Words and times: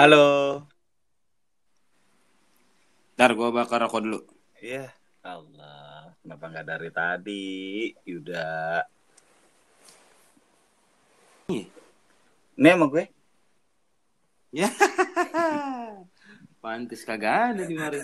Halo. 0.00 0.64
Ntar 3.20 3.36
gue 3.36 3.48
bakar 3.52 3.84
rokok 3.84 4.00
dulu. 4.00 4.20
Iya. 4.56 4.88
Allah, 5.20 6.16
kenapa 6.24 6.44
nggak 6.48 6.66
dari 6.72 6.88
tadi, 6.88 7.48
Yuda? 8.08 8.80
Ini 11.52 12.68
emang 12.72 12.88
gue? 12.88 13.12
Ya. 14.56 14.72
Pantes 16.64 17.04
kagak 17.04 17.52
ada 17.52 17.62
di 17.68 17.76
mari. 17.76 18.00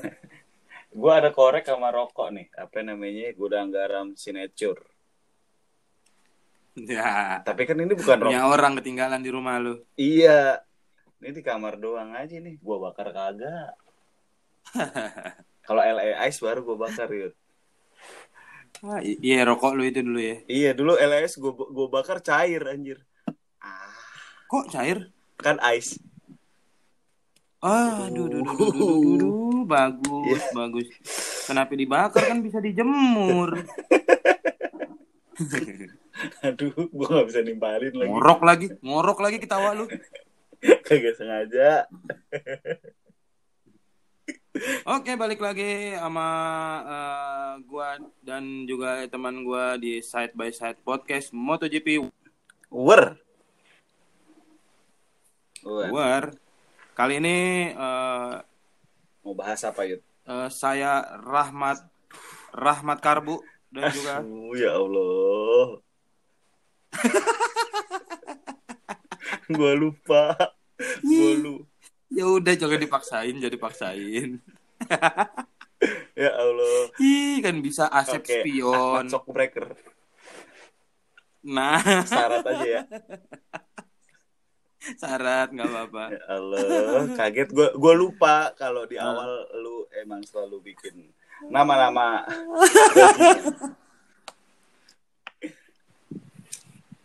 Gue 1.00 1.12
ada 1.16 1.32
korek 1.32 1.64
sama 1.64 1.88
rokok 1.88 2.28
nih. 2.28 2.52
Apa 2.60 2.84
namanya? 2.84 3.32
Gudang 3.32 3.72
garam 3.72 4.12
signature. 4.20 4.84
Ya. 6.76 7.40
Tapi 7.40 7.64
kan 7.64 7.80
ini 7.80 7.96
bukan 7.96 8.20
rokok. 8.20 8.32
Punya 8.36 8.44
orang 8.52 8.76
ketinggalan 8.76 9.24
di 9.24 9.32
rumah 9.32 9.56
lu. 9.56 9.80
Iya. 9.96 10.65
Ini 11.26 11.34
di 11.34 11.42
kamar 11.42 11.74
doang 11.82 12.14
aja 12.14 12.38
nih. 12.38 12.54
Gue 12.62 12.78
bakar 12.78 13.10
kagak. 13.10 13.74
Kalau 15.66 15.82
LA 15.82 16.22
Ice 16.30 16.38
baru 16.38 16.62
gue 16.62 16.78
bakar 16.78 17.10
yuk. 17.10 17.34
Ah, 18.86 19.02
iya 19.02 19.42
rokok 19.42 19.74
lu 19.74 19.82
itu 19.82 20.06
dulu 20.06 20.22
ya. 20.22 20.38
Iya 20.46 20.70
dulu 20.78 20.94
LS 20.94 21.42
gue 21.42 21.50
gue 21.50 21.88
bakar 21.90 22.22
cair 22.22 22.62
anjir. 22.70 23.02
Ah, 23.58 23.90
Kok 24.46 24.70
cair? 24.70 25.10
kan 25.42 25.58
ice. 25.74 25.98
Ah, 27.58 28.06
aduh, 28.06 28.30
aduh, 28.30 28.46
aduh, 28.46 28.54
aduh, 28.54 28.70
aduh, 28.70 28.86
aduh, 28.86 29.14
aduh, 29.18 29.60
bagus, 29.66 30.42
bagus. 30.54 30.86
Kenapa 31.50 31.74
dibakar 31.74 32.22
kan 32.22 32.38
bisa 32.38 32.62
dijemur? 32.62 33.66
Aduh, 36.40 36.72
gue 36.72 37.06
gak 37.12 37.28
bisa 37.28 37.40
nimpalin 37.44 37.92
lagi. 37.92 38.08
Ngorok 38.08 38.40
lagi, 38.40 38.66
ngorok 38.80 39.18
lagi 39.20 39.36
ketawa 39.36 39.76
lu. 39.76 39.84
Kagak 40.60 41.14
sengaja. 41.14 41.84
Oke, 44.88 45.12
balik 45.14 45.36
lagi 45.36 45.92
sama 45.94 46.28
eh, 46.82 47.52
gua 47.64 47.88
dan 48.24 48.64
juga 48.64 49.04
teman 49.06 49.44
gua 49.44 49.76
di 49.76 50.00
Side 50.00 50.32
by 50.32 50.48
Side 50.48 50.80
Podcast 50.80 51.28
MotoGP 51.30 52.00
Wer. 52.72 53.20
Wer. 55.60 55.88
War. 55.92 56.24
Kali 56.96 57.20
ini 57.20 57.36
eh, 57.70 58.34
Mau 59.20 59.34
bahas 59.36 59.60
apa 59.60 59.84
yuk? 59.84 60.00
eh, 60.24 60.48
saya 60.48 61.04
Rahmat 61.20 61.84
Rahmat 62.56 62.98
Karbu 62.98 63.44
dan 63.68 63.92
juga 63.92 64.24
Oh, 64.24 64.56
ya 64.56 64.72
Allah. 64.72 65.66
gua 69.52 69.72
lupa. 69.74 70.24
Gua 71.02 71.30
lu. 71.36 71.54
ya 72.06 72.22
udah 72.26 72.54
jangan 72.54 72.78
dipaksain, 72.78 73.36
jadi 73.36 73.56
paksain. 73.58 74.40
Ya 76.16 76.32
Allah. 76.32 76.88
Ih, 76.96 77.44
kan 77.44 77.60
bisa 77.60 77.84
Asep 77.92 78.24
Oke, 78.24 78.40
spion. 78.40 79.12
Shock 79.12 79.28
Breaker. 79.28 79.76
Nah, 81.44 81.76
Syarat 82.08 82.40
aja 82.48 82.64
ya. 82.64 82.82
syarat 84.94 85.50
nggak 85.50 85.66
apa-apa. 85.66 86.14
Ya 86.14 86.22
Allah, 86.30 87.10
kaget 87.18 87.50
gua 87.50 87.74
gua 87.74 87.94
lupa 87.98 88.54
kalau 88.54 88.86
di 88.86 88.94
awal 88.94 89.42
lu 89.58 89.90
emang 89.98 90.22
selalu 90.22 90.70
bikin 90.70 91.10
nama-nama. 91.50 92.22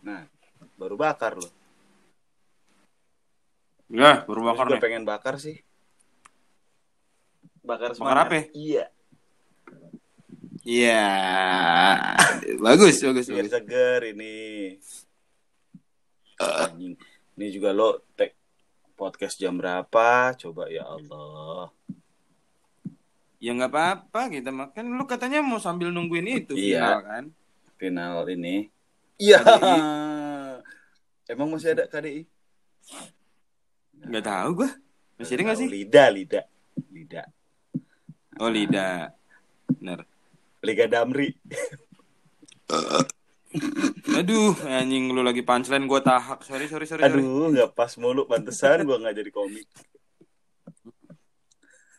nah, 0.06 0.22
baru 0.78 0.94
bakar 0.94 1.34
lu. 1.34 1.50
Ya, 3.92 4.24
baru 4.24 4.40
bakar 4.42 4.66
nih. 4.66 4.80
pengen 4.80 5.04
bakar 5.04 5.36
sih. 5.36 5.60
Bakar 7.60 7.92
Bakar 7.92 8.24
semangat. 8.24 8.26
apa? 8.26 8.38
Iya, 8.52 8.84
Iya, 10.62 11.10
bagus, 12.56 13.02
bagus, 13.02 13.26
biar 13.26 13.44
bagus. 13.44 13.52
seger 13.52 14.00
ini. 14.08 14.38
Anjing. 16.38 16.94
Ini 17.32 17.46
juga 17.50 17.70
lo 17.70 18.06
tag 18.14 18.30
podcast 18.94 19.36
jam 19.36 19.58
berapa? 19.58 20.30
Coba 20.36 20.70
ya 20.70 20.86
Allah. 20.86 21.66
Ya 23.38 23.50
nggak 23.52 23.68
apa-apa 23.68 24.30
kita 24.30 24.48
makan. 24.48 24.94
Lu 24.94 25.02
katanya 25.02 25.42
mau 25.42 25.58
sambil 25.58 25.90
nungguin 25.90 26.30
itu 26.30 26.54
Iya. 26.54 26.78
final 26.78 27.00
kan? 27.02 27.24
Final 27.74 28.22
ini. 28.30 28.70
Iya. 29.18 29.42
Emang 31.26 31.50
masih 31.50 31.74
ada 31.74 31.90
KDI? 31.90 32.22
Nggak 34.06 34.24
tahu 34.26 34.48
gua. 34.62 34.70
Masih 35.18 35.34
ada 35.38 35.42
nggak 35.46 35.58
sih? 35.58 35.68
Lidah, 35.70 36.08
lidah. 36.10 36.44
Lidah. 36.90 37.26
Oh, 38.40 38.50
Lida. 38.50 39.12
Bener. 39.68 40.02
Liga 40.64 40.86
Damri. 40.88 41.36
Aduh, 44.18 44.56
anjing 44.64 45.12
lu 45.12 45.20
lagi 45.20 45.44
punchline 45.44 45.84
gua 45.84 46.00
tahak. 46.00 46.40
Sorry, 46.42 46.66
sorry, 46.66 46.88
sorry. 46.88 47.04
sorry. 47.04 47.20
Aduh, 47.20 47.52
nggak 47.52 47.76
pas 47.76 47.92
mulu. 48.00 48.24
Pantesan 48.24 48.88
gua 48.88 48.96
nggak 48.98 49.16
jadi 49.20 49.30
komik. 49.30 49.68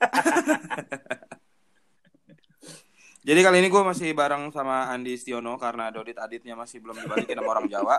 Jadi 3.24 3.40
kali 3.40 3.64
ini 3.64 3.72
gua 3.72 3.88
masih 3.88 4.12
bareng 4.12 4.52
sama 4.52 4.92
Andi 4.92 5.16
Stiono 5.16 5.56
karena 5.56 5.88
Dodit 5.96 6.20
Aditnya 6.20 6.60
masih 6.60 6.84
belum 6.84 7.08
dibalikin 7.08 7.40
sama 7.40 7.56
orang 7.56 7.72
Jawa. 7.72 7.96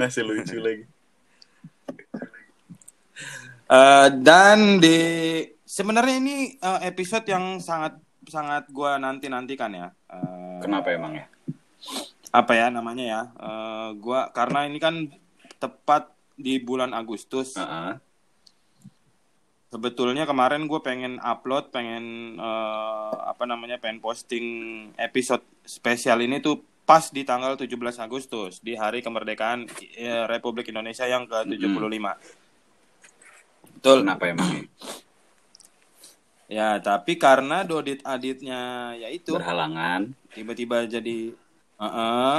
Masih 0.00 0.24
lucu 0.24 0.56
lagi. 0.56 0.88
Eh, 3.64 4.08
dan 4.20 4.76
di 4.76 4.98
sebenarnya 5.64 6.16
ini 6.20 6.36
eh, 6.60 6.80
episode 6.84 7.24
yang 7.24 7.58
sangat 7.58 7.96
sangat 8.28 8.68
gua 8.68 9.00
nanti 9.00 9.32
nantikan 9.32 9.72
ya. 9.72 9.88
Eh, 10.12 10.60
Kenapa 10.60 10.92
emang 10.92 11.16
ya? 11.16 11.26
apa 12.34 12.52
ya 12.58 12.66
namanya 12.68 13.04
ya? 13.04 13.22
Eh, 13.30 13.88
gua 14.02 14.28
karena 14.34 14.68
ini 14.68 14.76
kan 14.76 15.08
tepat 15.56 16.12
di 16.36 16.60
bulan 16.60 16.92
Agustus. 16.92 17.56
Heeh. 17.56 17.98
Sebetulnya 19.74 20.22
kemarin 20.22 20.70
gue 20.70 20.78
pengen 20.86 21.18
upload, 21.18 21.74
pengen 21.74 22.38
eh, 22.38 23.14
apa 23.26 23.42
namanya, 23.42 23.82
pengen 23.82 23.98
posting 23.98 24.46
episode 24.94 25.42
spesial 25.66 26.22
ini 26.22 26.38
tuh 26.38 26.62
pas 26.86 27.10
di 27.10 27.26
tanggal 27.26 27.58
17 27.58 27.74
Agustus 27.98 28.62
di 28.62 28.76
hari 28.76 29.00
kemerdekaan 29.02 29.66
Republik 30.30 30.68
Indonesia 30.70 31.08
yang 31.08 31.24
ke-75. 31.26 32.06
Betul. 33.84 34.00
Kenapa 34.00 34.24
emang 34.32 34.64
ya? 36.48 36.80
Tapi 36.80 37.20
karena 37.20 37.68
Dodit 37.68 38.00
Aditnya 38.00 38.96
ya 38.96 39.12
itu 39.12 39.36
Berhalangan. 39.36 40.08
tiba-tiba 40.32 40.88
jadi 40.88 41.36
Heeh. 41.76 42.36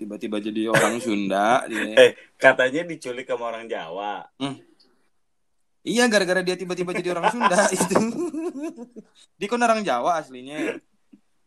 tiba-tiba 0.00 0.40
jadi 0.40 0.72
orang 0.72 0.96
Sunda 1.04 1.60
dia. 1.68 1.92
Eh, 2.08 2.16
katanya 2.40 2.88
diculik 2.88 3.28
sama 3.28 3.52
orang 3.52 3.68
Jawa. 3.68 4.24
Iya, 5.84 6.08
gara-gara 6.08 6.40
dia 6.40 6.56
tiba-tiba 6.56 6.96
jadi 6.96 7.12
orang 7.12 7.28
Sunda 7.28 7.68
itu. 7.76 8.00
Dia 9.36 9.48
kan 9.52 9.60
orang 9.60 9.84
Jawa 9.84 10.24
aslinya. 10.24 10.80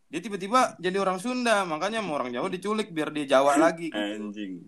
Dia 0.05 0.21
tiba-tiba 0.21 0.77
jadi 0.77 1.01
orang 1.01 1.17
Sunda, 1.17 1.65
makanya 1.65 2.05
mau 2.05 2.13
orang 2.13 2.29
Jawa 2.29 2.45
diculik 2.45 2.93
biar 2.93 3.09
dia 3.09 3.25
Jawa 3.25 3.57
lagi. 3.57 3.89
Anjing. 3.89 4.61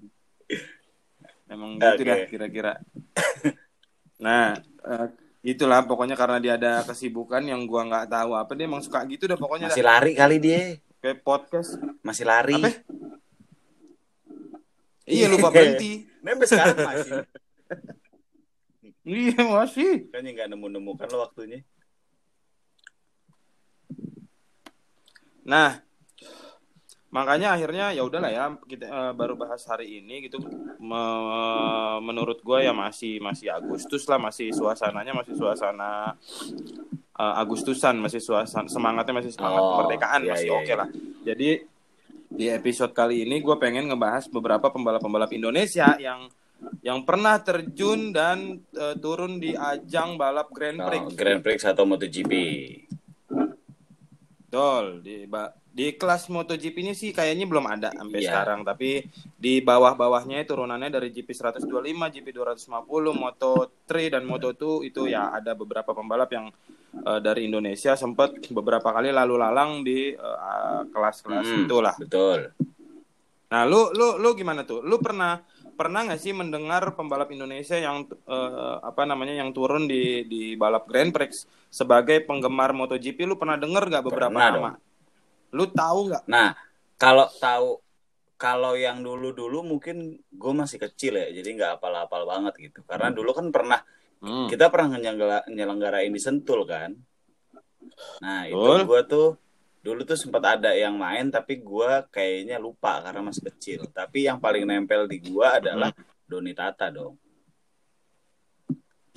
Memang 1.45 1.77
gitu 1.77 2.01
Oke. 2.01 2.09
dah 2.09 2.17
kira-kira. 2.25 2.73
Nah, 4.21 4.57
eh, 4.61 5.07
itulah 5.43 5.83
pokoknya 5.83 6.15
karena 6.17 6.37
dia 6.39 6.53
ada 6.55 6.85
kesibukan 6.85 7.43
yang 7.43 7.65
gua 7.65 7.87
nggak 7.87 8.07
tahu 8.09 8.31
apa 8.37 8.51
dia 8.53 8.65
emang 8.69 8.83
suka 8.83 9.03
gitu 9.09 9.25
dah 9.25 9.37
pokoknya 9.39 9.71
Masih 9.71 9.83
dah. 9.83 9.89
lari 9.97 10.11
kali 10.13 10.37
dia. 10.39 10.59
Kayak 11.03 11.19
podcast. 11.25 11.75
Masih 11.99 12.25
lari. 12.27 12.59
Apa? 12.59 12.69
Iya 15.03 15.25
lupa 15.27 15.51
berhenti. 15.51 16.07
Nempel 16.23 16.47
sekarang 16.47 16.77
masih. 16.79 17.11
Iya 19.03 19.39
masih. 19.43 19.91
Kan 20.15 20.23
nggak 20.23 20.47
nemu-nemu 20.47 20.91
kan 20.95 21.11
lo 21.11 21.27
waktunya. 21.27 21.59
Nah, 25.43 25.83
makanya 27.13 27.53
akhirnya 27.53 27.93
ya 27.93 28.01
udahlah 28.01 28.31
ya 28.33 28.43
kita 28.65 28.85
eh, 28.89 29.11
baru 29.13 29.37
bahas 29.37 29.61
hari 29.69 30.01
ini 30.01 30.25
gitu. 30.25 30.41
Me- 30.81 32.01
menurut 32.01 32.41
gue 32.41 32.65
ya 32.65 32.73
masih 32.73 33.21
masih 33.21 33.53
Agustus 33.53 34.09
lah, 34.09 34.17
masih 34.17 34.49
suasananya 34.49 35.13
masih 35.13 35.37
suasana 35.37 36.17
eh, 37.13 37.33
Agustusan, 37.37 38.01
masih 38.01 38.17
suasana 38.17 38.65
semangatnya 38.65 39.13
masih 39.21 39.31
semangat 39.31 39.61
Oh, 39.61 39.69
kemerdekaan 39.77 40.21
iya, 40.25 40.31
masih 40.33 40.49
iya, 40.49 40.57
oke 40.57 40.65
iya. 40.65 40.75
lah. 40.75 40.87
Jadi 41.23 41.49
di 42.33 42.45
episode 42.49 42.91
kali 42.91 43.29
ini 43.29 43.39
gue 43.39 43.55
pengen 43.61 43.93
ngebahas 43.93 44.25
beberapa 44.25 44.73
pembalap-pembalap 44.73 45.29
Indonesia 45.31 45.93
yang 46.01 46.25
yang 46.81 47.03
pernah 47.05 47.37
terjun 47.37 48.09
dan 48.09 48.57
eh, 48.73 48.95
turun 48.97 49.37
di 49.37 49.53
ajang 49.53 50.17
balap 50.17 50.49
Grand 50.49 50.81
Prix. 50.81 51.01
Oh, 51.05 51.13
Grand 51.13 51.41
Prix 51.45 51.61
atau 51.61 51.85
MotoGP. 51.85 52.33
Betul, 54.49 55.01
di 55.01 55.25
ba- 55.25 55.53
Di 55.73 55.97
kelas 55.97 56.29
MotoGP 56.29 56.85
ini 56.85 56.93
sih 56.93 57.09
kayaknya 57.09 57.49
belum 57.49 57.65
ada 57.65 57.89
sampai 57.89 58.21
Iya. 58.21 58.29
sekarang, 58.29 58.61
tapi 58.61 59.09
di 59.33 59.57
bawah-bawahnya 59.57 60.45
turunannya 60.45 60.93
dari 60.93 61.09
GP 61.09 61.33
125, 61.33 61.65
GP 62.13 62.29
250, 62.29 63.09
Moto3 63.09 64.13
dan 64.13 64.21
Moto2 64.23 64.85
itu 64.85 65.09
ya 65.09 65.33
ada 65.33 65.57
beberapa 65.57 65.89
pembalap 65.91 66.29
yang 66.29 66.53
eh, 66.93 67.19
dari 67.19 67.49
Indonesia 67.49 67.97
sempat 67.97 68.37
beberapa 68.53 68.85
kali 68.85 69.09
lalu 69.09 69.33
lalang 69.41 69.81
di 69.81 70.13
eh, 70.13 70.81
kelas-kelas 70.93 71.41
Hmm, 71.43 71.65
itulah. 71.65 71.97
Betul. 71.97 72.53
Nah, 73.49 73.65
lu 73.65 73.89
lu 73.91 74.21
lu 74.21 74.29
gimana 74.33 74.61
tuh? 74.61 74.81
Lu 74.81 74.97
pernah 74.97 75.41
pernah 75.73 76.05
nggak 76.05 76.21
sih 76.21 76.37
mendengar 76.37 76.93
pembalap 76.93 77.33
Indonesia 77.33 77.77
yang 77.77 78.05
eh, 78.05 78.75
apa 78.77 79.09
namanya 79.09 79.33
yang 79.33 79.49
turun 79.49 79.89
di 79.89 80.21
di 80.25 80.53
balap 80.53 80.85
Grand 80.85 81.09
Prix 81.09 81.49
sebagai 81.65 82.21
penggemar 82.21 82.77
MotoGP? 82.77 83.25
Lu 83.25 83.41
pernah 83.41 83.57
dengar 83.57 83.89
nggak 83.89 84.05
beberapa 84.05 84.29
Pernah 84.29 84.53
nama? 84.53 84.71
Lu 85.53 85.69
tahu 85.69 86.09
nggak? 86.09 86.23
Nah, 86.25 86.57
kalau 86.97 87.29
tahu 87.37 87.79
kalau 88.35 88.75
yang 88.75 88.99
dulu-dulu 88.99 89.63
mungkin 89.63 90.19
gue 90.19 90.53
masih 90.53 90.81
kecil 90.81 91.15
ya, 91.15 91.31
jadi 91.31 91.49
nggak 91.55 91.71
apal-apal 91.79 92.27
banget 92.27 92.53
gitu. 92.59 92.83
Karena 92.83 93.13
dulu 93.13 93.31
kan 93.31 93.47
pernah 93.53 93.79
Hmm. 94.23 94.47
kita 94.47 94.71
pernah 94.71 94.95
nyelenggara- 94.99 95.47
nyelenggarain 95.51 96.11
di 96.11 96.19
Sentul 96.19 96.63
kan. 96.63 96.95
Nah, 98.23 98.47
itu 98.47 98.55
Betul. 98.55 98.87
gue 98.87 99.01
tuh 99.07 99.27
dulu 99.83 100.01
tuh 100.07 100.15
sempat 100.15 100.59
ada 100.59 100.71
yang 100.71 100.95
main 100.95 101.27
tapi 101.27 101.59
gue 101.59 101.91
kayaknya 102.07 102.55
lupa 102.55 103.03
karena 103.03 103.19
masih 103.19 103.51
kecil. 103.51 103.83
Tapi 103.91 104.23
yang 104.27 104.39
paling 104.39 104.63
nempel 104.63 105.11
di 105.11 105.19
gue 105.19 105.43
adalah 105.43 105.91
Doni 106.23 106.55
Tata 106.55 106.87
dong. 106.87 107.19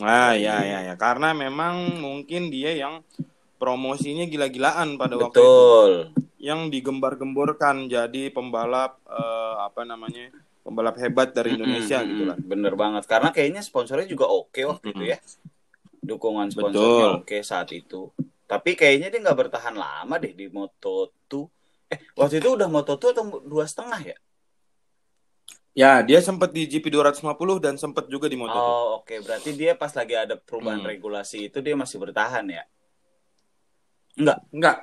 Ah 0.03 0.35
ya 0.37 0.61
ya 0.61 0.93
ya 0.93 0.95
karena 0.99 1.33
memang 1.33 2.03
mungkin 2.03 2.53
dia 2.53 2.75
yang 2.77 3.01
promosinya 3.57 4.25
gila-gilaan 4.29 5.01
pada 5.01 5.17
waktu 5.17 5.41
itu. 5.41 5.63
Betul. 5.65 5.93
Yang 6.37 6.61
digembar-gemborkan 6.73 7.89
jadi 7.89 8.23
pembalap 8.31 9.01
eh, 9.09 9.55
apa 9.65 9.83
namanya? 9.83 10.31
pembalap 10.67 10.99
hebat 10.99 11.31
dari 11.31 11.55
Indonesia 11.55 12.03
Mm-mm, 12.03 12.11
gitu 12.11 12.25
lah. 12.27 12.37
Bener 12.43 12.75
banget. 12.75 13.07
Karena 13.07 13.31
kayaknya 13.31 13.63
sponsornya 13.63 14.07
juga 14.11 14.27
oke 14.27 14.61
waktu 14.67 14.87
itu 14.91 14.99
Mm-mm. 14.99 15.13
ya. 15.15 15.19
Dukungan 16.03 16.51
sponsornya 16.51 17.07
Betul. 17.07 17.11
oke 17.23 17.37
saat 17.47 17.69
itu. 17.71 18.11
Tapi 18.51 18.75
kayaknya 18.75 19.09
dia 19.15 19.21
nggak 19.23 19.39
bertahan 19.47 19.75
lama 19.79 20.15
deh 20.19 20.35
di 20.35 20.47
Moto2. 20.51 21.47
Eh, 21.95 21.99
waktu 22.19 22.43
itu 22.43 22.49
udah 22.59 22.67
Moto2 22.67 23.15
atau 23.15 23.25
dua 23.47 23.63
setengah 23.67 24.01
ya? 24.03 24.17
Ya, 25.77 26.01
dia 26.01 26.25
sempat 26.25 26.57
di 26.57 26.65
GP 26.65 26.89
250 26.89 27.61
dan 27.61 27.77
sempat 27.77 28.09
juga 28.09 28.27
di 28.33 28.35
Moto2. 28.41 28.57
Oh, 28.57 28.99
oke. 29.05 29.15
Berarti 29.23 29.51
dia 29.55 29.77
pas 29.77 29.93
lagi 29.93 30.15
ada 30.17 30.35
perubahan 30.35 30.81
Hmm. 30.81 30.89
regulasi 30.89 31.53
itu 31.53 31.59
dia 31.61 31.77
masih 31.77 32.01
bertahan 32.01 32.49
ya? 32.49 32.65
Enggak. 34.17 34.39
Enggak. 34.51 34.79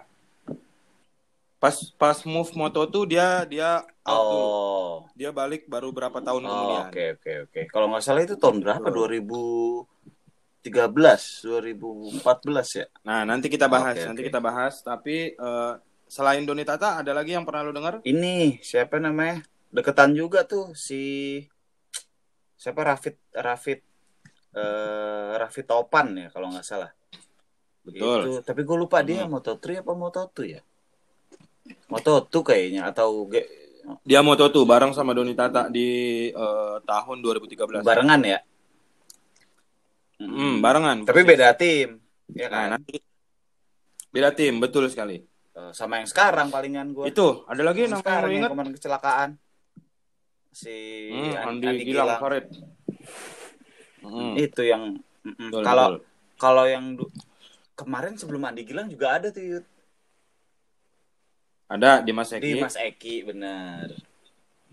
Pas 1.58 1.76
pas 1.96 2.18
move 2.28 2.52
Moto 2.54 2.84
tuh 2.86 3.08
dia 3.08 3.48
dia 3.48 3.80
out 4.04 4.26
dulu. 4.28 4.44
Oh. 4.44 4.94
Dia 5.16 5.32
balik 5.32 5.64
baru 5.66 5.90
berapa 5.90 6.20
tahun 6.20 6.44
Oh, 6.44 6.50
kemudian. 6.50 6.86
oke 6.92 7.04
oke 7.18 7.32
oke. 7.48 7.62
Kalau 7.72 7.88
nggak 7.88 8.04
salah 8.04 8.22
itu 8.22 8.36
tahun 8.36 8.60
berapa? 8.60 8.84
Betul. 8.84 9.24
2013, 9.24 9.88
2014 11.44 12.20
ya? 12.76 12.86
Nah, 13.04 13.24
nanti 13.24 13.48
kita 13.48 13.68
bahas, 13.68 13.96
Oke, 13.96 14.08
nanti 14.08 14.22
oke. 14.24 14.28
kita 14.28 14.40
bahas, 14.40 14.80
tapi 14.80 15.32
eh, 15.32 15.74
selain 16.06 16.44
Doni 16.44 16.64
Tata 16.64 17.00
ada 17.00 17.12
lagi 17.12 17.32
yang 17.32 17.44
pernah 17.44 17.64
lu 17.64 17.72
dengar? 17.72 18.00
Ini 18.04 18.60
siapa 18.60 19.00
namanya? 19.00 19.40
Deketan 19.72 20.14
juga 20.14 20.44
tuh 20.44 20.76
si 20.76 21.40
siapa 22.54 22.86
Rafid 22.86 23.18
Rafid 23.34 23.80
eh 24.54 25.32
Rafid 25.34 25.66
Topan 25.66 26.14
ya 26.14 26.28
kalau 26.30 26.48
nggak 26.48 26.62
salah. 26.62 26.92
Betul. 27.84 28.20
Itu, 28.24 28.32
tapi 28.42 28.64
gue 28.64 28.78
lupa 28.78 29.04
dia 29.04 29.24
Hmm. 29.24 29.36
Moto3 29.36 29.84
apa 29.84 29.92
Moto2 29.92 30.36
ya? 30.48 30.62
Moto2 31.88 32.34
kayaknya 32.42 32.88
atau 32.88 33.28
Dia 34.02 34.24
Moto 34.24 34.48
tuh 34.48 34.64
bareng 34.64 34.96
sama 34.96 35.12
Doni 35.12 35.36
Tata 35.36 35.68
di 35.68 35.88
eh, 36.32 36.76
tahun 36.82 37.20
2013. 37.20 37.84
barengan 37.84 38.22
ya? 38.24 38.40
Hmm, 40.24 40.64
barengan. 40.64 41.04
Tapi 41.04 41.20
persis. 41.20 41.32
beda 41.36 41.48
tim, 41.52 41.90
ya 42.32 42.48
Nah, 42.48 42.64
kan? 42.64 42.68
nanti 42.80 42.96
beda 44.08 44.32
tim, 44.32 44.56
betul 44.58 44.88
sekali. 44.88 45.20
Eh, 45.54 45.72
Sama 45.76 46.00
yang 46.00 46.08
sekarang 46.08 46.48
palingan 46.48 46.96
gue. 46.96 47.12
Itu, 47.12 47.44
ada 47.44 47.60
lagi 47.60 47.84
yang 47.84 48.00
sekarang 48.00 48.32
yang 48.32 48.48
kemarin 48.48 48.72
kecelakaan. 48.72 49.30
Si 50.50 50.72
Hmm, 51.12 51.34
An- 51.36 51.48
Andi, 51.60 51.68
Andi 51.68 51.84
Gilang, 51.84 52.08
Gilang. 52.08 52.22
Farid. 52.24 52.46
Hmm, 54.00 54.34
Itu 54.38 54.62
yang 54.64 54.96
kalau 55.60 56.00
kalau 56.36 56.64
yang 56.64 56.96
kemarin 57.84 58.16
sebelum 58.16 58.42
Andi 58.44 58.64
Gilang 58.64 58.88
juga 58.88 59.20
ada 59.20 59.28
tuh 59.30 59.44
Yud. 59.44 59.66
ada 61.68 62.06
di 62.06 62.12
Mas 62.14 62.30
Eki. 62.30 62.44
di 62.44 62.62
Mas 62.62 62.76
Eki 62.78 63.16
benar. 63.26 63.88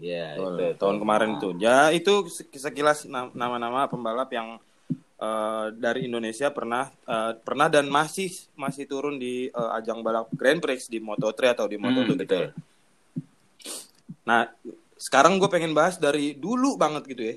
Ya, 0.00 0.32
Betul, 0.36 0.56
itu 0.56 0.80
tahun 0.80 0.96
tuh. 0.96 1.02
kemarin 1.04 1.30
tuh. 1.36 1.52
Ya 1.60 1.92
itu 1.92 2.12
sekilas 2.56 3.04
na- 3.04 3.32
nama-nama 3.32 3.84
pembalap 3.84 4.28
yang 4.32 4.56
eh, 5.20 5.66
dari 5.76 6.08
Indonesia 6.08 6.48
pernah 6.48 6.88
eh, 7.04 7.32
pernah 7.40 7.68
dan 7.68 7.84
masih 7.88 8.32
masih 8.56 8.88
turun 8.88 9.20
di 9.20 9.48
eh, 9.48 9.70
ajang 9.76 10.00
balap 10.00 10.32
Grand 10.32 10.60
Prix 10.60 10.88
di 10.88 11.00
Moto3 11.00 11.52
atau 11.52 11.68
di 11.68 11.76
Moto2 11.76 12.04
Hmm, 12.04 12.16
gitu 12.16 12.24
betul. 12.24 12.44
ya. 12.48 12.50
Nah, 14.24 14.42
sekarang 14.96 15.40
gue 15.40 15.48
pengen 15.48 15.72
bahas 15.72 15.96
dari 15.96 16.36
dulu 16.36 16.76
banget 16.76 17.02
gitu 17.08 17.22
ya. 17.24 17.36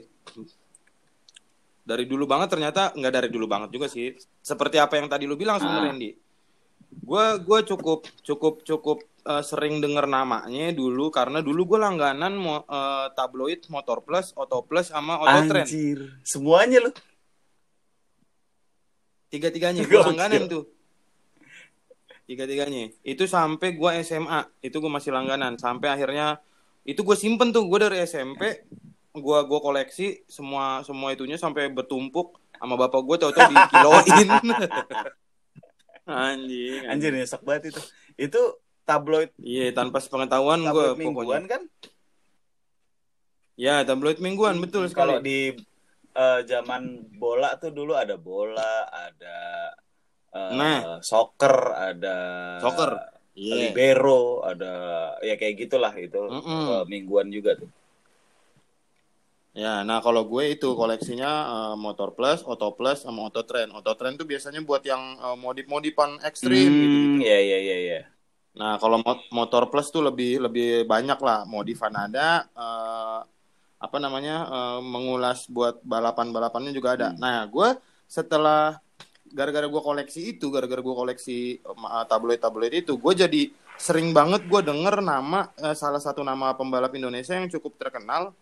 Dari 1.83 2.07
dulu 2.07 2.23
banget 2.23 2.47
ternyata 2.47 2.95
nggak 2.95 3.13
dari 3.13 3.27
dulu 3.27 3.45
banget 3.45 3.69
juga 3.69 3.91
sih. 3.91 4.15
Seperti 4.39 4.79
apa 4.79 4.95
yang 4.95 5.11
tadi 5.11 5.27
lu 5.27 5.35
bilang 5.35 5.59
sebenarnya, 5.59 5.91
Ah. 5.91 5.95
Andi. 5.95 6.11
Gue 6.93 7.25
gue 7.43 7.59
cukup 7.67 8.07
cukup 8.23 8.63
cukup 8.63 8.97
eh, 9.23 9.43
sering 9.43 9.79
denger 9.79 10.05
namanya 10.05 10.71
dulu 10.71 11.07
karena 11.09 11.39
dulu 11.39 11.75
gue 11.75 11.79
langganan 11.81 12.33
mo, 12.35 12.63
eh, 12.63 13.07
tabloid 13.11 13.67
Motor 13.67 13.99
Plus, 14.01 14.31
Auto 14.33 14.63
Plus 14.63 14.87
sama 14.89 15.19
Auto 15.19 15.47
Trend. 15.51 15.67
Anjir, 15.67 15.99
semuanya 16.23 16.79
lu. 16.83 16.91
Tiga-tiganya 19.27 19.81
gue 19.83 19.89
Gokil. 19.89 20.07
langganan 20.13 20.43
tuh. 20.45 20.63
Tiga-tiganya. 22.23 22.93
Itu 23.01 23.25
sampai 23.25 23.73
gue 23.73 23.91
SMA, 23.99 24.45
itu 24.61 24.75
gue 24.77 24.91
masih 24.91 25.11
langganan. 25.11 25.57
Sampai 25.57 25.89
akhirnya 25.89 26.37
itu 26.85 27.01
gue 27.01 27.17
simpen 27.17 27.49
tuh 27.49 27.65
gue 27.65 27.79
dari 27.81 27.97
SMP 28.05 28.63
gue 29.13 29.39
gua 29.45 29.59
koleksi 29.61 30.25
semua 30.25 30.81
semua 30.81 31.13
itunya 31.13 31.37
sampai 31.37 31.69
bertumpuk 31.69 32.33
sama 32.57 32.73
bapak 32.73 33.01
gue 33.05 33.17
tau-tau 33.21 33.45
dikiloin 33.45 34.09
anjing 36.09 36.81
Anjir 36.89 37.13
nyesek 37.13 37.45
banget 37.45 37.71
itu. 37.71 37.81
Itu 38.17 38.41
tabloid 38.83 39.31
iya 39.39 39.71
tanpa 39.71 40.01
sepengetahuan 40.01 40.59
gue 40.59 40.67
tabloid 40.67 40.97
pokoknya 40.97 40.99
mingguan 40.99 41.43
kan? 41.47 41.61
ya 43.53 43.85
tabloid 43.85 44.19
mingguan 44.19 44.57
betul 44.59 44.89
Kalau 44.91 45.21
sekali 45.21 45.23
di 45.23 45.39
eh, 46.13 46.39
zaman 46.49 47.13
bola 47.15 47.53
tuh 47.61 47.69
dulu 47.69 47.93
ada 47.93 48.17
bola, 48.17 48.89
ada 48.89 49.37
eh, 50.33 50.51
Nah. 50.57 50.99
soccer, 51.05 51.55
ada 51.71 52.17
Soccer. 52.59 52.91
Iya. 53.33 53.73
libero, 53.73 54.45
ada 54.45 54.73
ya 55.25 55.33
kayak 55.37 55.65
gitulah 55.65 55.93
itu 55.97 56.21
Mm-mm. 56.21 56.81
eh, 56.81 56.83
mingguan 56.89 57.29
juga 57.29 57.57
tuh. 57.57 57.69
Ya, 59.53 59.85
nah 59.85 60.01
kalau 60.01 60.25
gue 60.25 60.57
itu 60.57 60.73
koleksinya 60.73 61.31
eh, 61.45 61.75
Motor 61.77 62.17
Plus, 62.17 62.41
Auto 62.41 62.73
Plus, 62.73 63.05
sama 63.05 63.21
Auto 63.29 63.45
Trend. 63.45 63.69
Auto 63.69 63.93
Trend 63.93 64.17
tuh 64.17 64.25
biasanya 64.25 64.65
buat 64.65 64.81
yang 64.81 65.13
eh, 65.21 65.37
modif-modifan 65.37 66.17
ekstrim 66.25 66.73
gitu. 66.73 66.97
Hmm, 66.97 67.17
ya 67.21 67.37
ya 67.37 67.59
ya 67.61 67.77
ya. 67.77 67.99
Nah, 68.57 68.81
kalau 68.81 68.97
mot- 69.05 69.29
Motor 69.29 69.69
Plus 69.69 69.93
tuh 69.93 70.01
lebih 70.01 70.41
lebih 70.41 70.89
banyak 70.89 71.21
lah 71.21 71.45
modifan 71.45 71.93
ada 71.93 72.49
eh, 72.49 73.19
apa 73.77 73.97
namanya 74.01 74.35
eh, 74.49 74.79
mengulas 74.81 75.45
buat 75.45 75.85
balapan-balapannya 75.85 76.73
juga 76.73 76.97
ada. 76.97 77.09
Hmm. 77.13 77.21
Nah, 77.21 77.45
gue 77.45 77.77
setelah 78.09 78.81
gara-gara 79.29 79.69
gue 79.69 79.81
koleksi 79.85 80.33
itu, 80.33 80.49
gara-gara 80.49 80.81
gue 80.81 80.95
koleksi 80.97 81.61
eh, 81.61 82.05
tabloid-tabloid 82.09 82.73
itu, 82.89 82.97
gue 82.97 83.13
jadi 83.13 83.41
sering 83.77 84.17
banget 84.17 84.49
gue 84.49 84.61
denger 84.65 84.97
nama 85.05 85.53
eh, 85.61 85.77
salah 85.77 86.01
satu 86.01 86.25
nama 86.25 86.57
pembalap 86.57 86.89
Indonesia 86.97 87.37
yang 87.37 87.53
cukup 87.53 87.77
terkenal 87.77 88.33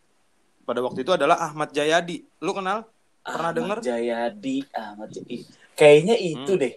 pada 0.72 0.88
waktu 0.88 1.04
itu 1.04 1.12
adalah 1.12 1.36
Ahmad 1.44 1.76
Jayadi. 1.76 2.24
Lu 2.40 2.56
kenal? 2.56 2.88
Pernah 3.20 3.52
Ahmad 3.52 3.60
denger? 3.60 3.78
Jayadi, 3.84 4.58
Ahmad 4.72 5.10
Jayadi. 5.12 5.38
Kayaknya 5.76 6.16
itu 6.16 6.52
Hmm. 6.56 6.62
deh. 6.64 6.74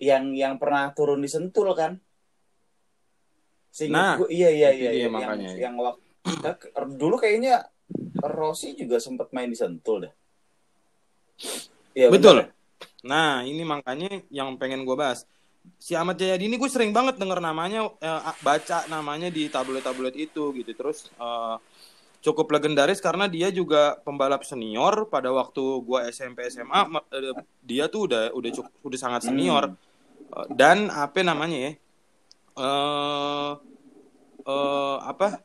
Yang 0.00 0.24
yang 0.40 0.54
pernah 0.56 0.88
turun 0.96 1.20
di 1.20 1.28
Sentul 1.28 1.68
kan? 1.76 2.00
Seingat 3.68 3.92
Nah, 3.92 4.14
gua- 4.16 4.32
iya 4.32 4.48
iya 4.48 4.72
iya, 4.72 4.90
iya. 4.96 5.08
makanya. 5.12 5.52
Yang, 5.52 5.60
yang 5.60 5.74
waktu 5.76 6.96
dulu 6.96 7.20
kayaknya 7.20 7.68
Rossi 8.24 8.72
juga 8.72 8.96
sempat 8.96 9.28
main 9.36 9.52
di 9.52 9.58
Sentul 9.60 10.08
deh. 10.08 10.12
Iya, 11.92 12.08
Betul. 12.08 12.48
benar. 12.48 12.56
Nah, 13.04 13.44
ini 13.44 13.60
makanya 13.60 14.24
yang 14.32 14.56
pengen 14.56 14.88
gue 14.88 14.96
bahas. 14.96 15.28
Si 15.76 15.92
Ahmad 15.92 16.16
Jayadi 16.16 16.48
ini 16.48 16.56
gue 16.56 16.70
sering 16.72 16.96
banget 16.96 17.20
denger 17.20 17.36
namanya, 17.36 17.84
eh, 18.00 18.20
baca 18.40 18.88
namanya 18.88 19.28
di 19.28 19.52
tabloid-tabloid 19.52 20.16
itu 20.16 20.56
gitu. 20.56 20.70
Terus 20.72 21.12
eh, 21.20 21.56
cukup 22.20 22.52
legendaris 22.52 23.00
karena 23.00 23.24
dia 23.26 23.48
juga 23.48 23.96
pembalap 24.04 24.44
senior 24.44 25.08
pada 25.08 25.32
waktu 25.32 25.62
gue 25.80 25.98
SMP 26.12 26.44
SMA. 26.52 26.80
ma- 26.88 27.06
eh, 27.16 27.32
dia 27.64 27.88
tuh 27.88 28.06
udah 28.08 28.22
udah 28.36 28.50
cukup 28.52 28.72
udah 28.84 28.98
sangat 29.00 29.22
senior. 29.28 29.64
Hmm. 29.72 29.76
Eh, 30.36 30.46
dan 30.52 30.92
apa 30.92 31.20
namanya 31.24 31.58
ya? 31.58 31.72
eh 32.60 33.52
eh, 34.44 34.96
apa 35.00 35.40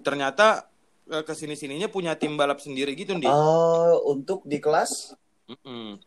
ternyata 0.00 0.68
ke 1.04 1.34
sini 1.36 1.52
sininya 1.52 1.88
punya 1.92 2.16
tim 2.16 2.32
balap 2.40 2.64
sendiri 2.64 2.96
gitu 2.96 3.12
di 3.20 3.28
Oh, 3.28 4.00
untuk 4.08 4.40
di 4.48 4.56
kelas? 4.56 5.12
Mm-mm. 5.52 6.00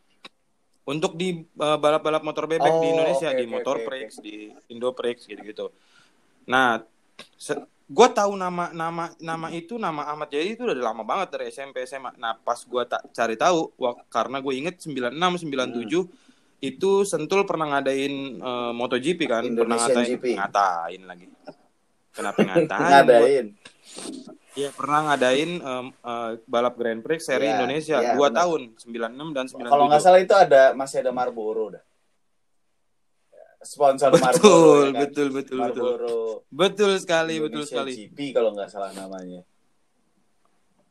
untuk 0.88 1.14
di 1.20 1.46
eh, 1.46 1.78
balap-balap 1.78 2.24
motor 2.26 2.50
bebek 2.50 2.82
di 2.82 2.88
Oh, 2.90 2.94
Indonesia 2.98 3.30
oke, 3.30 3.38
di 3.38 3.46
oke, 3.46 3.54
Motor 3.54 3.76
oke, 3.78 3.86
Prix 3.86 4.10
di 4.24 4.36
Indo 4.74 4.90
Prix 4.98 5.30
gitu-gitu 5.30 5.70
nah 6.50 6.82
gue 7.88 8.08
tahu 8.10 8.36
nama 8.36 8.68
nama 8.70 9.16
nama 9.18 9.48
itu 9.50 9.76
nama 9.76 10.04
Ahmad 10.06 10.28
Jayadi 10.28 10.54
itu 10.54 10.64
udah 10.64 10.76
lama 10.86 11.02
banget 11.02 11.28
dari 11.32 11.46
SMP 11.48 11.82
SMA 11.82 12.12
nah 12.16 12.36
pas 12.36 12.60
gue 12.60 12.84
tak 12.84 13.00
cari 13.10 13.36
tahu 13.36 13.72
wak- 13.76 14.04
karena 14.08 14.38
gue 14.38 14.54
inget 14.54 14.76
96 14.78 15.16
97 15.40 16.04
Hmm. 16.04 16.12
itu 16.60 16.92
Sentul 17.04 17.42
pernah 17.44 17.70
ngadain 17.70 18.14
eh, 18.36 18.72
MotoGP 18.74 19.20
kan 19.24 19.44
pernah 19.46 19.78
Indonesian 19.78 19.96
ngatain 19.96 20.10
GP. 20.12 20.26
ngatain 20.36 21.02
lagi 21.04 21.26
kenapa 22.12 22.40
ngatain 22.50 22.82
Ngadain. 22.84 23.46
Iya 24.52 24.74
pernah 24.74 25.00
ngadain 25.06 25.52
em, 25.56 25.86
eh, 25.94 26.32
balap 26.44 26.74
Grand 26.76 27.00
Prix 27.00 27.24
seri 27.24 27.46
Iya, 27.46 27.56
Indonesia 27.56 27.98
iya, 28.00 28.12
dua 28.12 28.28
benar. 28.28 28.38
tahun 28.42 28.62
96 28.76 28.90
dan 29.32 29.46
97 29.48 29.70
Kalau 29.70 29.86
nggak 29.86 30.02
salah 30.02 30.20
itu 30.20 30.34
ada 30.34 30.64
masih 30.74 30.98
ada 31.00 31.12
Marlboro 31.12 31.72
dah. 31.72 31.84
Sponsor 33.68 34.10
betul 34.10 34.24
Marlboro. 34.24 34.72
ya 34.80 34.88
kan? 34.88 35.02
betul 35.04 35.28
betul 35.30 35.58
betul 35.60 35.60
Marlboro 35.60 36.18
betul 36.48 36.92
sekali 36.96 37.36
betul 37.38 37.62
Indonesia 37.62 37.72
sekali 37.76 37.92
GP 37.94 38.20
kalau 38.32 38.50
nggak 38.56 38.70
salah 38.72 38.92
namanya. 38.94 39.42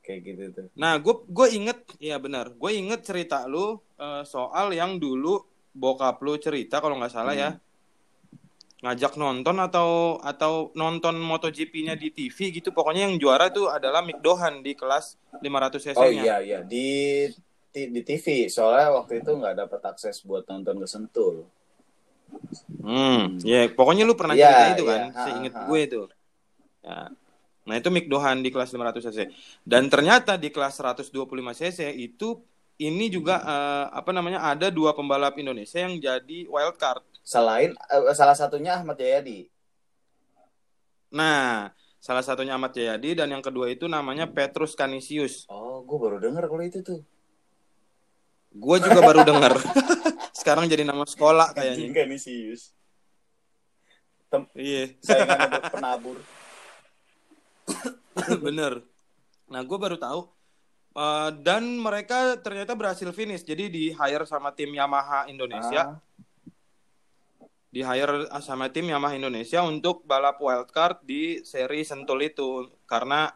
Kayak 0.00 0.20
gitu 0.22 0.42
tuh. 0.54 0.66
nah 0.78 0.94
gue 0.96 1.14
gue 1.26 1.46
inget 1.50 1.78
ya 1.98 2.16
benar 2.16 2.54
gue 2.54 2.70
inget 2.70 3.02
cerita 3.02 3.42
lu 3.44 3.74
eh, 3.96 4.22
soal 4.22 4.70
yang 4.70 5.02
dulu 5.02 5.42
bokap 5.72 6.22
lu 6.22 6.38
cerita 6.38 6.78
kalau 6.78 6.94
nggak 6.96 7.10
salah 7.10 7.34
ya 7.34 7.50
Hmm. 7.50 8.92
ngajak 8.92 9.16
nonton 9.16 9.56
atau 9.56 10.20
atau 10.20 10.68
nonton 10.72 11.16
MotoGP-nya 11.16 11.96
di 11.96 12.12
TV 12.12 12.52
gitu 12.52 12.70
pokoknya 12.70 13.08
yang 13.08 13.16
juara 13.16 13.48
tuh 13.48 13.66
adalah 13.66 14.04
Mick 14.04 14.20
Dohan 14.20 14.60
di 14.60 14.76
kelas 14.76 15.16
500 15.40 15.80
cc-nya 15.80 15.96
Oh 15.96 16.12
iya 16.12 16.36
iya 16.38 16.60
di 16.60 17.24
di, 17.66 17.82
di 17.88 18.00
TV 18.00 18.46
soalnya 18.46 18.94
waktu 18.94 19.20
itu 19.20 19.32
nggak 19.32 19.56
dapat 19.58 19.80
akses 19.82 20.22
buat 20.22 20.44
nonton 20.46 20.76
ke 20.76 20.86
Sentul. 20.86 21.48
Hmm, 22.82 23.38
ya 23.42 23.66
pokoknya 23.70 24.02
lu 24.06 24.14
pernah 24.14 24.34
Iya, 24.34 24.46
cerita 24.46 24.64
itu 24.78 24.84
iya. 24.84 24.90
kan, 24.90 25.00
Ha, 25.10 25.22
seinget 25.26 25.54
ha. 25.54 25.62
gue 25.66 25.80
itu. 25.82 26.00
Ya. 26.86 26.98
Nah 27.66 27.74
itu 27.74 27.88
Mick 27.90 28.06
Dohan 28.06 28.46
di 28.46 28.50
kelas 28.54 28.70
500 28.70 29.02
cc. 29.02 29.20
Dan 29.66 29.90
ternyata 29.90 30.38
di 30.38 30.54
kelas 30.54 30.78
125 30.78 31.10
cc 31.50 31.80
itu 31.92 32.38
ini 32.76 33.08
juga 33.08 33.40
eh, 33.42 33.84
apa 33.90 34.12
namanya 34.12 34.44
ada 34.44 34.70
dua 34.70 34.92
pembalap 34.92 35.34
Indonesia 35.34 35.80
yang 35.82 35.98
jadi 35.98 36.46
wild 36.46 36.76
card. 36.78 37.02
Selain 37.26 37.74
eh, 37.74 38.14
salah 38.14 38.38
satunya 38.38 38.78
Ahmad 38.78 38.94
Jayadi. 38.94 39.50
Nah 41.10 41.72
salah 41.98 42.22
satunya 42.22 42.54
Ahmad 42.54 42.70
Jayadi 42.70 43.18
dan 43.18 43.34
yang 43.34 43.42
kedua 43.42 43.66
itu 43.66 43.90
namanya 43.90 44.30
Petrus 44.30 44.78
Canisius. 44.78 45.42
Oh, 45.50 45.82
gue 45.82 45.98
baru 45.98 46.22
dengar 46.22 46.46
kalau 46.46 46.62
itu 46.62 46.78
tuh. 46.86 47.02
Gue 48.54 48.78
juga 48.78 49.00
baru 49.02 49.26
dengar. 49.26 49.58
Sekarang 50.46 50.70
jadi 50.70 50.86
nama 50.86 51.02
sekolah 51.02 51.58
kayaknya. 51.58 51.90
Canisius. 51.90 52.70
Iya. 54.54 54.94
Saingan 55.02 55.50
untuk 55.50 55.74
penabur. 55.74 56.18
Bener. 58.46 58.86
Nah, 59.50 59.66
gue 59.66 59.74
baru 59.74 59.98
tahu. 59.98 60.30
Eh, 60.94 61.30
dan 61.42 61.66
mereka 61.82 62.38
ternyata 62.38 62.78
berhasil 62.78 63.10
finish. 63.10 63.42
Jadi 63.42 63.66
di 63.66 63.84
hire 63.90 64.22
sama 64.22 64.54
tim 64.54 64.70
Yamaha 64.70 65.26
Indonesia, 65.26 65.98
Ah, 65.98 65.98
di 67.74 67.82
hire 67.82 68.30
sama 68.38 68.70
tim 68.70 68.86
Yamaha 68.86 69.18
Indonesia 69.18 69.66
untuk 69.66 70.06
balap 70.06 70.38
wildcard 70.38 71.02
di 71.02 71.42
seri 71.42 71.82
Sentul 71.82 72.22
itu 72.22 72.70
karena 72.86 73.34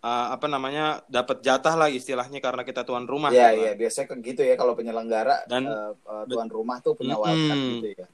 eh, 0.00 0.26
apa 0.32 0.46
namanya 0.48 1.04
dapat 1.06 1.44
jatah 1.44 1.76
lah 1.76 1.88
istilahnya 1.88 2.40
karena 2.40 2.64
kita 2.64 2.82
tuan 2.82 3.04
rumah. 3.04 3.28
Iya 3.28 3.52
gitu 3.52 3.60
iya 3.60 3.72
kan. 3.72 3.80
biasanya 3.80 4.06
kan 4.08 4.18
gitu 4.24 4.42
ya 4.42 4.54
kalau 4.56 4.72
penyelenggara 4.72 5.36
Dan- 5.44 5.68
eh, 5.68 5.92
eh, 5.94 6.24
tuan 6.28 6.48
rumah 6.48 6.80
tuh 6.80 6.96
punya 6.96 7.20
wildcard 7.20 7.60
gitu 7.76 7.88
ya. 7.94 8.06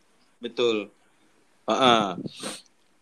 Betul. 0.42 0.76
Heeh. 1.66 2.04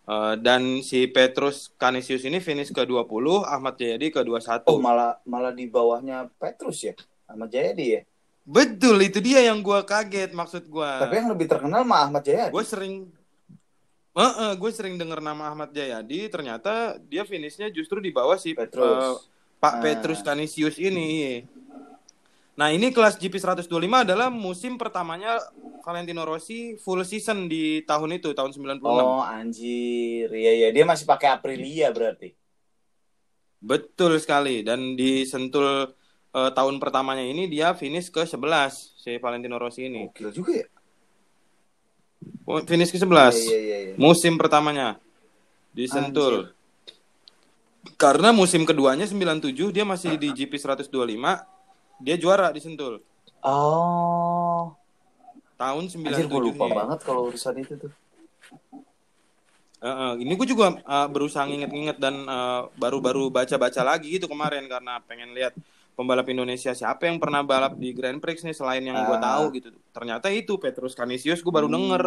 Eh, 0.05 0.35
dan 0.45 0.85
si 0.85 1.09
Petrus 1.09 1.73
Canisius 1.81 2.29
ini 2.29 2.37
finish 2.37 2.69
ke 2.69 2.85
20, 2.85 3.41
Ahmad 3.41 3.81
Jayadi 3.81 4.12
ke 4.12 4.21
21. 4.21 4.69
Oh 4.69 4.76
malah 4.76 5.17
malah 5.25 5.49
di 5.49 5.64
bawahnya 5.64 6.29
Petrus 6.37 6.85
ya 6.85 6.93
Ahmad 7.25 7.49
Jayadi 7.49 7.87
ya. 7.88 8.03
Betul, 8.45 9.00
itu 9.00 9.25
dia 9.25 9.41
yang 9.41 9.64
gua 9.64 9.81
kaget 9.81 10.37
maksud 10.37 10.69
gua. 10.69 11.00
Tapi 11.00 11.25
yang 11.25 11.33
lebih 11.33 11.49
terkenal 11.49 11.88
mah 11.88 12.05
Ahmad 12.05 12.21
Jayadi. 12.21 12.53
gue 12.53 12.64
sering 12.69 13.09
Heeh, 14.14 14.50
gue 14.54 14.71
sering 14.71 14.94
dengar 14.94 15.18
nama 15.18 15.50
Ahmad 15.50 15.75
Jayadi 15.75 16.30
ternyata 16.30 17.02
dia 17.02 17.26
finishnya 17.26 17.66
justru 17.66 17.99
di 17.99 18.14
bawah 18.14 18.38
si 18.38 18.54
Petrus. 18.54 19.26
Pak 19.59 19.75
Ah. 19.75 19.80
Petrus 19.83 20.21
Canisius 20.21 20.76
ini 20.78 21.42
nah 22.54 22.71
ini 22.71 22.94
kelas 22.94 23.18
GP 23.18 23.35
125 23.35 23.66
adalah 24.06 24.30
musim 24.30 24.78
pertamanya 24.78 25.42
Valentino 25.83 26.23
Rossi 26.23 26.78
full 26.78 27.02
season 27.02 27.50
di 27.50 27.83
tahun 27.83 28.23
itu 28.23 28.30
tahun 28.30 28.54
96 28.54 28.78
Oh 28.87 29.18
anjir, 29.18 30.30
iya 30.30 30.52
iya 30.54 30.68
dia 30.71 30.87
masih 30.87 31.02
pakai 31.04 31.35
Aprilia 31.35 31.90
berarti. 31.90 32.30
betul 33.59 34.21
sekali 34.21 34.61
dan 34.61 34.94
di 34.94 35.25
Sentul 35.25 35.97
eh, 36.30 36.50
tahun 36.54 36.76
pertamanya 36.78 37.25
ini 37.25 37.49
dia 37.49 37.73
finish 37.75 38.12
ke 38.12 38.23
11 38.23 38.94
si 39.00 39.16
Valentino 39.18 39.56
Rossi 39.56 39.88
ini 39.88 40.06
Gokil 40.06 40.30
juga 40.30 40.52
ya. 40.62 40.66
Oh, 42.45 42.61
finish 42.64 42.93
ke 42.93 42.99
11 43.00 43.09
Iya 43.09 43.40
iya 43.40 43.59
iya. 43.59 43.78
iya. 43.90 43.95
musim 43.97 44.37
pertamanya 44.37 45.00
di 45.75 45.88
Sentul. 45.88 46.52
Karena 47.95 48.33
musim 48.33 48.64
keduanya 48.64 49.04
97 49.09 49.71
dia 49.73 49.85
masih 49.85 50.16
di 50.16 50.33
GP 50.33 50.57
125, 50.57 50.88
dia 52.00 52.16
juara 52.16 52.49
di 52.50 52.61
Sentul. 52.61 53.00
Oh, 53.45 54.73
Tahun 55.54 55.85
anjir 55.87 56.26
97. 56.26 56.33
gue 56.33 56.40
lupa 56.50 56.64
nih. 56.66 56.75
banget 56.75 56.99
kalau 57.07 57.31
urusan 57.31 57.54
itu 57.61 57.75
tuh. 57.78 57.93
Heeh, 59.85 60.12
ini 60.25 60.33
gue 60.33 60.49
juga 60.49 60.81
eh, 60.81 61.09
berusaha 61.12 61.45
nginget-nginget 61.45 61.99
dan 62.00 62.25
eh, 62.25 62.61
baru-baru 62.81 63.28
baca-baca 63.28 63.85
lagi 63.85 64.16
gitu 64.16 64.26
kemarin 64.26 64.64
karena 64.66 64.97
pengen 65.04 65.37
lihat 65.37 65.52
pembalap 65.95 66.27
Indonesia 66.27 66.71
siapa 66.71 67.07
yang 67.07 67.17
pernah 67.17 67.41
balap 67.41 67.75
di 67.75 67.91
Grand 67.91 68.19
Prix 68.19 68.43
nih 68.43 68.53
selain 68.53 68.83
yang 68.83 68.99
gue 69.01 69.15
Ah. 69.15 69.23
tahu 69.39 69.45
gitu. 69.53 69.71
Ternyata 69.91 70.27
itu 70.29 70.59
Petrus 70.59 70.93
Canisius 70.93 71.39
gue 71.39 71.51
baru 71.51 71.67
Hmm. 71.67 71.77
denger. 71.77 72.03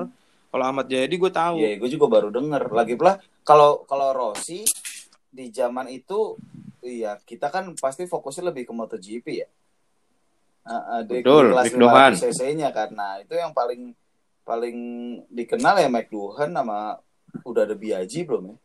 Kalau 0.48 0.64
Ahmad 0.64 0.88
Jayadi 0.88 1.16
gue 1.18 1.28
tahu. 1.30 1.56
Iya, 1.58 1.76
gue 1.76 1.90
juga 1.90 2.06
baru 2.10 2.30
denger. 2.30 2.68
Lagi 2.70 2.94
pula 2.94 3.16
kalau 3.42 3.84
kalau 3.84 4.12
Rossi 4.12 4.64
di 5.28 5.46
zaman 5.50 5.88
itu 5.88 6.36
iya 6.80 7.16
kita 7.18 7.48
kan 7.48 7.76
pasti 7.76 8.04
fokusnya 8.04 8.48
lebih 8.48 8.64
ke 8.64 8.74
MotoGP 8.74 9.28
ya. 9.38 9.48
Uh, 10.64 11.00
di, 11.02 11.24
Betul, 11.24 11.48
di 11.48 11.52
kelas 11.56 11.66
Mick 11.66 11.80
Dohan. 11.80 12.12
500 12.12 12.24
cc-nya 12.28 12.70
karena 12.72 13.08
itu 13.20 13.34
yang 13.34 13.52
paling 13.52 13.96
paling 14.44 14.78
dikenal 15.28 15.76
ya 15.78 15.88
Mike 15.88 16.08
Duhan 16.08 16.52
sama 16.52 17.00
udah 17.44 17.64
ada 17.64 17.76
Biaji 17.76 18.24
belum 18.24 18.52
ya? 18.52 18.56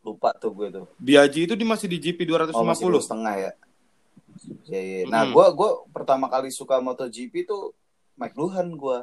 Lupa 0.00 0.30
tuh 0.32 0.50
gue 0.50 0.68
tuh. 0.70 0.86
Biaji 0.96 1.44
itu 1.44 1.54
dia 1.54 1.66
masih 1.66 1.86
di 1.86 1.98
GP 1.98 2.22
Oh 2.52 2.62
masih 2.62 2.86
dua 2.86 2.98
250. 2.98 3.02
setengah 3.02 3.34
ya. 3.36 3.50
Iya, 4.66 4.80
iya. 4.80 5.00
Nah, 5.06 5.26
gue 5.26 5.46
gua 5.52 5.70
pertama 5.90 6.26
kali 6.26 6.50
suka 6.50 6.78
MotoGP 6.78 7.46
tuh 7.46 7.74
Mike 8.14 8.36
Luhan 8.36 8.74
gue. 8.74 8.98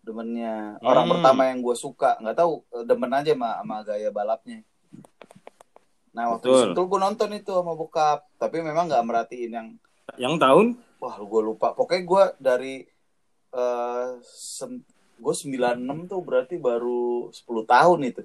Demennya 0.00 0.78
orang 0.80 1.04
Hmm. 1.04 1.12
pertama 1.18 1.42
yang 1.50 1.60
gue 1.60 1.76
suka, 1.76 2.16
nggak 2.18 2.36
tahu 2.38 2.64
eh, 2.72 2.84
demen 2.86 3.12
aja 3.12 3.32
sama, 3.34 3.50
sama 3.60 3.76
gaya 3.84 4.08
balapnya. 4.08 4.64
Nah, 6.10 6.34
waktu 6.34 6.48
Betul. 6.48 6.60
Sentul 6.72 6.84
gue 6.88 6.98
nonton 6.98 7.30
itu 7.32 7.52
sama 7.52 7.76
bokap, 7.76 8.24
tapi 8.36 8.64
memang 8.64 8.88
nggak 8.88 9.04
merhatiin 9.04 9.52
yang 9.52 9.68
Yang 10.16 10.34
tahun 10.40 10.66
wah 10.98 11.14
gue 11.14 11.42
lupa. 11.44 11.76
Pokoknya 11.76 12.02
gue 12.02 12.24
dari 12.40 12.74
eh 13.48 14.08
gue 15.18 15.34
96 15.34 16.06
tuh 16.06 16.20
berarti 16.22 16.56
baru 16.56 17.28
10 17.30 17.64
tahun 17.64 18.00
itu. 18.06 18.22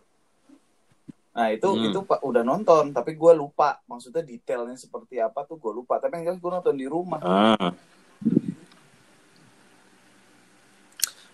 Nah 1.33 1.49
itu 1.49 1.65
Hmm. 1.65 1.89
itu 1.89 1.99
pak 2.05 2.21
udah 2.21 2.45
nonton 2.45 2.93
tapi 2.93 3.17
gue 3.17 3.33
lupa 3.33 3.81
maksudnya 3.89 4.21
detailnya 4.21 4.77
seperti 4.77 5.17
apa 5.17 5.41
tuh 5.43 5.57
gue 5.57 5.73
lupa 5.73 5.97
tapi 5.97 6.21
yang 6.21 6.29
jelas 6.29 6.39
gue 6.39 6.51
nonton 6.51 6.75
di 6.77 6.85
rumah. 6.85 7.19
Ah. 7.21 7.73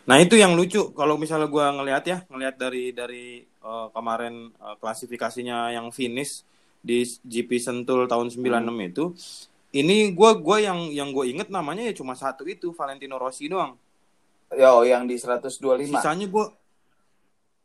Nah 0.09 0.17
itu 0.17 0.33
yang 0.33 0.57
lucu 0.57 0.89
kalau 0.97 1.21
misalnya 1.21 1.45
gua 1.45 1.69
ngelihat 1.69 2.01
ya 2.01 2.17
ngelihat 2.33 2.55
dari 2.57 2.89
dari 2.89 3.25
eh, 3.45 3.87
kemarin 3.93 4.49
eh, 4.49 4.75
klasifikasinya 4.81 5.69
yang 5.69 5.93
finish 5.93 6.41
di 6.81 7.03
GP 7.05 7.59
Sentul 7.59 8.07
tahun 8.09 8.31
96 8.33 8.89
itu 8.89 9.05
ini 9.77 10.09
gua 10.15 10.33
gua 10.33 10.57
yang 10.57 10.89
yang 10.89 11.13
gue 11.13 11.29
inget 11.29 11.51
namanya 11.53 11.85
ya 11.85 11.93
cuma 11.93 12.15
satu 12.15 12.47
itu 12.47 12.71
Valentino 12.73 13.19
Rossi 13.21 13.45
doang 13.45 13.75
Yo 14.49 14.81
yang 14.81 15.05
di 15.05 15.13
125. 15.13 15.85
sisanya 15.85 16.25
gua 16.25 16.49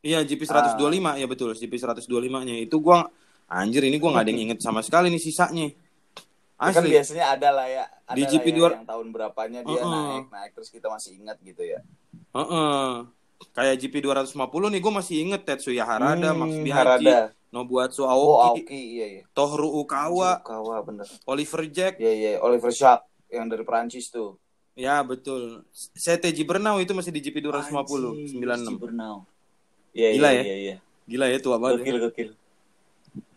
iya 0.04 0.20
GP 0.20 0.44
125 0.44 0.76
ya 1.16 1.26
betul 1.26 1.50
GP 1.50 1.72
125 1.74 2.04
nya 2.44 2.54
itu 2.54 2.76
gua 2.78 3.08
anjir 3.46 3.82
ini 3.82 3.96
gua 3.96 4.12
nggak 4.12 4.22
ada 4.22 4.30
yang 4.30 4.42
inget 4.46 4.58
sama 4.60 4.80
sekali 4.80 5.08
nih 5.08 5.18
sisanya 5.18 5.72
Ya 6.54 6.70
kan 6.70 6.80
asli 6.80 6.94
biasanya 6.94 7.24
ada 7.30 7.48
lah 7.50 7.66
ya 7.66 7.84
ada 8.04 8.14
Di 8.14 8.22
GP 8.22 8.46
ya 8.46 8.54
dua- 8.54 8.74
yang 8.74 8.86
tahun 8.86 9.06
berapanya 9.10 9.60
dia 9.60 9.74
Uh-uh. 9.74 9.90
naik 10.14 10.26
naik 10.30 10.50
terus 10.54 10.70
kita 10.70 10.86
masih 10.86 11.18
ingat 11.18 11.36
gitu 11.42 11.60
ya. 11.60 11.82
Heeh. 12.30 13.10
kayak 13.50 13.74
GP 13.76 13.94
250 14.00 14.38
nih 14.70 14.80
gue 14.80 14.92
masih 14.94 15.16
inget 15.20 15.42
Tetsuya 15.42 15.84
Harada, 15.84 16.30
Hmm, 16.30 16.40
Max 16.40 16.52
Biaggi, 16.56 16.72
Harada. 17.04 17.18
Nobuatsu 17.50 18.02
Oh, 18.02 18.08
Aoki, 18.40 18.64
Aoki, 18.64 18.80
iya 18.96 19.06
iya. 19.10 19.22
Tohru 19.30 19.68
Ukawa, 19.76 20.40
Kawa 20.40 20.80
bener. 20.80 21.04
Oliver 21.24 21.62
Jack. 21.68 21.98
Iya 21.98 22.12
iya, 22.12 22.30
Oliver 22.38 22.70
Jacques 22.70 23.04
yang 23.28 23.46
dari 23.46 23.62
Perancis 23.62 24.08
tuh. 24.08 24.38
Ya 24.72 25.02
betul. 25.02 25.62
CTG 25.92 26.42
Bernau 26.42 26.78
itu 26.78 26.90
masih 26.90 27.10
di 27.10 27.20
GP 27.20 27.42
250 27.42 28.14
Anjing, 28.16 28.42
96. 28.72 28.78
Bernau. 28.80 29.26
Iya 29.94 30.08
Gila 30.18 30.28
iya 30.28 30.34
ya? 30.34 30.42
iya 30.42 30.56
iya. 30.58 30.76
Gila 31.06 31.26
ya 31.30 31.38
tua 31.38 31.56
banget. 31.62 31.80
ya. 31.80 31.82
Gokil 31.86 31.98
gokil. 32.10 32.28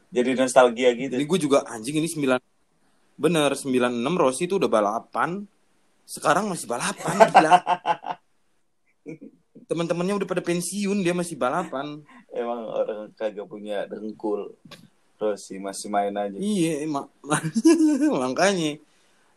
Jadi 0.08 0.30
nostalgia 0.34 0.90
gitu. 0.98 1.14
Ini 1.14 1.26
gue 1.30 1.40
juga 1.40 1.62
anjing 1.70 2.02
ini 2.02 2.10
9 2.10 2.42
Bener 3.18 3.50
96 3.54 3.94
Rossi 4.18 4.44
itu 4.50 4.58
udah 4.58 4.70
balapan. 4.70 5.46
Sekarang 6.08 6.50
masih 6.50 6.66
balapan 6.66 7.16
gila. 7.30 7.54
Teman-temannya 9.70 10.24
udah 10.24 10.28
pada 10.30 10.42
pensiun 10.42 11.04
dia 11.04 11.14
masih 11.14 11.36
balapan. 11.36 12.02
Emang 12.32 12.72
orang 12.72 13.12
kagak 13.14 13.46
punya 13.46 13.86
dengkul. 13.86 14.56
Rossi 15.18 15.58
masih 15.58 15.90
main 15.90 16.14
aja. 16.14 16.38
Iya, 16.38 16.86
mak 16.86 17.10
makanya. 18.22 18.78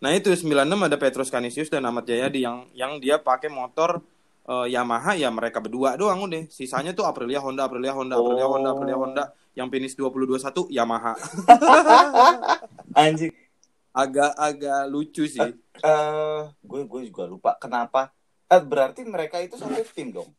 Nah 0.00 0.12
itu 0.12 0.28
96 0.32 0.76
ada 0.76 0.96
Petrus 1.00 1.32
Canisius 1.32 1.72
dan 1.72 1.88
Ahmad 1.88 2.04
Jayadi 2.04 2.44
yang 2.44 2.68
yang 2.76 3.00
dia 3.00 3.16
pakai 3.16 3.48
motor 3.48 4.04
eh, 4.50 4.66
Yamaha 4.68 5.14
ya 5.14 5.30
mereka 5.30 5.62
berdua 5.62 5.94
doang 5.94 6.26
udah. 6.26 6.50
Sisanya 6.50 6.90
tuh 6.90 7.06
Aprilia 7.06 7.38
Honda, 7.38 7.64
Aprilia 7.64 7.94
Honda, 7.94 8.18
Aprilia 8.18 8.46
Oh. 8.46 8.58
Honda, 8.58 8.68
Aprilia 8.74 8.98
Honda. 8.98 9.24
Yang 9.54 9.68
finish 9.70 9.94
2021 9.94 10.66
Yamaha. 10.68 11.14
Anjing. 12.98 13.32
Agak-agak 13.90 14.86
lucu 14.86 15.26
sih. 15.26 15.50
Eh, 15.80 16.40
gue 16.62 16.80
gue 16.84 17.00
juga 17.06 17.26
lupa 17.26 17.50
kenapa. 17.56 18.14
Eh, 18.46 18.62
berarti 18.62 19.02
mereka 19.02 19.38
itu 19.38 19.54
satu 19.54 19.74
tim 19.90 20.10
dong. 20.12 20.30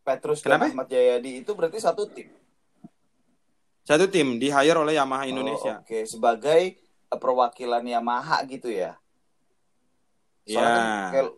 Petrus 0.00 0.40
Kenapa? 0.40 0.64
dan 0.64 0.72
Ahmad 0.72 0.88
Jayadi 0.88 1.44
itu 1.44 1.52
berarti 1.52 1.76
satu 1.76 2.08
tim. 2.08 2.32
Satu 3.84 4.08
tim 4.08 4.36
di 4.36 4.48
hire 4.48 4.76
oleh 4.76 4.96
Yamaha 4.96 5.28
Indonesia. 5.28 5.80
Oh, 5.80 5.84
Oke, 5.84 6.08
sebagai 6.08 6.62
eh, 6.80 7.18
perwakilan 7.20 7.84
Yamaha 7.84 8.40
gitu 8.48 8.72
ya. 8.72 8.96
Soalnya 10.48 10.64
Ya. 10.64 10.72
kan 10.72 10.86
kayak- 11.12 11.36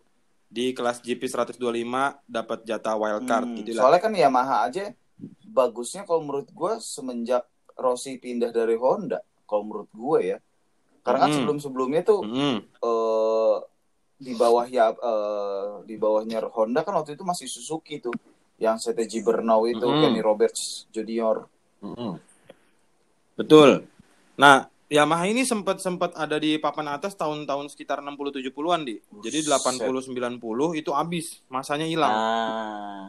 Di 0.51 0.75
kelas 0.75 0.99
GP 0.99 1.31
125 1.31 2.19
dapat 2.27 2.67
jatah 2.67 2.99
wildcard 2.99 3.47
Hmm, 3.47 3.57
gitu 3.63 3.71
lah. 3.71 3.87
soalnya 3.87 4.01
kan 4.03 4.11
Yamaha 4.11 4.67
aja 4.67 4.91
bagusnya 5.47 6.03
kalau 6.03 6.21
menurut 6.27 6.51
gue 6.51 6.73
semenjak 6.83 7.47
Rossi 7.79 8.19
pindah 8.19 8.51
dari 8.51 8.75
Honda. 8.75 9.23
Kalau 9.47 9.63
menurut 9.63 9.87
gue 9.95 10.35
ya. 10.35 10.37
Karena 11.01 11.19
kan 11.23 11.29
Hmm. 11.31 11.37
sebelum-sebelumnya 11.39 12.01
tuh 12.03 12.19
Mm-mm. 12.27 12.55
eh 12.61 13.57
di 14.21 14.33
bawah 14.37 14.67
ya 14.69 14.91
eh, 14.93 15.71
di 15.87 15.95
bawahnya 15.97 16.45
Honda 16.53 16.85
kan 16.85 16.93
waktu 16.93 17.15
itu 17.17 17.23
masih 17.25 17.47
Suzuki 17.49 17.97
tuh 17.97 18.13
yang 18.61 18.77
CTG 18.77 19.25
Bernau 19.25 19.65
itu 19.65 19.81
Mm-mm. 19.81 19.97
Kenny 20.03 20.21
Roberts 20.21 20.85
Junior 20.93 21.47
Mm-mm. 21.81 22.19
Betul. 23.33 23.87
Nah, 24.37 24.67
Yamaha 24.91 25.23
ini 25.31 25.47
sempat 25.47 25.79
sempat 25.79 26.11
ada 26.19 26.35
di 26.35 26.59
papan 26.59 26.91
atas 26.91 27.15
tahun-tahun 27.15 27.71
sekitar 27.71 28.03
60 28.03 28.43
70-an, 28.43 28.83
Di. 28.83 28.99
Jadi 29.23 29.39
Buset. 29.47 29.79
80 29.79 30.11
90 30.11 30.75
itu 30.75 30.91
habis, 30.91 31.39
masanya 31.47 31.87
hilang. 31.87 32.11
ah 32.11 33.05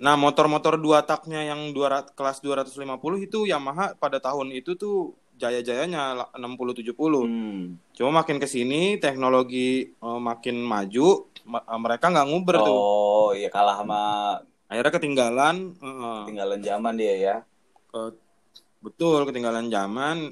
Nah, 0.00 0.16
motor-motor 0.16 0.80
dua 0.80 1.04
taknya 1.04 1.44
yang 1.44 1.76
200 1.76 2.16
kelas 2.16 2.40
250 2.40 3.20
itu 3.20 3.44
Yamaha 3.44 3.92
pada 4.00 4.16
tahun 4.16 4.48
itu 4.56 4.72
tuh 4.80 5.12
jaya-jayanya 5.36 6.02
la- 6.16 6.30
60 6.32 6.72
70. 6.72 7.28
hmm. 7.28 7.92
Cuma 7.92 8.24
makin 8.24 8.40
ke 8.40 8.48
sini 8.48 8.96
teknologi 8.96 9.92
eh, 9.92 10.20
makin 10.22 10.64
maju, 10.64 11.28
ma- 11.44 11.66
eh, 11.68 11.80
mereka 11.84 12.08
nggak 12.08 12.26
nguber 12.32 12.56
tuh. 12.64 12.78
oh 12.80 13.30
iya 13.36 13.52
kalah 13.52 13.76
sama 13.76 14.00
Akhirnya 14.72 14.92
ketinggalan 14.96 15.56
eh, 15.76 15.84
eh, 15.84 16.20
tinggalan 16.32 16.60
zaman 16.64 16.94
dia 16.96 17.14
ya 17.18 17.36
ke- 17.92 18.27
betul 18.78 19.26
ketinggalan 19.26 19.66
zaman 19.68 20.30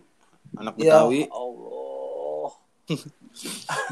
anak 0.54 0.74
ya 0.78 1.02
Betawi. 1.04 1.26
Allah 1.28 2.52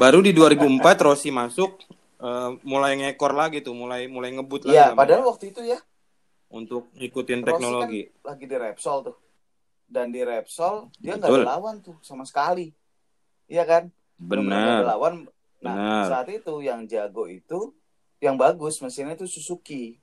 Baru 0.01 0.23
di 0.23 0.31
2004 0.31 0.79
Rossi 1.03 1.29
masuk 1.29 1.83
eh, 2.17 2.49
mulai 2.63 2.95
ngekor 2.95 3.35
lagi 3.35 3.59
tuh, 3.59 3.75
mulai 3.75 4.07
mulai 4.07 4.31
ngebut 4.31 4.65
lagi 4.65 4.75
Iya, 4.75 4.95
padahal 4.95 5.27
waktu 5.27 5.51
itu 5.51 5.61
ya 5.61 5.77
untuk 6.49 6.87
ngikutin 6.95 7.43
Rossi 7.43 7.49
teknologi. 7.51 8.01
kan 8.07 8.31
lagi 8.31 8.45
di 8.47 8.55
Repsol 8.55 8.97
tuh. 9.03 9.17
Dan 9.85 10.09
di 10.09 10.21
Repsol 10.23 10.89
dia 10.97 11.19
nggak 11.19 11.29
ada 11.29 11.45
lawan 11.45 11.83
tuh 11.83 11.99
sama 12.01 12.23
sekali. 12.23 12.71
Iya 13.45 13.67
kan? 13.67 13.83
Nggak 14.17 14.39
ada 14.39 14.41
Benar. 14.41 14.81
lawan. 14.95 15.13
Nah, 15.61 15.75
Benar. 15.75 16.03
saat 16.07 16.27
itu 16.31 16.53
yang 16.63 16.87
jago 16.87 17.27
itu 17.27 17.75
yang 18.17 18.39
bagus 18.39 18.79
mesinnya 18.79 19.13
itu 19.13 19.27
Suzuki. 19.27 19.99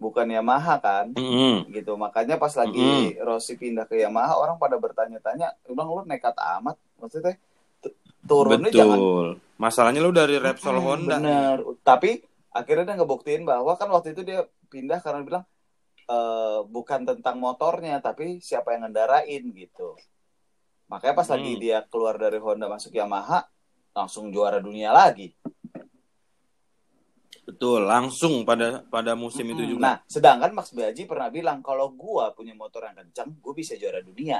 Bukan 0.00 0.24
Yamaha 0.24 0.80
kan? 0.80 1.12
Mm-mm. 1.12 1.68
Gitu. 1.68 1.92
Makanya 1.94 2.40
pas 2.40 2.56
lagi 2.56 3.14
Rossi 3.20 3.60
pindah 3.60 3.84
ke 3.84 4.00
Yamaha 4.00 4.32
orang 4.32 4.56
pada 4.56 4.80
bertanya-tanya, 4.80 5.52
"Bang 5.68 5.92
lu 5.92 6.00
nekat 6.08 6.32
amat." 6.56 6.80
Maksudnya 6.96 7.36
tu- 7.78 7.92
turunnya 8.24 8.72
jangan 8.72 8.96
Betul. 8.96 9.28
Masalahnya 9.60 10.00
lu 10.00 10.08
dari 10.08 10.40
Repsol 10.40 10.80
Hmm, 10.80 10.86
Honda. 10.88 11.16
Bener. 11.20 11.56
Tapi 11.84 12.16
akhirnya 12.48 12.88
dia 12.88 12.96
ngebuktiin 12.96 13.44
bahwa 13.44 13.76
kan 13.76 13.92
waktu 13.92 14.16
itu 14.16 14.24
dia 14.24 14.48
pindah 14.72 15.04
karena 15.04 15.20
bilang 15.20 15.44
eh, 16.10 16.60
bukan 16.66 17.06
tentang 17.06 17.38
motornya 17.38 18.00
tapi 18.00 18.40
siapa 18.40 18.74
yang 18.74 18.88
ngendarain 18.88 19.46
gitu. 19.52 19.94
Makanya 20.88 21.14
pas 21.14 21.28
lagi 21.28 21.54
Hmm. 21.54 21.60
dia 21.60 21.78
keluar 21.86 22.18
dari 22.18 22.40
Honda 22.40 22.66
masuk 22.66 22.90
Yamaha 22.90 23.46
langsung 23.92 24.32
juara 24.32 24.58
dunia 24.58 24.90
lagi. 24.90 25.30
Betul, 27.50 27.82
langsung 27.82 28.46
pada 28.46 28.86
pada 28.86 29.18
musim 29.18 29.42
itu 29.50 29.58
Hmm, 29.66 29.70
juga. 29.74 29.82
Nah, 29.82 29.96
sedangkan 30.06 30.54
Max 30.54 30.70
Biaggi 30.70 31.02
pernah 31.02 31.26
bilang 31.34 31.58
kalau 31.66 31.90
gua 31.90 32.30
punya 32.30 32.54
motor 32.54 32.86
yang 32.86 32.94
kencang, 32.94 33.34
gua 33.42 33.50
bisa 33.58 33.74
juara 33.74 33.98
dunia. 33.98 34.38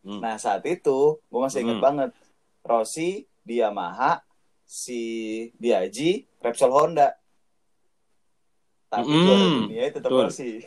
Hmm. 0.00 0.24
Nah, 0.24 0.40
saat 0.40 0.64
itu 0.64 1.20
gua 1.28 1.40
masih 1.52 1.68
ingat 1.68 1.76
Hmm. 1.76 1.84
banget. 1.84 2.10
Rossi 2.64 3.28
di 3.44 3.60
Yamaha, 3.60 4.24
si 4.64 5.00
Biaggi 5.60 6.24
Repsol 6.40 6.72
Honda. 6.72 7.12
Tapi 8.88 9.04
Hmm, 9.06 9.20
juara 9.22 9.46
dunia 9.52 9.82
tetap 9.92 10.08
betul. 10.08 10.24
Rossi. 10.26 10.52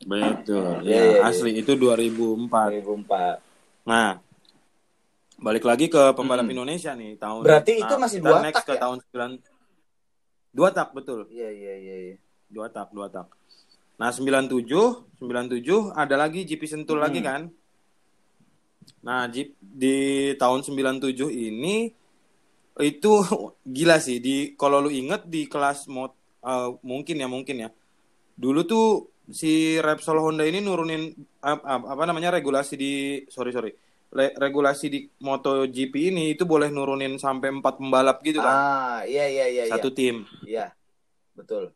Betul. 0.00 0.80
Ya, 0.88 0.96
iya. 0.96 1.28
asli 1.28 1.60
itu 1.60 1.76
2004. 1.76 2.72
2004. 2.72 3.36
Nah, 3.84 4.16
balik 5.36 5.64
lagi 5.64 5.92
ke 5.92 6.12
pembalap 6.16 6.44
Hmm. 6.48 6.54
Indonesia 6.56 6.92
nih 6.96 7.20
tahun. 7.20 7.42
Berarti 7.44 7.72
itu 7.84 7.94
nah, 7.96 8.00
masih 8.00 8.18
dua 8.20 8.38
next 8.40 8.64
tak 8.64 8.66
ke 8.68 8.72
ya? 8.76 8.80
tahun 8.80 8.98
9 9.12 9.59
Dua 10.50 10.68
tak 10.70 10.90
betul. 10.92 11.30
Iya, 11.30 11.48
iya, 11.48 11.74
iya, 11.78 11.94
iya. 12.10 12.16
Dua 12.50 12.66
tak, 12.66 12.90
dua 12.90 13.06
tak. 13.06 13.30
Nah, 13.94 14.10
97, 14.10 14.66
97 15.20 15.92
ada 15.92 16.14
lagi 16.16 16.42
GP 16.42 16.62
Sentul 16.66 16.98
Hmm. 16.98 17.04
lagi 17.06 17.20
kan? 17.20 17.42
Nah, 19.00 19.28
Jeep 19.28 19.54
di 19.60 19.96
tahun 20.34 20.60
97 20.60 21.30
ini 21.30 21.92
itu 22.80 23.12
gila 23.76 24.00
sih 24.00 24.18
di 24.18 24.56
kalau 24.56 24.80
lu 24.80 24.90
inget 24.90 25.28
di 25.28 25.44
kelas 25.46 25.86
mod 25.86 26.10
eh, 26.40 26.68
mungkin 26.82 27.16
ya 27.16 27.28
mungkin 27.28 27.56
ya. 27.60 27.70
Dulu 28.34 28.60
tuh 28.64 28.86
si 29.30 29.76
Repsol 29.78 30.18
Honda 30.18 30.42
ini 30.42 30.58
nurunin 30.58 31.12
ap- 31.38 31.62
ap- 31.62 31.86
apa 31.86 32.02
namanya 32.02 32.34
regulasi 32.34 32.74
di 32.74 32.92
sorry 33.28 33.52
sorry 33.52 33.70
regulasi 34.10 34.86
di 34.90 34.98
MotoGP 35.22 35.94
ini 36.10 36.34
itu 36.34 36.42
boleh 36.42 36.66
nurunin 36.68 37.14
sampai 37.14 37.54
empat 37.54 37.78
pembalap 37.78 38.18
gitu 38.26 38.42
kan 38.42 38.54
Ah, 38.54 38.98
iya, 39.06 39.30
iya, 39.30 39.46
iya, 39.46 39.62
iya. 39.66 39.72
satu 39.72 39.94
tim. 39.94 40.26
Iya. 40.42 40.74
Betul. 41.38 41.70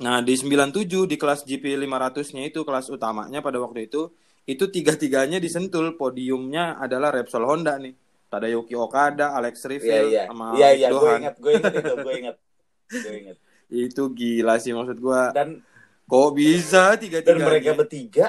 Nah, 0.00 0.22
di 0.22 0.34
97 0.38 1.04
di 1.04 1.16
kelas 1.18 1.42
GP 1.44 1.76
500-nya 1.76 2.42
itu 2.48 2.62
kelas 2.62 2.86
utamanya 2.88 3.42
pada 3.42 3.58
waktu 3.60 3.90
itu 3.90 4.14
itu 4.42 4.64
tiga-tiganya 4.70 5.38
disentul 5.38 5.94
podiumnya 5.98 6.78
adalah 6.78 7.10
Repsol 7.14 7.46
Honda 7.46 7.76
nih. 7.78 7.94
Tadayuki 8.32 8.72
Okada, 8.72 9.36
Alex 9.36 9.60
Iya, 9.60 9.68
Rivel 9.68 10.04
iya. 10.08 10.22
sama 10.30 10.46
Iya, 10.56 10.68
iya, 10.72 10.88
gue 10.88 11.10
ingat, 11.20 11.34
gue 11.36 11.52
ingat 11.52 11.72
itu, 11.76 11.94
gue 12.00 12.14
ingat. 12.16 12.36
Gue 12.92 13.14
ingat. 13.24 13.36
Itu 13.72 14.02
gila 14.12 14.60
sih 14.60 14.72
maksud 14.76 15.00
gua. 15.00 15.32
Dan 15.32 15.64
Kok 16.04 16.30
bisa 16.36 16.92
dan 16.92 17.00
tiga-tiganya? 17.00 17.46
mereka 17.48 17.70
bertiga 17.72 18.26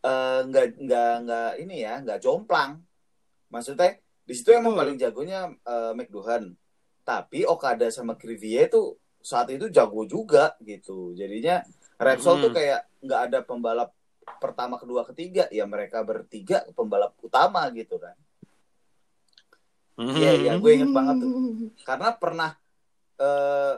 eh, 0.00 0.40
nggak 0.48 0.66
nggak 0.80 1.12
nggak 1.24 1.50
ini 1.60 1.76
ya, 1.84 1.94
nggak 2.00 2.18
jomplang. 2.24 2.80
Maksudnya 3.48 3.96
di 4.22 4.32
situ 4.32 4.50
emang 4.50 4.72
Betul. 4.72 4.80
paling 4.80 4.96
jagonya 4.98 5.40
eh, 5.50 5.92
McDuhan. 5.92 6.52
Tapi 7.02 7.42
Okada 7.42 7.88
sama 7.88 8.14
Crivier 8.14 8.68
itu 8.68 8.92
saat 9.18 9.48
itu 9.48 9.66
jago 9.68 10.04
juga 10.04 10.52
gitu. 10.60 11.12
Jadinya 11.12 11.64
Repsol 11.96 12.38
Hmm. 12.38 12.42
tuh 12.44 12.52
kayak 12.52 12.80
nggak 13.00 13.20
ada 13.26 13.38
pembalap 13.40 13.90
pertama, 14.36 14.76
kedua, 14.76 15.02
ketiga. 15.04 15.48
Ya 15.48 15.64
mereka 15.64 16.00
bertiga 16.00 16.62
pembalap 16.70 17.16
utama 17.18 17.64
gitu 17.72 17.96
kan. 17.96 18.14
Iya, 19.98 20.30
iya, 20.38 20.52
gue 20.54 20.70
inget 20.70 20.92
banget 20.94 21.16
tuh. 21.18 21.30
Karena 21.82 22.14
pernah 22.14 22.50
eh 23.18 23.74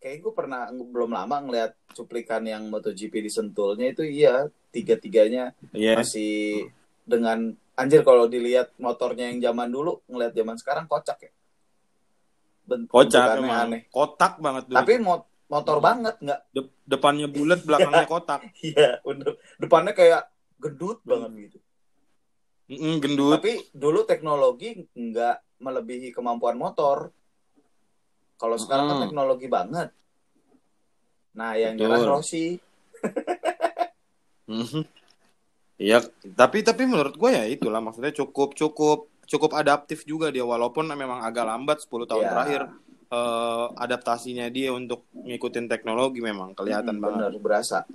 kayak 0.00 0.18
gue 0.18 0.32
pernah 0.32 0.60
belum 0.72 1.12
lama 1.12 1.36
ngeliat 1.44 1.76
cuplikan 1.92 2.40
yang 2.42 2.64
MotoGP 2.72 3.12
di 3.20 3.28
Sentulnya 3.28 3.92
itu 3.92 4.00
iya 4.00 4.48
tiga-tiganya 4.72 5.52
Iya. 5.76 6.00
masih 6.00 6.72
dengan 7.04 7.52
anjir 7.80 8.00
kalau 8.02 8.28
dilihat 8.28 8.76
motornya 8.76 9.32
yang 9.32 9.40
zaman 9.42 9.68
dulu 9.68 10.04
ngeliat 10.04 10.32
zaman 10.32 10.56
sekarang 10.56 10.84
kocak 10.84 11.18
ya. 11.20 11.32
Ben- 12.62 12.84
Kocak 12.84 13.40
emang. 13.40 13.66
aneh. 13.66 13.82
Kotak 13.88 14.36
banget 14.38 14.68
dulu. 14.68 14.76
Tapi 14.76 14.92
mo 15.00 15.14
motor 15.48 15.82
banget 15.82 16.14
nggak 16.20 16.40
De- 16.54 16.70
depannya 16.86 17.26
bulat, 17.26 17.64
belakangnya 17.64 18.06
kotak. 18.12 18.46
iya 18.62 19.02
bener 19.02 19.34
depannya 19.58 19.90
kayak 19.90 20.30
gendut 20.62 21.02
banget 21.02 21.50
gitu 21.50 21.58
Mm-mm, 22.70 23.02
gendut. 23.02 23.34
tapi 23.34 23.66
dulu 23.74 24.06
teknologi 24.06 24.86
nggak 24.94 25.58
melebihi 25.58 26.14
kemampuan 26.14 26.54
motor 26.54 27.10
kalau 28.38 28.54
sekarang 28.54 28.86
kan 28.86 28.96
Mm. 28.96 29.04
teknologi 29.10 29.46
banget 29.50 29.90
nah 31.34 31.58
yang 31.58 31.74
Betul. 31.74 31.90
nyerah 31.90 32.06
Rossi 32.06 32.46
Mhm. 34.46 34.82
Iya, 35.80 36.04
tapi 36.36 36.60
tapi 36.60 36.84
menurut 36.84 37.16
gue 37.16 37.30
ya 37.32 37.48
itulah 37.48 37.80
maksudnya 37.80 38.12
cukup 38.12 38.52
cukup 38.52 39.08
cukup 39.24 39.50
adaptif 39.56 40.04
juga 40.04 40.28
dia 40.28 40.44
walaupun 40.44 40.84
memang 40.84 41.24
agak 41.24 41.48
lambat 41.48 41.80
10 41.80 42.04
tahun 42.04 42.24
Ya. 42.26 42.30
terakhir 42.30 42.60
eh, 43.10 43.66
adaptasinya 43.80 44.46
dia 44.52 44.70
untuk 44.70 45.08
ngikutin 45.16 45.66
teknologi 45.66 46.20
memang 46.20 46.52
kelihatan 46.52 47.00
Hmm, 47.00 47.02
banget. 47.02 47.32
bener 47.32 47.40
berasa 47.40 47.88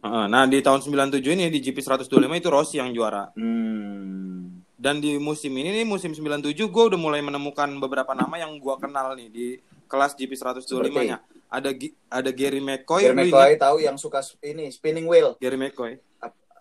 Nah, 0.00 0.48
di 0.48 0.64
tahun 0.64 0.80
97 0.80 1.36
ini 1.36 1.52
di 1.52 1.60
GP 1.60 1.76
125 1.84 2.08
itu 2.32 2.48
Rossi 2.48 2.80
yang 2.80 2.88
juara. 2.88 3.28
hmm. 3.36 4.64
Dan 4.80 4.96
di 4.96 5.20
musim 5.20 5.52
ini 5.52 5.76
nih 5.76 5.84
musim 5.84 6.16
97 6.16 6.56
gue 6.72 6.84
udah 6.88 6.96
mulai 6.96 7.20
menemukan 7.20 7.68
beberapa 7.76 8.16
nama 8.16 8.40
yang 8.40 8.56
gue 8.56 8.74
kenal 8.80 9.12
nih 9.12 9.28
di 9.28 9.46
kelas 9.84 10.16
GP 10.16 10.32
125-nya. 10.32 11.20
Ada 11.52 11.76
ada 12.08 12.30
Gary 12.32 12.64
McCoy, 12.64 13.04
Gary 13.04 13.28
McCoy 13.28 13.60
tahu 13.60 13.84
yang 13.84 14.00
suka 14.00 14.24
ini 14.40 14.72
spinning 14.72 15.04
wheel 15.04 15.36
Gary 15.36 15.60
McCoy. 15.60 16.00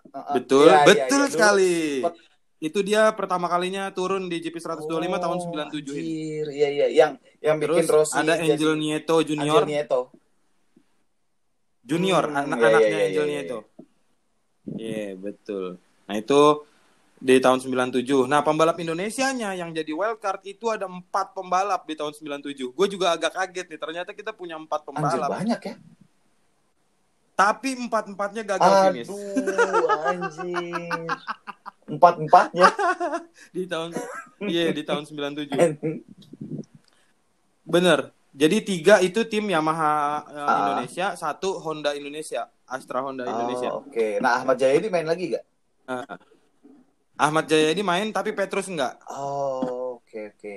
Betul, 0.10 0.66
Iya, 0.66 0.76
iya, 0.76 0.86
betul 0.86 0.98
iya. 0.98 1.08
Dulu 1.08 1.26
sekali. 1.30 1.76
sempet- 2.00 2.28
Itu 2.60 2.80
dia 2.82 3.08
pertama 3.12 3.48
kalinya 3.48 3.88
turun 3.90 4.28
di 4.28 4.38
GP 4.38 4.60
125 4.60 4.84
tahun 5.18 5.38
Oh, 5.38 5.44
97 5.46 5.96
ini. 5.96 6.04
anjir. 6.04 6.46
Iya 6.52 6.68
iya, 6.70 6.88
yang 6.90 7.12
yang 7.40 7.56
bikin 7.58 7.82
Terus 7.82 7.96
Rossi 8.04 8.14
ada 8.14 8.36
jadi- 8.36 8.52
Angel 8.52 8.74
Nieto 8.76 9.16
Junior, 9.22 9.64
Angel 9.64 9.70
Nieto. 9.70 10.00
Junior, 11.82 12.24
Hmm, 12.24 12.36
anak 12.38 12.58
iya, 12.58 12.68
anaknya 12.70 12.90
iya, 12.92 13.06
Angel 13.08 13.26
iya, 13.26 13.32
Nieto. 13.34 13.60
Iya, 14.70 15.06
betul. 15.16 15.66
Nah, 16.04 16.16
itu 16.16 16.42
di 17.18 17.36
tahun 17.38 17.60
97. 17.60 18.24
Nah, 18.26 18.40
pembalap 18.40 18.76
Indonesianya 18.76 19.52
yang 19.54 19.72
jadi 19.72 19.90
wildcard 19.90 20.44
itu 20.46 20.68
ada 20.68 20.86
empat 20.86 21.32
pembalap 21.32 21.84
di 21.84 21.94
tahun 21.94 22.12
97. 22.12 22.70
Gue 22.70 22.88
juga 22.88 23.12
agak 23.12 23.34
kaget 23.34 23.66
nih, 23.68 23.80
ternyata 23.80 24.12
kita 24.12 24.32
punya 24.32 24.56
empat 24.56 24.84
Anjir 24.86 25.00
pembalap. 25.16 25.30
banyak 25.34 25.62
ya. 25.62 25.76
Tapi 27.40 27.70
empat-empatnya 27.80 28.44
gagal 28.44 28.72
finish. 28.86 29.08
Aduh, 29.08 29.88
anjir. 30.04 31.08
Empat-empatnya. 31.88 32.68
Di 33.56 33.64
tahun 33.64 33.96
Iya, 34.40 34.72
di 34.72 34.84
tahun 34.84 35.04
97. 35.04 35.52
Bener. 37.66 38.12
Jadi 38.30 38.58
tiga 38.62 39.00
itu 39.00 39.24
tim 39.26 39.48
Yamaha 39.48 40.22
Ah. 40.24 40.48
Indonesia, 40.62 41.16
satu 41.16 41.60
Honda 41.60 41.92
Indonesia, 41.92 42.48
Astra 42.64 43.02
Honda 43.02 43.26
Indonesia. 43.26 43.74
Oh, 43.74 43.82
Oke. 43.82 44.20
Nah, 44.20 44.38
Ahmad 44.38 44.56
Jayadi 44.56 44.88
main 44.88 45.04
lagi 45.04 45.34
gak? 45.34 45.44
Eh, 45.90 46.06
Ahmad 47.18 47.48
Jayadi 47.48 47.82
main 47.82 48.12
tapi 48.12 48.32
Petrus 48.32 48.68
enggak. 48.68 49.00
Oh, 49.10 49.98
oke 49.98 50.36
oke. 50.36 50.56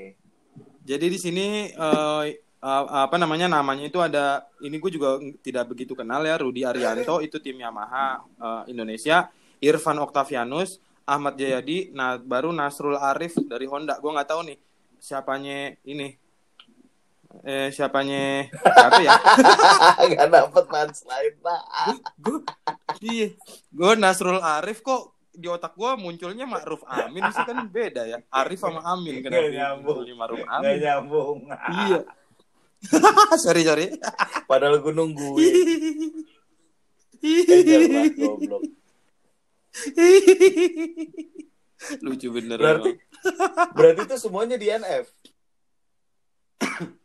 Jadi 0.83 1.07
di 1.09 1.19
sini 1.19 1.47
eh, 1.71 2.23
eh, 2.63 2.85
apa 3.03 3.17
namanya 3.19 3.51
namanya 3.51 3.85
itu 3.85 3.99
ada 3.99 4.47
ini 4.63 4.79
gue 4.79 4.91
juga 4.91 5.19
tidak 5.43 5.69
begitu 5.69 5.93
kenal 5.93 6.23
ya 6.23 6.39
Rudi 6.39 6.63
Arianto 6.63 7.19
itu 7.19 7.37
tim 7.39 7.59
Yamaha 7.59 8.23
eh, 8.23 8.63
Indonesia, 8.71 9.27
Irfan 9.59 9.99
Octavianus, 9.99 10.79
Ahmad 11.03 11.35
Jayadi, 11.35 11.91
nah 11.91 12.15
baru 12.17 12.55
Nasrul 12.55 12.95
Arif 12.95 13.35
dari 13.43 13.67
Honda. 13.67 13.99
Gue 13.99 14.11
nggak 14.11 14.31
tahu 14.31 14.47
nih 14.47 14.59
siapanya 14.97 15.75
ini 15.83 16.15
eh 17.43 17.73
siapanya 17.73 18.45
siapa 18.53 19.01
ya? 19.01 19.17
Gak 20.13 20.29
dapet 20.29 20.65
punchline 20.69 21.37
lah. 21.41 21.63
gue 22.21 22.39
iya 23.01 23.33
gue 23.73 23.93
Nasrul 23.97 24.37
Arif 24.37 24.85
kok 24.85 25.11
di 25.33 25.49
otak 25.49 25.73
gue 25.73 25.91
munculnya 25.97 26.45
Ma'ruf 26.45 26.85
Amin 26.85 27.25
sih 27.33 27.41
kan 27.41 27.65
beda 27.67 28.05
ya 28.05 28.21
Arif 28.29 28.61
sama 28.61 28.85
Amin 28.85 29.25
kenapa 29.25 29.43
Nggak 29.43 29.53
nyambung. 29.57 29.99
Ma'ruf 30.13 30.39
Gak 30.39 30.51
Amin 30.53 30.77
nyambung. 30.79 31.37
iya 31.73 32.01
sorry 33.43 33.63
sorry 33.63 33.87
Padahal 34.45 34.79
gue 34.79 34.93
nungguin. 34.93 35.55
Ejar 37.23 37.81
lah, 37.87 38.07
goblok. 38.11 38.63
lucu 42.01 42.29
bener 42.31 42.59
Berarti 42.59 42.91
emang. 42.91 42.99
berarti 43.73 44.01
itu 44.05 44.17
semuanya 44.19 44.57
di 44.57 44.69
NF. 44.69 45.07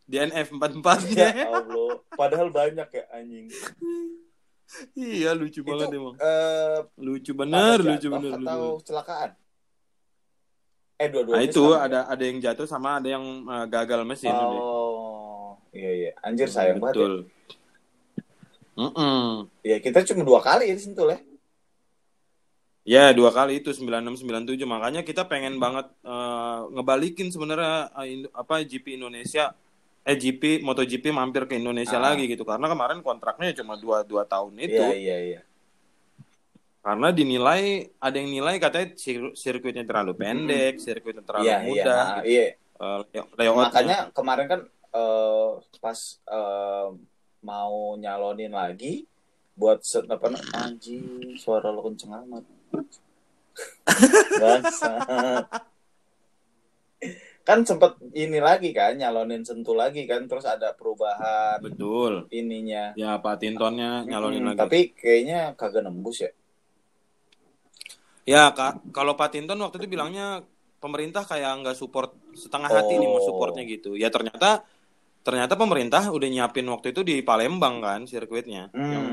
DNF 0.06 0.48
empat 0.54 0.72
Ya 0.72 0.78
empatnya 0.78 1.28
Allah. 1.46 1.92
Padahal 2.12 2.48
banyak 2.50 2.88
ya 2.88 3.04
anjing. 3.12 3.48
iya 4.94 5.32
lucu 5.32 5.62
Itu 5.62 5.68
banget 5.68 5.88
emang 5.94 6.16
eh 6.18 6.78
lucu 7.00 7.32
bener 7.32 7.80
lucu 7.80 8.08
bener 8.10 8.32
lucu 8.36 8.44
atau 8.44 8.60
bener. 8.60 8.80
kecelakaan? 8.82 9.30
Eh 10.98 11.08
dua-duanya. 11.08 11.38
nah 11.38 11.44
itu 11.46 11.64
ya? 11.64 11.78
ada 11.80 12.00
ada 12.06 12.24
yang 12.24 12.38
jatuh 12.42 12.66
sama 12.66 12.90
ada 12.98 13.08
yang 13.08 13.26
eh, 13.46 13.66
gagal 13.68 14.02
mesin. 14.04 14.34
Oh, 14.34 14.87
iya 15.78 15.92
iya. 15.94 16.12
Anjir 16.20 16.50
sayang 16.50 16.82
banget. 16.82 16.96
Ya. 16.96 17.00
betul 17.00 17.14
Mm-mm. 18.74 19.50
ya 19.62 19.78
kita 19.78 20.02
cuma 20.04 20.22
dua 20.22 20.40
kali 20.40 20.70
di 20.70 20.78
Sentul 20.78 21.10
ya. 21.10 21.20
Ya 22.88 23.12
dua 23.12 23.30
kali 23.30 23.60
itu 23.60 23.68
96 23.70 24.24
97 24.24 24.64
makanya 24.64 25.02
kita 25.02 25.26
pengen 25.26 25.58
banget 25.58 25.90
eh, 26.02 26.60
ngebalikin 26.72 27.28
sebenarnya 27.28 27.90
Indo- 28.06 28.32
apa 28.32 28.62
GP 28.62 28.96
Indonesia 28.96 29.52
eh 30.02 30.16
GP 30.16 30.64
MotoGP 30.64 31.12
mampir 31.12 31.44
ke 31.46 31.58
Indonesia 31.58 32.00
Ah. 32.00 32.06
lagi 32.08 32.26
gitu 32.26 32.42
karena 32.42 32.64
kemarin 32.66 33.02
kontraknya 33.02 33.52
cuma 33.54 33.76
dua 33.76 34.02
dua 34.02 34.24
tahun 34.24 34.56
itu 34.56 34.80
Iya 34.80 34.96
iya 34.96 35.18
iya. 35.28 35.40
karena 36.80 37.12
dinilai 37.12 37.64
ada 38.00 38.16
yang 38.16 38.32
nilai 38.32 38.56
katanya 38.56 38.96
sir- 38.96 39.36
sirkuitnya 39.36 39.84
terlalu 39.84 40.16
pendek 40.16 40.80
sirkuitnya 40.80 41.28
terlalu 41.28 41.44
Iya 41.44 41.58
iya. 41.58 41.66
mudah 41.66 41.98
nah, 42.00 42.18
gitu. 42.24 42.30
iya. 42.30 42.44
Eh, 42.78 43.00
layout- 43.12 43.32
layoutnya. 43.36 43.68
Makanya 43.68 43.98
kemarin 44.14 44.46
kan 44.48 44.60
eh, 44.98 45.50
pas 45.78 46.00
eh, 46.28 46.88
mau 47.42 47.76
nyalonin 47.96 48.50
lagi 48.52 49.06
buat 49.54 49.82
set 49.82 50.06
apa 50.06 50.34
anjing 50.54 51.38
suara 51.38 51.70
lo 51.70 51.82
kenceng 51.86 52.14
amat. 52.14 52.44
Kan 57.48 57.64
sempet 57.64 57.96
ini 58.12 58.44
lagi 58.44 58.76
kan 58.76 59.00
nyalonin 59.00 59.40
sentul 59.40 59.80
lagi 59.80 60.04
kan 60.04 60.28
terus 60.28 60.44
ada 60.44 60.76
perubahan 60.76 61.64
betul 61.64 62.28
ininya 62.28 62.92
ya 63.00 63.16
Pak 63.24 63.40
Tintonnya 63.40 64.04
nyalonin 64.04 64.44
Hmm, 64.44 64.50
lagi 64.52 64.60
tapi 64.60 64.80
kayaknya 64.92 65.56
kagak 65.56 65.88
nembus 65.88 66.28
ya 66.28 66.32
Ya, 68.28 68.52
Kak, 68.52 68.92
kalau 68.92 69.16
Pak 69.16 69.32
Tinton 69.32 69.56
waktu 69.56 69.80
itu 69.80 69.88
bilangnya 69.88 70.44
pemerintah 70.84 71.24
kayak 71.24 71.64
nggak 71.64 71.80
support 71.80 72.12
setengah 72.36 72.68
hati 72.68 73.00
nih 73.00 73.08
mau 73.08 73.24
Oh. 73.24 73.24
supportnya 73.24 73.64
gitu. 73.64 73.96
Ya 73.96 74.12
ternyata 74.12 74.68
ternyata 75.28 75.54
pemerintah 75.54 76.08
udah 76.08 76.24
nyiapin 76.26 76.64
waktu 76.66 76.96
itu 76.96 77.04
di 77.04 77.20
Palembang 77.20 77.84
kan 77.84 78.08
sirkuitnya 78.08 78.72
Hmm. 78.72 78.88
yang 78.88 79.08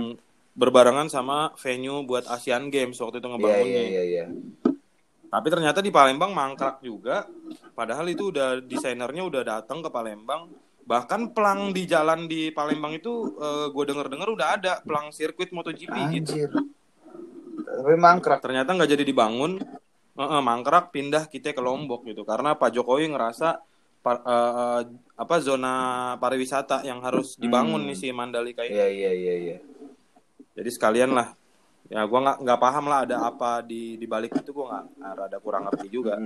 berbarengan 0.54 1.10
sama 1.10 1.50
venue 1.58 2.06
buat 2.06 2.30
Asian 2.30 2.70
Games 2.70 2.94
waktu 2.94 3.18
itu 3.18 3.26
ngebangunnya. 3.26 3.66
iya 3.66 3.84
iya 3.90 4.02
iya 4.04 4.26
Tapi 5.26 5.50
ternyata 5.50 5.82
di 5.82 5.90
Palembang 5.90 6.30
mangkrak 6.30 6.78
juga. 6.78 7.26
Padahal 7.74 8.06
itu 8.06 8.30
udah 8.30 8.62
desainernya 8.62 9.26
udah 9.26 9.42
datang 9.42 9.82
ke 9.82 9.90
Palembang. 9.90 10.46
Bahkan 10.86 11.34
pelang 11.34 11.74
di 11.74 11.90
jalan 11.90 12.30
di 12.30 12.54
Palembang 12.54 12.94
itu 12.94 13.34
gue 13.68 13.84
denger-denger 13.84 14.28
udah 14.30 14.48
ada 14.54 14.72
pelang 14.78 15.10
sirkuit 15.10 15.50
MotoGP 15.50 15.90
gitu. 16.14 16.38
anjir 16.38 16.50
tapi 17.64 17.96
mangkrak 17.96 18.38
ternyata 18.38 18.70
nggak 18.70 18.90
jadi 18.94 19.02
dibangun 19.02 19.58
Heeh, 20.14 20.40
mangkrak 20.46 20.94
pindah 20.94 21.26
kita 21.26 21.50
ke 21.50 21.58
Lombok 21.58 22.06
gitu 22.06 22.22
karena 22.22 22.54
Pak 22.54 22.70
Jokowi 22.70 23.10
ngerasa 23.10 23.58
pa- 24.04 24.20
eh, 24.20 24.52
eh, 24.60 24.80
apa 25.16 25.34
zona 25.40 25.72
pariwisata 26.20 26.84
yang 26.84 27.00
harus 27.00 27.40
dibangun 27.40 27.80
Hmm. 27.80 27.88
nih 27.88 27.96
si 27.96 28.12
Mandalika 28.12 28.60
ini. 28.68 28.76
Iya 28.76 28.86
iya 28.92 29.10
iya 29.16 29.34
iya. 29.40 29.56
Jadi 30.52 30.70
sekalian 30.70 31.16
lah. 31.16 31.32
Ya 31.88 32.04
gua 32.04 32.20
nggak 32.20 32.38
nggak 32.44 32.60
paham 32.60 32.84
lah 32.88 32.98
ada 33.08 33.16
apa 33.24 33.64
di 33.64 33.96
di 33.96 34.04
balik 34.04 34.36
itu 34.36 34.52
gua 34.52 34.84
nggak 34.84 34.84
rada 35.16 35.38
kurang 35.40 35.68
ngerti 35.68 35.88
juga. 35.88 36.20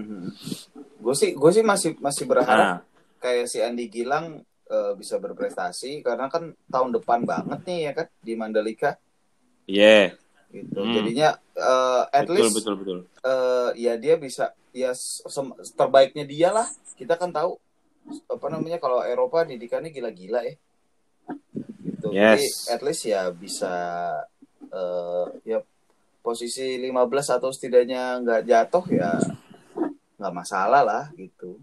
Gue 0.99 1.15
sih 1.15 1.31
gue 1.39 1.51
sih 1.55 1.63
masih 1.63 1.95
masih 2.03 2.27
berharap 2.27 2.67
nah 2.67 2.79
kayak 3.23 3.47
si 3.47 3.63
Andi 3.63 3.87
Gilang 3.87 4.43
eh, 4.71 4.93
bisa 4.99 5.19
berprestasi 5.23 6.03
karena 6.03 6.27
kan 6.27 6.55
tahun 6.71 6.91
depan 6.99 7.23
banget 7.23 7.63
nih 7.67 7.79
ya 7.91 7.93
kan 7.95 8.07
di 8.19 8.35
Mandalika. 8.35 8.99
Yeah 9.67 10.19
gitu. 10.49 10.81
Hmm. 10.81 10.95
jadinya 10.97 11.29
eh, 11.55 12.03
at 12.09 12.25
betul 12.25 12.35
least 12.41 12.57
betul 12.57 12.75
betul. 12.81 12.99
eh, 13.21 13.71
ya 13.77 13.95
dia 14.01 14.15
bisa 14.17 14.55
ya 14.73 14.91
terbaiknya 15.77 16.25
dia 16.25 16.49
lah. 16.55 16.69
Kita 16.97 17.15
kan 17.15 17.31
tahu 17.31 17.59
apa 18.07 18.47
namanya 18.49 18.79
kalau 18.79 19.01
Eropa 19.03 19.45
didikannya 19.45 19.91
gila-gila 19.91 20.41
ya 20.43 20.55
gitu 21.85 22.09
jadi 22.13 22.41
Yes. 22.41 22.69
at 22.69 22.81
least 22.81 23.05
ya 23.05 23.29
bisa 23.29 23.73
eh, 24.63 25.27
ya 25.45 25.59
posisi 26.19 26.77
15 26.77 26.93
atau 27.37 27.49
setidaknya 27.49 28.21
nggak 28.21 28.43
jatuh 28.45 28.85
ya 28.89 29.17
nggak 30.17 30.35
masalah 30.35 30.83
lah 30.85 31.05
gitu 31.15 31.57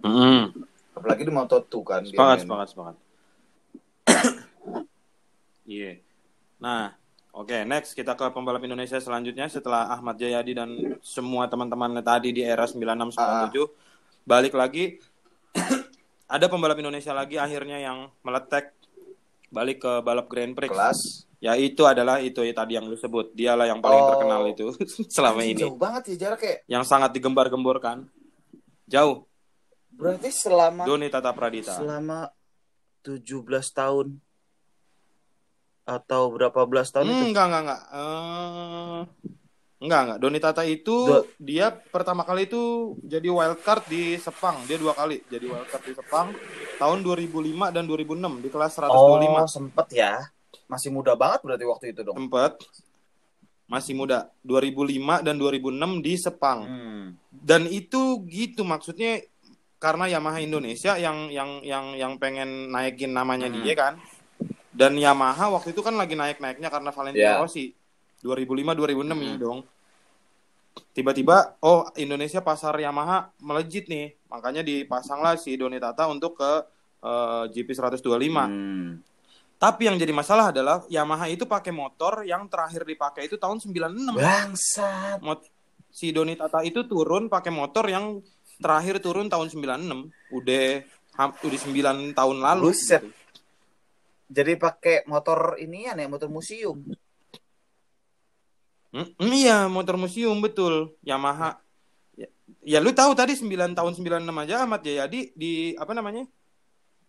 Mm-mm. 0.00 0.52
apalagi 0.94 1.22
di 1.22 1.32
Moto2 1.32 1.72
kan 1.82 2.02
dia 2.02 2.12
sepakat 2.12 2.38
sepakat 2.44 2.66
sepakat 2.70 2.96
Iya. 5.64 6.02
Nah, 6.58 6.90
oke, 7.30 7.62
next 7.62 7.94
kita 7.94 8.18
ke 8.18 8.26
pembalap 8.34 8.58
Indonesia 8.58 8.98
selanjutnya 8.98 9.46
setelah 9.46 9.86
Ahmad 9.86 10.18
Jayadi 10.18 10.50
dan 10.50 10.70
semua 10.98 11.46
teman-teman 11.46 11.94
tadi 12.02 12.34
di 12.34 12.42
era 12.42 12.66
9697 12.66 13.54
balik 14.30 14.54
lagi 14.54 15.02
ada 16.30 16.46
pembalap 16.46 16.78
Indonesia 16.78 17.10
lagi 17.10 17.34
akhirnya 17.36 17.82
yang 17.82 18.06
meletek 18.22 18.70
balik 19.50 19.82
ke 19.82 19.92
balap 20.00 20.30
Grand 20.30 20.54
Prix. 20.54 20.70
Kelas. 20.70 21.00
Ya 21.40 21.56
itu 21.56 21.82
adalah 21.82 22.20
itu 22.20 22.38
ya, 22.40 22.52
tadi 22.52 22.76
yang 22.76 22.84
lu 22.84 22.94
sebut. 22.94 23.32
Dialah 23.32 23.66
yang 23.66 23.80
paling 23.80 23.98
Oh. 23.98 24.08
terkenal 24.12 24.42
itu 24.46 24.66
selama 25.16 25.42
ini. 25.42 25.58
Jauh 25.58 25.74
banget 25.74 26.14
ya 26.14 26.30
jaraknya. 26.30 26.54
Yang 26.70 26.84
sangat 26.86 27.10
digembar-gemborkan. 27.10 28.06
Jauh. 28.86 29.26
Berarti 29.90 30.30
selama 30.30 30.86
Doni 30.86 31.10
Tata 31.10 31.34
Pradita. 31.34 31.74
selama 31.74 32.30
17 33.02 33.34
tahun 33.74 34.06
atau 35.82 36.22
berapa 36.30 36.60
belas 36.64 36.92
tahun 36.94 37.08
Hmm, 37.08 37.14
itu? 37.16 37.24
enggak, 37.34 37.44
enggak, 37.48 37.62
enggak. 37.66 37.82
Eh, 37.90 39.00
enggak, 39.80 40.00
enggak. 40.02 40.18
Doni 40.18 40.38
Tata 40.38 40.62
itu 40.62 40.96
Do- 41.02 41.26
dia 41.36 41.72
pertama 41.72 42.20
kali 42.20 42.44
itu 42.44 42.62
jadi 43.02 43.26
wild 43.26 43.60
card 43.60 43.84
di 43.86 44.14
Sepang. 44.14 44.60
Dia 44.64 44.76
dua 44.76 44.92
kali 44.92 45.24
jadi 45.26 45.44
wild 45.44 45.66
card 45.66 45.82
di 45.82 45.92
Sepang 45.92 46.28
tahun 46.76 46.98
2005 47.00 47.32
dan 47.70 47.84
2006 47.84 48.12
di 48.38 48.48
kelas 48.48 48.72
125. 48.74 48.92
Oh, 49.34 49.48
sempet 49.48 49.86
ya. 49.90 50.20
Masih 50.66 50.88
muda 50.88 51.12
banget 51.14 51.40
berarti 51.42 51.64
waktu 51.64 51.84
itu 51.90 52.00
dong. 52.00 52.14
Tempat 52.16 52.60
masih 53.66 53.94
muda 53.94 54.28
2005 54.42 55.22
dan 55.22 55.34
2006 55.34 55.72
di 56.00 56.14
Sepang. 56.14 56.60
Hmm. 56.62 57.06
Dan 57.30 57.64
itu 57.64 58.20
gitu 58.26 58.62
maksudnya 58.62 59.22
karena 59.78 60.04
Yamaha 60.06 60.38
Indonesia 60.38 60.94
yang 60.94 61.30
yang 61.30 61.62
yang 61.62 61.94
yang 61.94 62.12
pengen 62.16 62.68
naikin 62.68 63.10
namanya 63.10 63.46
Hmm. 63.46 63.62
dia 63.62 63.74
kan. 63.74 63.94
Dan 64.70 64.94
Yamaha 64.94 65.50
waktu 65.50 65.70
itu 65.70 65.80
kan 65.80 65.94
lagi 65.94 66.14
naik-naiknya 66.14 66.68
karena 66.68 66.90
Valentino 66.90 67.22
Ya. 67.22 67.38
Rossi. 67.38 67.74
2005 68.20 68.76
2006 68.76 69.16
ini 69.18 69.34
Hmm. 69.34 69.40
dong. 69.40 69.60
Tiba-tiba 70.90 71.58
oh 71.62 71.86
Indonesia 71.98 72.40
pasar 72.40 72.78
Yamaha 72.78 73.30
melejit 73.42 73.86
nih. 73.86 74.14
Makanya 74.30 74.62
dipasanglah 74.62 75.34
si 75.38 75.54
Doni 75.58 75.78
Tata 75.78 76.06
untuk 76.06 76.38
ke 76.38 76.52
eh, 77.00 77.44
GP 77.48 77.68
125. 77.72 78.44
Hmm. 78.44 79.00
Tapi 79.56 79.88
yang 79.88 79.96
jadi 80.00 80.12
masalah 80.12 80.52
adalah 80.52 80.84
Yamaha 80.88 81.28
itu 81.28 81.44
pakai 81.44 81.72
motor 81.72 82.24
yang 82.24 82.48
terakhir 82.48 82.84
dipakai 82.84 83.28
itu 83.28 83.36
tahun 83.36 83.60
96. 83.60 84.16
Bangsat. 84.16 85.20
Mot 85.20 85.40
si 85.90 86.12
Doni 86.12 86.36
Tata 86.36 86.60
itu 86.62 86.84
turun 86.84 87.28
pakai 87.28 87.52
motor 87.52 87.88
yang 87.88 88.20
terakhir 88.56 89.00
turun 89.00 89.28
tahun 89.28 89.48
96. 89.52 90.12
Udah 90.32 90.84
udah 91.20 91.60
9 91.60 92.16
tahun 92.16 92.36
lalu. 92.40 92.72
Buset. 92.72 93.00
gitu. 93.04 93.12
Jadi 94.30 94.52
pakai 94.54 94.96
motor 95.10 95.58
inian 95.58 95.98
ya, 95.98 96.06
motor 96.06 96.30
museum. 96.30 96.78
Hmm, 98.90 99.06
hmm, 99.06 99.32
iya, 99.32 99.70
motor 99.70 99.94
museum 99.94 100.34
betul. 100.42 100.94
Yamaha. 101.06 101.62
Ya, 102.18 102.26
ya 102.66 102.78
lu 102.82 102.90
tahu 102.90 103.14
tadi 103.14 103.38
9 103.38 103.46
tahun 103.72 103.92
96 103.94 104.26
aja 104.26 104.66
Ahmad 104.66 104.82
Jayadi 104.82 105.30
di 105.34 105.78
apa 105.78 105.94
namanya? 105.94 106.26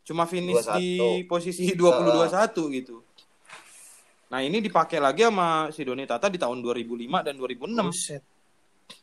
Cuma 0.05 0.25
finish 0.25 0.61
21. 0.65 0.77
di 0.77 0.89
posisi 1.25 1.73
2021 1.73 2.77
gitu. 2.77 3.01
Nah, 4.31 4.39
ini 4.39 4.63
dipakai 4.63 5.01
lagi 5.01 5.27
sama 5.27 5.67
si 5.75 5.83
Doni 5.83 6.07
Tata 6.07 6.31
di 6.31 6.39
tahun 6.39 6.63
2005 6.63 7.19
dan 7.19 7.35
2006. 7.35 7.83
Buset. 7.83 8.23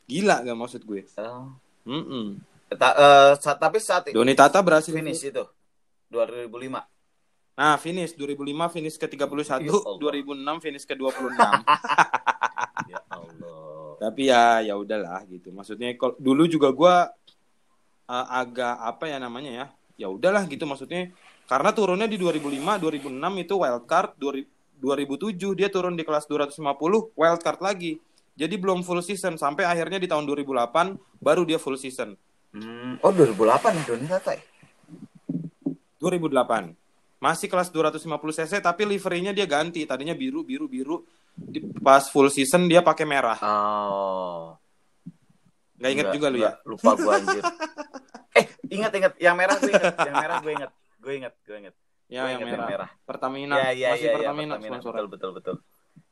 Gila 0.09 0.41
gak 0.41 0.57
maksud 0.57 0.83
gue? 0.89 1.05
Oh. 1.21 1.53
Mm-mm. 1.85 2.41
Ta- 2.77 2.97
eh, 2.97 3.33
sa- 3.41 3.57
tapi 3.57 3.77
saat 3.81 4.09
Doni 4.09 4.33
Tata 4.33 4.61
berhasil 4.65 4.93
finish 4.93 5.21
itu 5.25 5.45
2005. 6.09 6.81
Nah, 7.59 7.75
finish 7.77 8.15
2005 8.15 8.71
finish 8.71 8.97
ke 8.97 9.11
31, 9.11 9.67
Ya 9.67 9.75
Allah. 9.75 9.99
2006 9.99 10.63
finish 10.65 10.85
ke 10.87 10.95
26. 10.95 11.35
Tapi 13.99 14.31
ya 14.31 14.63
ya 14.63 14.79
udahlah 14.79 15.27
gitu. 15.27 15.51
Maksudnya 15.51 15.93
kal- 15.99 16.17
dulu 16.17 16.47
juga 16.47 16.71
gua 16.71 17.11
uh, 18.07 18.27
agak 18.31 18.79
apa 18.79 19.05
ya 19.11 19.19
namanya 19.19 19.51
ya? 19.51 19.67
Ya 19.99 20.09
udahlah 20.09 20.47
gitu 20.47 20.63
maksudnya 20.63 21.11
karena 21.51 21.73
turunnya 21.75 22.07
di 22.07 22.21
2005, 22.21 22.61
2006 22.61 23.43
itu 23.43 23.55
wild 23.57 23.85
card, 23.89 24.15
2007 24.21 25.59
dia 25.59 25.69
turun 25.73 25.97
di 25.97 26.05
kelas 26.05 26.29
250 26.31 26.61
wild 27.17 27.41
card 27.43 27.61
lagi. 27.65 27.99
Jadi 28.39 28.55
belum 28.55 28.87
full 28.87 29.03
season 29.03 29.35
sampai 29.35 29.67
akhirnya 29.67 29.99
di 29.99 30.07
tahun 30.07 30.23
2008 30.23 30.95
baru 31.19 31.43
dia 31.43 31.59
full 31.59 31.75
season. 31.75 32.15
Hmm. 32.55 33.03
Oh 33.03 33.11
2008 33.11 33.35
ya 33.75 33.83
Doni 33.83 34.07
Tata 34.07 34.33
ya? 34.39 34.43
2008. 35.99 37.19
Masih 37.19 37.51
kelas 37.51 37.75
250 37.75 38.07
cc 38.15 38.63
tapi 38.63 38.87
liverynya 38.87 39.35
dia 39.35 39.43
ganti. 39.43 39.83
Tadinya 39.83 40.15
biru 40.15 40.47
biru 40.47 40.71
biru. 40.71 41.03
Di- 41.39 41.65
Pas 41.79 42.05
full 42.05 42.29
season 42.29 42.67
dia 42.67 42.83
pakai 42.83 43.05
merah. 43.05 43.39
Oh. 43.39 44.59
Nggak 45.79 45.91
inget 45.91 46.05
Enggak, 46.05 46.17
juga 46.19 46.27
lu 46.29 46.39
ya? 46.39 46.53
Lupa 46.67 46.91
gua 46.95 47.13
anjir. 47.17 47.43
eh, 48.39 48.45
ingat 48.69 48.93
ingat 48.93 49.13
yang 49.17 49.35
merah 49.35 49.57
gue 49.57 49.71
ingat, 49.71 49.95
yang 50.01 50.17
merah 50.17 50.37
gue 50.39 50.53
ingat. 50.53 50.71
Gue 50.99 51.13
ingat, 51.17 51.35
gue 51.43 51.57
ingat. 51.57 51.75
Ya 52.09 52.21
Gue 52.25 52.31
yang 52.35 52.41
ingat 52.43 52.61
merah. 52.67 52.91
Pertamina. 53.05 53.55
Ya, 53.55 53.69
ya, 53.71 53.89
Masih 53.95 54.01
ya, 54.01 54.11
ya, 54.11 54.15
Pertamina, 54.19 54.53
Pertamina. 54.57 54.71
sponsornya. 54.75 55.03
Betul, 55.07 55.09
betul, 55.09 55.31
betul. 55.33 55.57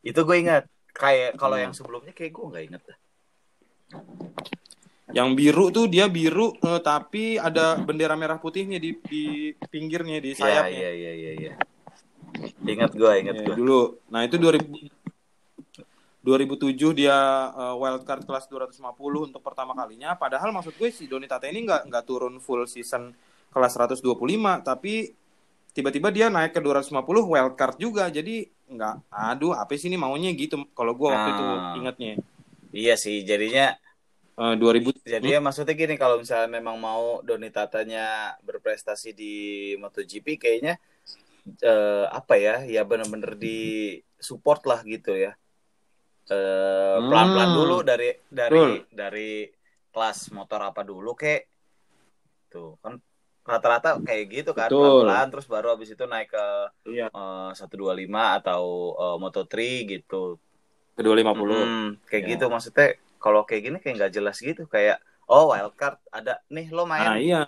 Itu 0.03 0.21
gue 0.23 0.37
ingat. 0.39 0.65
Kayak 0.93 1.31
kalau 1.35 1.57
Hmm. 1.57 1.65
yang 1.67 1.73
sebelumnya 1.73 2.13
kayak 2.13 2.33
gue 2.33 2.47
nggak 2.47 2.65
inget 2.65 2.83
dah. 2.85 2.99
Yang 5.09 5.29
biru 5.35 5.65
tuh 5.71 5.87
dia 5.87 6.07
biru 6.07 6.57
eh, 6.57 6.81
tapi 6.81 7.39
ada 7.39 7.79
bendera 7.79 8.15
merah 8.15 8.37
putihnya 8.37 8.77
di 8.77 8.99
di 9.01 9.25
pinggirnya 9.67 10.19
di 10.19 10.31
Iya, 10.31 10.37
sayapnya. 10.37 10.73
iya, 10.73 10.91
iya, 10.93 11.13
iya, 11.13 11.33
iya. 11.37 11.53
Ingat 12.61 12.93
gue, 12.93 13.13
ingat 13.17 13.35
Ya, 13.39 13.45
gue. 13.45 13.55
dulu. 13.55 13.81
Nah, 14.11 14.27
itu 14.27 14.37
2000 14.37 14.67
2007 16.27 16.75
dia 16.91 17.15
eh, 17.55 17.75
wild 17.79 18.03
card 18.03 18.27
kelas 18.27 18.51
250 18.51 18.83
untuk 19.31 19.39
pertama 19.47 19.79
kalinya. 19.79 20.19
Padahal 20.19 20.51
maksud 20.51 20.75
gue 20.75 20.91
si 20.91 21.07
Doni 21.07 21.31
Tata 21.31 21.47
ini 21.47 21.63
nggak 21.63 21.87
nggak 21.87 22.05
turun 22.05 22.43
full 22.43 22.67
season 22.67 23.15
kelas 23.55 23.79
125, 23.79 24.03
tapi 24.67 25.15
tiba-tiba 25.71 26.11
dia 26.11 26.27
naik 26.27 26.51
ke 26.51 26.61
250 26.61 26.99
wild 27.31 27.55
card 27.55 27.79
juga. 27.79 28.11
Jadi 28.11 28.51
nggak, 28.67 29.07
aduh 29.07 29.55
apa 29.55 29.71
sih 29.79 29.87
ini 29.87 29.95
maunya 29.95 30.35
gitu. 30.35 30.67
Kalau 30.75 30.99
gue 30.99 31.07
waktu 31.07 31.31
itu 31.31 31.45
Ah. 31.47 31.75
ingatnya 31.79 32.13
Iya 32.75 32.99
sih, 32.99 33.23
jadinya 33.23 33.79
Eh, 34.37 34.53
2000 34.61 34.93
Jadi 35.01 35.33
ya 35.33 35.41
maksudnya 35.41 35.73
gini 35.73 35.97
kalau 35.97 36.21
misalnya 36.21 36.61
memang 36.61 36.77
mau 36.77 37.25
Doni 37.25 37.49
Tatanya 37.49 38.37
berprestasi 38.45 39.17
di 39.17 39.35
MotoGP 39.81 40.37
kayaknya 40.37 40.77
eh, 41.65 42.05
apa 42.05 42.37
ya 42.37 42.61
ya 42.69 42.85
bener-bener 42.85 43.33
di 43.33 43.97
support 44.21 44.69
lah 44.69 44.85
gitu 44.85 45.17
ya 45.17 45.33
Eh, 46.27 46.97
pelan-pelan 47.07 47.51
Hmm. 47.55 47.59
dulu 47.59 47.77
dari 47.87 48.11
dari 48.27 48.51
Betul. 48.51 48.71
dari 48.91 49.31
kelas 49.95 50.19
motor 50.35 50.61
apa 50.61 50.83
dulu 50.83 51.15
kek 51.15 51.47
tuh 52.51 52.75
kan 52.83 52.99
rata-rata 53.47 54.03
kayak 54.03 54.25
gitu 54.35 54.51
kan 54.51 54.67
pelan-pelan 54.67 55.27
terus 55.31 55.47
baru 55.47 55.79
habis 55.79 55.95
itu 55.95 56.03
naik 56.03 56.35
ke 56.35 56.47
Iya. 56.91 57.07
eh, 57.15 57.51
125 57.55 58.43
atau 58.43 58.63
eh, 58.99 59.17
Moto3 59.23 59.55
gitu 59.87 60.43
ke 60.99 61.01
250. 61.07 61.63
Hmm, 61.63 61.89
kayak 62.11 62.23
Ya. 62.27 62.29
gitu 62.35 62.45
maksudnya 62.51 62.87
kalau 63.23 63.47
kayak 63.47 63.63
gini 63.63 63.77
kayak 63.79 63.95
nggak 64.03 64.13
jelas 64.19 64.37
gitu 64.43 64.67
kayak 64.67 64.99
oh 65.31 65.55
wildcard 65.55 66.03
ada 66.11 66.43
nih 66.51 66.75
lo 66.75 66.91
main 66.91 67.07
Nah, 67.07 67.17
iya. 67.23 67.41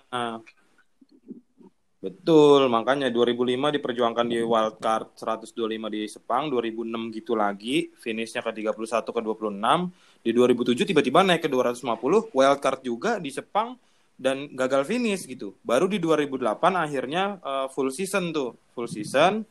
Betul, 1.99 2.71
makanya 2.71 3.11
2005 3.11 3.75
diperjuangkan 3.75 4.23
di 4.31 4.39
wildcard 4.39 5.19
125 5.19 5.67
di 5.91 6.07
Sepang, 6.07 6.47
2006 6.47 7.11
gitu 7.11 7.35
lagi, 7.35 7.91
finishnya 7.99 8.39
ke 8.39 8.55
31 8.55 9.11
ke 9.11 9.19
26. 9.19 10.23
Di 10.23 10.31
2007 10.31 10.87
tiba-tiba 10.87 11.27
naik 11.27 11.43
ke 11.43 11.49
250, 11.51 12.31
wildcard 12.31 12.79
juga 12.87 13.19
di 13.19 13.27
Sepang 13.35 13.75
dan 14.15 14.47
gagal 14.55 14.87
finish 14.87 15.27
gitu. 15.27 15.59
Baru 15.59 15.91
di 15.91 15.99
2008 15.99 16.39
akhirnya 16.79 17.35
eh, 17.43 17.67
full 17.75 17.91
season 17.91 18.31
tuh, 18.31 18.55
full 18.71 18.87
season. 18.87 19.43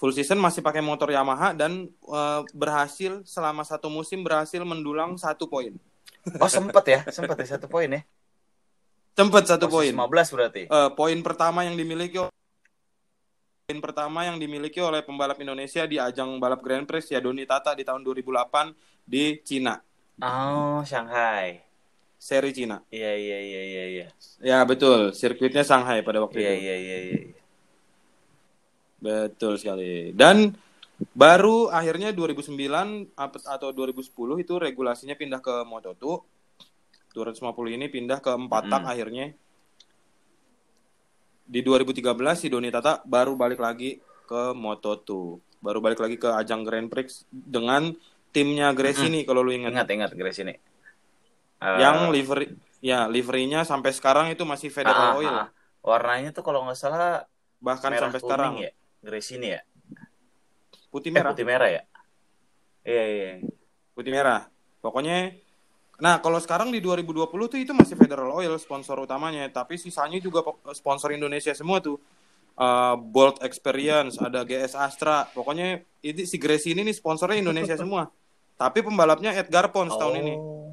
Full 0.00 0.12
season 0.16 0.40
masih 0.40 0.64
pakai 0.64 0.80
motor 0.80 1.12
Yamaha 1.12 1.52
dan 1.52 1.84
eh, 1.92 2.40
berhasil 2.56 3.20
selama 3.28 3.60
satu 3.60 3.92
musim 3.92 4.24
berhasil 4.24 4.64
mendulang 4.64 5.20
satu 5.20 5.44
poin. 5.52 5.76
oh 6.42 6.50
sempet 6.50 6.84
ya 6.90 7.00
sempet 7.14 7.36
ya 7.38 7.54
satu 7.54 7.70
poin 7.70 7.86
ya 7.86 8.02
Sempet 9.16 9.48
satu 9.48 9.66
poin. 9.66 9.88
15 9.88 10.28
berarti 10.30 10.62
Eh, 10.68 10.90
poin 10.92 11.18
pertama 11.24 11.64
yang 11.64 11.72
dimiliki 11.72 12.20
poin 13.66 13.80
pertama 13.82 14.22
yang 14.22 14.36
dimiliki 14.36 14.78
oleh 14.78 15.02
pembalap 15.02 15.40
Indonesia 15.40 15.82
di 15.82 15.98
ajang 15.98 16.38
balap 16.38 16.62
Grand 16.62 16.86
Prix 16.86 17.10
ya 17.10 17.18
Doni 17.18 17.42
Tata 17.42 17.74
di 17.74 17.82
tahun 17.82 18.04
2008 18.04 18.70
di 19.02 19.42
Cina, 19.42 19.74
oh 20.20 20.86
Shanghai 20.86 21.58
seri 22.16 22.50
Cina. 22.50 22.78
iya 22.88 23.12
iya 23.12 23.38
iya 23.38 23.62
iya 23.62 23.84
iya 23.86 24.06
Ya 24.38 24.58
betul, 24.62 25.10
sirkuitnya 25.10 25.62
Shanghai 25.62 25.98
pada 26.00 26.22
waktu 26.22 26.38
iya 26.38 26.52
itu. 26.52 26.62
iya 26.62 26.76
iya 26.76 26.96
iya 27.02 27.18
Betul 28.96 29.60
sekali. 29.60 30.10
Dan 30.14 30.56
baru 31.12 31.68
akhirnya 31.68 32.10
2009 32.10 33.12
ap- 33.14 33.44
atau 33.44 33.68
2010 33.70 34.08
itu 34.40 34.54
regulasinya 34.56 35.12
pindah 35.12 35.38
ke 35.38 35.62
Moto2. 35.62 36.04
250 37.16 37.40
ini 37.72 37.88
pindah 37.88 38.20
ke 38.20 38.28
empat 38.28 38.68
tak 38.68 38.82
Hmm. 38.82 38.92
akhirnya. 38.92 39.26
Di 41.42 41.62
2013 41.62 42.04
si 42.36 42.46
Doni 42.46 42.68
Tata 42.68 43.00
baru 43.02 43.32
balik 43.32 43.56
lagi 43.56 43.96
ke 44.22 44.52
Moto2. 44.52 45.10
Baru 45.56 45.80
balik 45.80 45.98
lagi 45.98 46.16
ke 46.16 46.28
ajang 46.28 46.60
Grand 46.60 46.86
Prix 46.86 47.24
dengan 47.26 47.94
timnya 48.28 48.68
Gresini 48.70 49.22
kalau 49.22 49.40
lu 49.40 49.50
ingat. 49.50 49.72
Ingat 49.72 49.88
ingat 49.88 50.10
Grace 50.12 50.42
ini. 50.42 50.54
Yang 51.56 51.96
livery 52.12 52.46
ya 52.78 53.06
liverynya 53.06 53.64
sampai 53.64 53.88
sekarang 53.90 54.28
itu 54.28 54.44
masih 54.44 54.68
Federal 54.68 55.14
Ah, 55.14 55.16
Oil. 55.16 55.32
ah. 55.32 55.48
warnanya 55.80 56.28
tuh 56.30 56.42
kalau 56.42 56.60
nggak 56.62 56.76
salah 56.76 57.24
Bahkan 57.56 57.88
merah 57.88 58.02
sampai 58.04 58.20
sekarang 58.20 58.52
ya. 58.58 58.70
Grace 59.00 59.30
ini 59.32 59.54
ya. 59.54 59.62
putih 60.88 61.08
Eh, 61.08 61.14
merah. 61.14 61.30
putih 61.30 61.46
merah 61.46 61.68
ya. 61.70 61.82
Iya 62.82 63.04
iya. 63.06 63.30
putih 63.92 64.10
merah. 64.10 64.50
Pokoknya 64.78 65.32
Nah, 65.96 66.20
kalau 66.20 66.36
sekarang 66.36 66.68
di 66.68 66.78
2020 66.78 67.24
tuh 67.48 67.56
itu 67.56 67.72
masih 67.72 67.96
Federal 67.96 68.28
Oil 68.28 68.52
sponsor 68.60 69.00
utamanya, 69.00 69.48
tapi 69.48 69.80
sisanya 69.80 70.20
juga 70.20 70.44
po- 70.44 70.60
sponsor 70.76 71.12
Indonesia 71.12 71.56
semua 71.56 71.80
tuh. 71.80 71.96
Uh, 72.56 72.96
Bolt 72.96 73.44
Experience, 73.44 74.16
ada 74.16 74.40
GS 74.40 74.72
Astra. 74.76 75.28
Pokoknya 75.32 75.80
ini 76.00 76.24
si 76.24 76.36
Gracie 76.40 76.72
ini 76.72 76.88
nih 76.88 76.96
sponsornya 76.96 77.40
Indonesia 77.40 77.76
semua. 77.82 78.08
Tapi 78.56 78.80
pembalapnya 78.80 79.36
Edgar 79.36 79.68
Pons 79.68 79.92
tahun 79.92 80.24
ini. 80.24 80.34
Oh. 80.36 80.72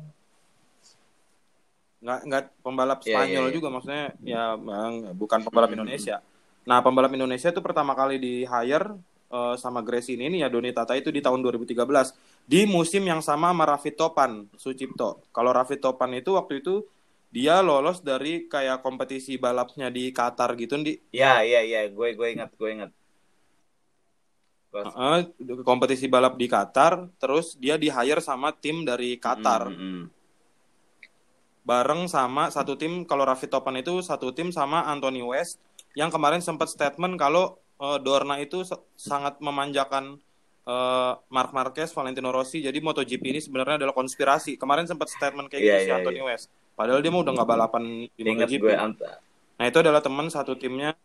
Nggak 2.03 2.19
nggak 2.27 2.43
pembalap 2.59 2.99
Iya, 3.03 3.15
Spanyol 3.15 3.43
iya, 3.43 3.47
iya. 3.47 3.55
juga 3.55 3.67
maksudnya 3.71 4.05
ya 4.23 4.43
Bang, 4.59 4.93
bukan 5.15 5.39
pembalap 5.43 5.69
Hmm, 5.71 5.77
Indonesia. 5.83 6.15
Nah, 6.63 6.79
pembalap 6.79 7.11
Indonesia 7.11 7.51
itu 7.51 7.59
pertama 7.59 7.91
kali 7.95 8.15
di 8.19 8.43
hire 8.43 8.95
uh, 9.31 9.55
sama 9.55 9.79
Gracie 9.83 10.15
ini 10.15 10.27
nih 10.31 10.39
ya 10.43 10.49
Doni 10.51 10.71
Tata 10.71 10.95
itu 10.95 11.11
di 11.11 11.19
tahun 11.19 11.39
2013 11.43 11.75
di 12.43 12.67
musim 12.67 13.07
yang 13.07 13.23
sama 13.23 13.55
sama 13.55 13.63
Raffi 13.63 13.95
Topan 13.95 14.51
Sucipto. 14.59 15.23
Kalau 15.31 15.55
Raffi 15.55 15.79
Topan 15.79 16.11
itu 16.15 16.35
waktu 16.35 16.59
itu 16.59 16.83
dia 17.33 17.65
lolos 17.65 18.05
dari 18.05 18.45
kayak 18.45 18.85
kompetisi 18.85 19.41
balapnya 19.41 19.89
di 19.89 20.13
Qatar 20.13 20.53
gitu 20.59 20.77
di 20.83 20.99
Ya 21.09 21.41
iya 21.41 21.65
iya. 21.65 21.89
Gue 21.89 22.13
gue 22.13 22.27
ingat 22.35 22.53
gue 22.53 22.69
ingat. 22.69 22.91
Uh, 24.73 25.21
kompetisi 25.61 26.09
balap 26.09 26.33
di 26.33 26.49
Qatar, 26.49 27.05
terus 27.21 27.53
dia 27.61 27.77
di 27.77 27.93
hire 27.93 28.17
sama 28.25 28.49
tim 28.57 28.81
dari 28.81 29.21
Qatar. 29.21 29.69
Mm, 29.69 29.77
mm, 29.77 29.93
mm. 29.93 30.03
bareng 31.63 32.09
sama 32.11 32.49
satu 32.49 32.75
tim 32.75 33.05
kalau 33.05 33.23
Raffi 33.23 33.47
Topan 33.47 33.79
itu 33.79 34.01
satu 34.01 34.33
tim 34.33 34.49
sama 34.49 34.83
Anthony 34.89 35.21
West 35.23 35.61
yang 35.95 36.09
kemarin 36.09 36.41
sempat 36.41 36.73
statement 36.73 37.15
kalau 37.21 37.61
eh, 37.79 38.01
Dorna 38.01 38.41
itu 38.41 38.65
sa- 38.65 38.81
sangat 38.97 39.39
memanjakan 39.39 40.19
eh, 40.63 41.13
Mark 41.29 41.51
Marquez, 41.51 41.89
Valentino 41.91 42.29
Rossi. 42.31 42.63
Jadi 42.63 42.79
MotoGP 42.79 43.23
ini 43.23 43.39
sebenarnya 43.43 43.75
adalah 43.83 43.95
konspirasi. 43.95 44.55
Kemarin 44.55 44.87
sempat 44.87 45.11
statement 45.11 45.47
kayak 45.51 45.61
Iya, 45.61 45.75
gitu 45.75 45.79
si 45.83 45.89
iya, 45.89 45.95
Anthony 45.99 46.21
West. 46.23 46.45
Padahal 46.73 46.99
dia 47.05 47.11
mau 47.13 47.21
udah 47.21 47.33
nggak 47.37 47.49
balapan 47.49 47.83
di 48.09 48.21
Ingat 48.25 48.49
MotoGP. 48.49 48.63
gue 48.63 48.75
Nah 49.53 49.65
itu 49.69 49.77
adalah 49.79 50.01
teman 50.01 50.27
satu 50.33 50.53
timnya 50.57 50.97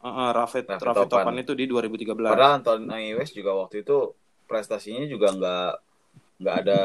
eh, 0.00 0.30
Raffi, 0.32 0.62
Raffi 0.62 0.84
Raffi 0.84 1.06
Topan. 1.08 1.10
Topan 1.10 1.34
itu 1.42 1.52
di 1.58 1.64
2013. 1.66 2.14
Padahal 2.14 2.52
Anthony 2.62 3.12
West 3.18 3.32
juga 3.34 3.50
waktu 3.56 3.82
itu 3.82 3.96
prestasinya 4.46 5.04
juga 5.10 5.34
nggak 5.34 5.70
nggak 6.40 6.56
ada 6.62 6.80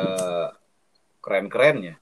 keren-kerennya. 1.22 1.96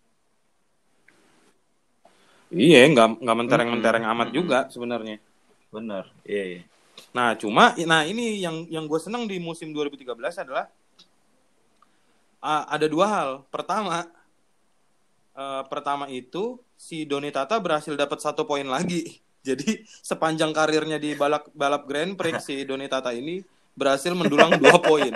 Iya, 2.49 2.89
nggak 2.89 3.07
nggak 3.21 3.37
mentereng-mentereng 3.37 4.03
Mm-mm, 4.05 4.13
amat 4.17 4.29
juga 4.33 4.59
sebenarnya. 4.73 5.21
Bener. 5.69 6.05
Iya 6.25 6.43
iya. 6.57 6.61
Nah, 7.09 7.33
cuma 7.35 7.73
nah 7.83 8.03
ini 8.03 8.39
yang 8.39 8.69
yang 8.69 8.85
gue 8.85 8.99
senang 9.01 9.25
di 9.25 9.37
musim 9.37 9.73
2013 9.73 10.13
adalah 10.43 10.69
ah, 12.39 12.63
ada 12.69 12.85
dua 12.85 13.05
hal. 13.07 13.29
Pertama, 13.49 14.07
eh, 15.35 15.63
pertama 15.67 16.05
itu 16.07 16.57
si 16.75 17.03
Doni 17.03 17.29
Tata 17.29 17.59
berhasil 17.59 17.93
dapat 17.95 18.19
satu 18.19 18.45
poin 18.45 18.65
lagi. 18.65 19.19
Jadi 19.47 19.87
sepanjang 20.03 20.51
karirnya 20.51 20.99
di 20.99 21.15
balap 21.15 21.47
balap 21.55 21.87
Grand 21.87 22.13
Prix 22.13 22.43
si 22.43 22.55
Doni 22.67 22.91
Tata 22.91 23.15
ini 23.15 23.39
berhasil 23.73 24.11
mendulang 24.11 24.59
dua 24.59 24.75
poin. 24.89 25.15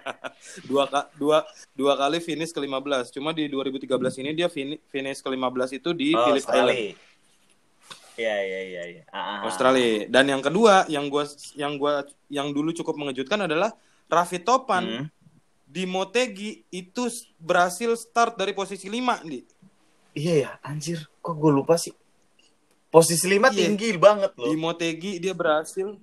dua, 0.70 0.88
dua, 1.20 1.44
dua 1.76 1.92
kali 2.00 2.18
finish 2.18 2.50
ke-15. 2.50 3.12
Cuma 3.12 3.36
di 3.36 3.44
2013 3.46 3.86
ini 4.24 4.30
dia 4.32 4.48
fini- 4.48 4.80
finish 4.88 5.20
ke-15 5.20 5.70
itu 5.76 5.90
di 5.92 6.16
Oh, 6.16 6.24
Phillip 6.24 6.46
Island. 6.48 7.09
Iya 8.14 8.36
iya 8.42 8.60
iya 8.86 9.02
ah. 9.08 9.46
Australia. 9.46 10.06
Dan 10.08 10.28
yang 10.28 10.42
kedua 10.42 10.84
yang 10.86 11.06
gua 11.06 11.24
yang 11.54 11.76
gua 11.76 12.02
yang 12.26 12.50
dulu 12.50 12.70
cukup 12.72 12.96
mengejutkan 12.96 13.44
adalah 13.44 13.70
Raffi 14.06 14.38
Topan 14.38 14.84
Hmm. 14.84 15.06
di 15.64 15.86
Motegi 15.86 16.66
itu 16.68 17.06
berhasil 17.38 17.94
start 17.94 18.34
dari 18.34 18.50
posisi 18.50 18.90
5 18.90 19.22
di. 19.22 19.46
Iya 20.10 20.34
ya, 20.36 20.50
anjir. 20.60 21.06
Kok 21.22 21.34
gue 21.38 21.52
lupa 21.54 21.78
sih? 21.78 21.94
Posisi 22.90 23.30
lima 23.30 23.54
Iya. 23.54 23.70
tinggi 23.70 23.94
banget 23.94 24.34
Di 24.34 24.42
loh. 24.42 24.58
Motegi 24.58 25.22
dia 25.22 25.30
berhasil 25.30 25.94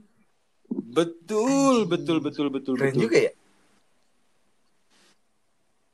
betul 0.71 1.83
betul 1.83 2.23
betul 2.23 2.47
betul 2.47 2.79
Keren 2.79 2.95
betul. 2.95 3.03
juga 3.03 3.17
ya. 3.27 3.31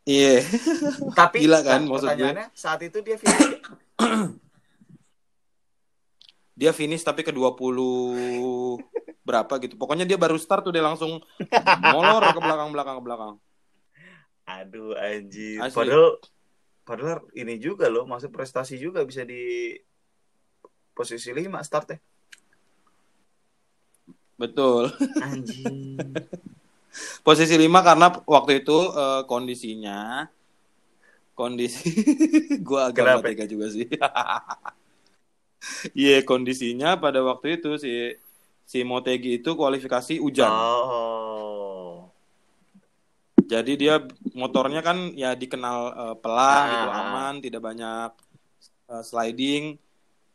Iya. 0.04 0.36
Tapi 1.16 1.38
Gila 1.42 1.60
kan, 1.64 1.82
nah, 1.82 1.96
maksud 1.96 2.10
gue. 2.12 2.32
saat 2.54 2.80
itu 2.84 2.98
dia 3.02 3.18
finish. 3.18 3.58
Dia 6.54 6.72
finish 6.72 7.02
tapi 7.02 7.26
ke 7.26 7.34
20 7.34 8.78
berapa 9.24 9.54
gitu. 9.64 9.80
Pokoknya 9.80 10.06
dia 10.06 10.20
baru 10.20 10.38
start 10.38 10.68
tuh 10.68 10.74
dia 10.76 10.84
langsung 10.86 11.24
molor 11.82 12.24
ke 12.30 12.40
belakang-belakang 12.40 12.96
ke 13.00 13.04
belakang. 13.04 13.34
Aduh 14.44 14.94
anjir. 15.00 15.64
Asli. 15.64 15.74
Padahal 15.74 16.08
padahal 16.84 17.20
ini 17.34 17.56
juga 17.58 17.88
loh, 17.88 18.04
maksud 18.04 18.30
prestasi 18.30 18.76
juga 18.76 19.02
bisa 19.08 19.24
di 19.24 19.74
posisi 20.94 21.32
5 21.32 21.50
startnya. 21.64 21.98
Betul. 24.38 24.92
Anjing. 25.24 25.98
Posisi 27.26 27.58
5 27.58 27.66
karena 27.82 28.08
waktu 28.30 28.62
itu 28.62 28.78
eh, 28.94 29.22
kondisinya 29.26 30.30
kondisi 31.34 31.90
gua 32.68 32.94
agak 32.94 33.18
Kenapa? 33.18 33.26
tega 33.26 33.46
juga 33.50 33.66
sih. 33.74 33.90
Iya, 35.94 36.22
kondisinya 36.24 36.96
pada 36.96 37.24
waktu 37.24 37.58
itu 37.58 37.76
si 37.78 38.14
si 38.64 38.84
Motegi 38.84 39.40
itu 39.40 39.54
kualifikasi 39.54 40.20
hujan. 40.20 40.50
Oh. 40.50 42.08
Jadi 43.44 43.76
dia 43.76 44.00
motornya 44.34 44.80
kan 44.80 45.12
ya 45.14 45.36
dikenal 45.36 45.78
eh, 45.92 46.16
pelan 46.18 46.64
Ah. 46.64 46.72
gitu, 46.72 46.90
aman, 46.92 47.34
tidak 47.40 47.62
banyak 47.62 48.10
eh, 48.90 49.04
sliding. 49.04 49.76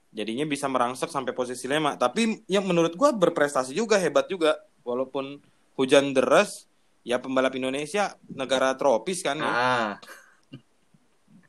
Jadinya 0.08 0.44
bisa 0.44 0.68
merangsek 0.68 1.08
sampai 1.08 1.32
posisi 1.32 1.68
5. 1.68 1.96
Tapi 1.96 2.44
yang 2.48 2.64
menurut 2.64 2.96
gua 2.96 3.12
berprestasi 3.12 3.72
juga, 3.72 3.96
hebat 3.96 4.28
juga. 4.28 4.56
Walaupun 4.80 5.40
hujan 5.76 6.12
deras, 6.12 6.64
ya 7.04 7.20
pembalap 7.20 7.52
Indonesia 7.54 8.16
negara 8.28 8.72
tropis 8.74 9.20
kan 9.20 9.36
ya. 9.36 9.48
Ah. 9.48 9.92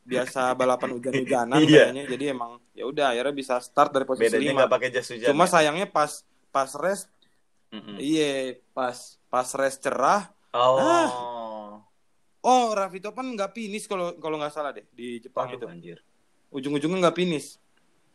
biasa 0.02 0.58
balapan 0.58 0.98
hujan-hujanan 0.98 1.62
Iya. 1.62 1.94
kayaknya 1.94 2.04
jadi 2.10 2.26
emang 2.34 2.58
ya 2.80 2.86
udah 2.86 3.12
akhirnya 3.12 3.36
bisa 3.36 3.60
start 3.60 3.92
dari 3.92 4.08
posisi 4.08 4.32
Bedanya 4.32 4.64
lima 4.64 4.66
pakai 4.66 4.88
jas 4.88 5.04
hujan. 5.06 5.28
cuma 5.28 5.44
ya? 5.44 5.52
sayangnya 5.52 5.84
pas 5.86 6.24
pas 6.48 6.72
rest 6.74 7.12
Mm-mm. 7.70 8.00
iya 8.00 8.56
pas 8.72 8.96
pas 9.28 9.48
rest 9.54 9.84
cerah 9.84 10.32
Oh. 10.50 10.82
Ah. 10.82 11.78
oh 12.42 12.66
Raffi 12.72 12.98
Topan 12.98 13.30
nggak 13.30 13.52
finish 13.52 13.86
kalau 13.86 14.16
kalau 14.16 14.34
nggak 14.36 14.50
salah 14.50 14.72
deh 14.72 14.82
di 14.90 15.20
Jepang 15.20 15.46
Aduh, 15.46 15.60
itu 15.60 15.66
anjir. 15.68 15.98
ujung-ujungnya 16.50 17.06
nggak 17.06 17.18
finish 17.18 17.60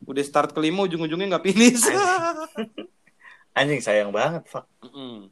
udah 0.02 0.18
start 0.20 0.50
kelima 0.50 0.82
ujung-ujungnya 0.82 1.30
nggak 1.30 1.44
finish 1.44 1.84
Anjing 3.52 3.78
sayang 3.86 4.10
banget. 4.10 4.42
Mm-mm. 4.82 5.30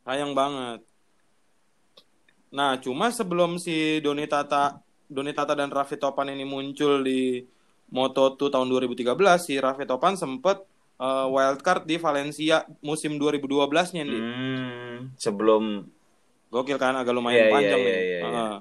sayang 0.00 0.32
banget 0.32 0.80
nah 2.48 2.74
cuma 2.76 3.12
sebelum 3.12 3.60
si 3.60 4.00
Doni 4.00 4.24
Tata 4.24 4.80
Doni 5.06 5.30
Tata 5.30 5.52
dan 5.52 5.68
Raffi 5.68 5.94
Topan 5.94 6.32
ini 6.32 6.42
muncul 6.42 7.04
di 7.04 7.44
Moto2 7.90 8.48
tahun 8.48 8.66
2013 8.66 9.02
si 9.36 9.58
Raffi 9.58 9.84
Topan 9.84 10.14
sempet 10.14 10.62
eh, 10.96 11.26
wildcard 11.26 11.84
di 11.84 11.96
Valencia 11.96 12.62
musim 12.80 13.16
2012-nya 13.16 14.02
nih. 14.02 14.20
Hmm, 14.20 14.96
sebelum 15.14 15.84
Gokil 16.48 16.76
kan 16.76 16.94
agak 16.94 17.14
lumayan 17.14 17.46
Iya, 17.46 17.52
panjang 17.52 17.78
iya, 17.78 17.86
nih. 17.86 17.94
iya, 17.94 18.02
iya, 18.02 18.20
Heeh. 18.24 18.54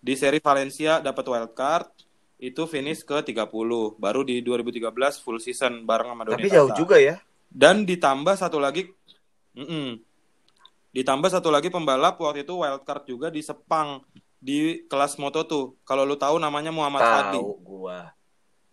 Di 0.00 0.14
seri 0.14 0.40
Valencia 0.40 1.00
dapat 1.00 1.24
wildcard 1.24 1.88
itu 2.36 2.62
finish 2.64 3.00
ke 3.00 3.20
30. 3.20 3.48
Baru 3.96 4.24
di 4.24 4.40
2013 4.40 4.92
full 5.18 5.36
season 5.36 5.84
bareng 5.84 6.08
sama 6.08 6.24
Doni 6.24 6.36
tapi 6.36 6.48
Tata. 6.48 6.56
jauh 6.56 6.72
juga 6.74 6.96
ya. 6.96 7.16
Dan 7.48 7.84
ditambah 7.84 8.36
satu 8.36 8.56
lagi 8.56 8.88
Mm-mm. 9.50 9.98
Ditambah 10.90 11.30
satu 11.30 11.48
lagi 11.48 11.68
pembalap 11.68 12.18
waktu 12.18 12.42
itu 12.42 12.54
wildcard 12.56 13.04
juga 13.04 13.28
di 13.30 13.40
Sepang 13.40 14.02
di 14.36 14.84
kelas 14.84 15.16
moto 15.16 15.44
tuh. 15.44 15.64
Kalau 15.82 16.02
lu 16.02 16.16
tahu 16.16 16.36
namanya 16.36 16.70
Muhammad 16.70 17.02
Hadi 17.02 17.38
Tahu 17.38 17.50
gua. 17.62 18.10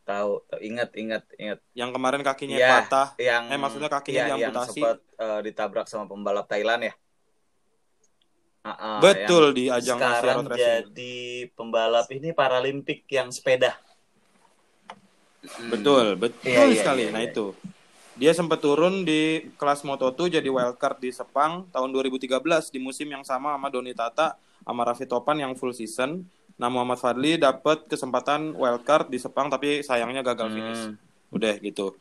Tahu, 0.07 0.39
ingat 0.63 0.95
ingat 0.95 1.23
ingat. 1.35 1.59
yang 1.75 1.91
kemarin 1.91 2.23
kakinya 2.23 2.55
Iya, 2.55 2.69
patah. 2.87 3.07
Yang 3.19 3.43
Eh, 3.51 3.59
maksudnya 3.59 3.89
kakinya 3.91 4.23
iya, 4.23 4.39
yang 4.39 4.55
sempat 4.63 5.03
eh, 5.03 5.39
ditabrak 5.43 5.85
sama 5.91 6.07
pembalap 6.07 6.47
Thailand 6.47 6.87
ya. 6.87 6.93
Ah, 8.63 8.71
ah, 8.71 8.99
Betul 9.03 9.51
di 9.51 9.67
ajang 9.67 9.99
Asia 9.99 10.19
sekarang 10.23 10.47
jadi 10.55 11.15
pembalap 11.55 12.07
ini 12.11 12.31
Paralimpik 12.31 13.03
yang 13.11 13.27
sepeda. 13.35 13.75
Betul, 15.67 16.15
betul 16.15 16.47
Iya, 16.47 16.63
iya, 16.71 16.79
sekali. 16.79 17.03
iya, 17.07 17.11
nah 17.11 17.23
iya. 17.23 17.31
itu. 17.31 17.51
Dia 18.17 18.31
sempat 18.31 18.63
turun 18.63 19.03
di 19.03 19.51
kelas 19.59 19.83
Moto2 19.83 20.39
jadi 20.39 20.49
wildcard 20.49 21.03
di 21.03 21.11
Sepang 21.11 21.67
tahun 21.69 21.91
2013 21.91 22.71
di 22.71 22.79
musim 22.79 23.11
yang 23.11 23.21
sama 23.27 23.53
sama 23.53 23.67
Doni 23.69 23.91
Tata 23.91 24.39
sama 24.63 24.81
Raffi 24.87 25.03
Topan 25.03 25.37
yang 25.37 25.53
full 25.53 25.75
season. 25.75 26.23
Nah 26.57 26.69
Muhammad 26.73 26.97
Fadli 26.97 27.37
dapat 27.37 27.85
kesempatan 27.85 28.57
wildcard 28.57 29.13
di 29.13 29.21
Sepang 29.21 29.47
tapi 29.47 29.85
sayangnya 29.85 30.25
gagal 30.25 30.49
finish. 30.49 30.83
Hmm. 30.89 30.97
Udah 31.29 31.53
gitu. 31.61 31.93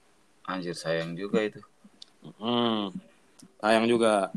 Anjir 0.48 0.72
sayang 0.72 1.12
juga 1.12 1.44
itu. 1.44 1.60
Hmm. 2.40 2.90
Sayang 3.60 3.84
juga. 3.84 4.32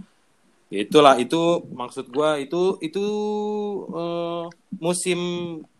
Itulah 0.69 1.17
itu 1.17 1.65
maksud 1.73 2.13
gua 2.13 2.37
itu 2.37 2.77
itu 2.83 3.05
eh, 3.89 4.45
musim 4.77 5.19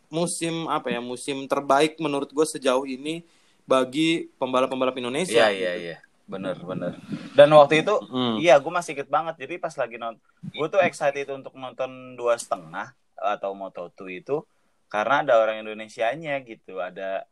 musim 0.10 0.66
apa 0.66 0.90
ya 0.90 1.00
musim 1.00 1.46
terbaik 1.46 2.02
menurut 2.02 2.34
gue 2.34 2.42
sejauh 2.42 2.82
ini 2.90 3.22
bagi 3.70 4.26
pembalap-pembalap 4.42 4.98
Indonesia. 4.98 5.46
Iya 5.46 5.54
iya 5.54 5.74
iya. 5.78 5.98
Bener 6.26 6.58
bener. 6.58 6.98
Dan 7.38 7.54
waktu 7.54 7.86
itu 7.86 7.94
Hmm. 8.10 8.42
iya 8.42 8.58
gue 8.58 8.74
masih 8.74 8.98
inget 8.98 9.10
banget. 9.10 9.38
Jadi 9.38 9.62
pas 9.62 9.74
lagi 9.78 10.02
nonton, 10.02 10.22
gue 10.42 10.68
tuh 10.70 10.82
excited 10.82 11.30
untuk 11.30 11.54
nonton 11.54 12.18
dua 12.18 12.38
setengah 12.42 12.94
atau 13.22 13.52
Moto2 13.52 14.00
itu 14.16 14.42
karena 14.88 15.22
ada 15.22 15.38
orang 15.38 15.62
Indonesianya 15.62 16.40
gitu. 16.42 16.80
Ada 16.80 17.24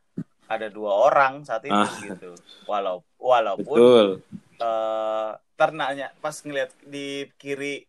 ada 0.48 0.68
dua 0.68 0.94
orang 1.04 1.44
saat 1.44 1.64
itu 1.64 1.74
Ah. 1.74 1.90
gitu. 2.00 2.36
Walau 2.64 3.04
walaupun 3.18 3.76
Betul. 3.76 4.08
eh 4.58 5.30
ternaknya 5.54 6.14
pas 6.18 6.38
ngeliat 6.38 6.70
di 6.84 7.26
kiri 7.36 7.84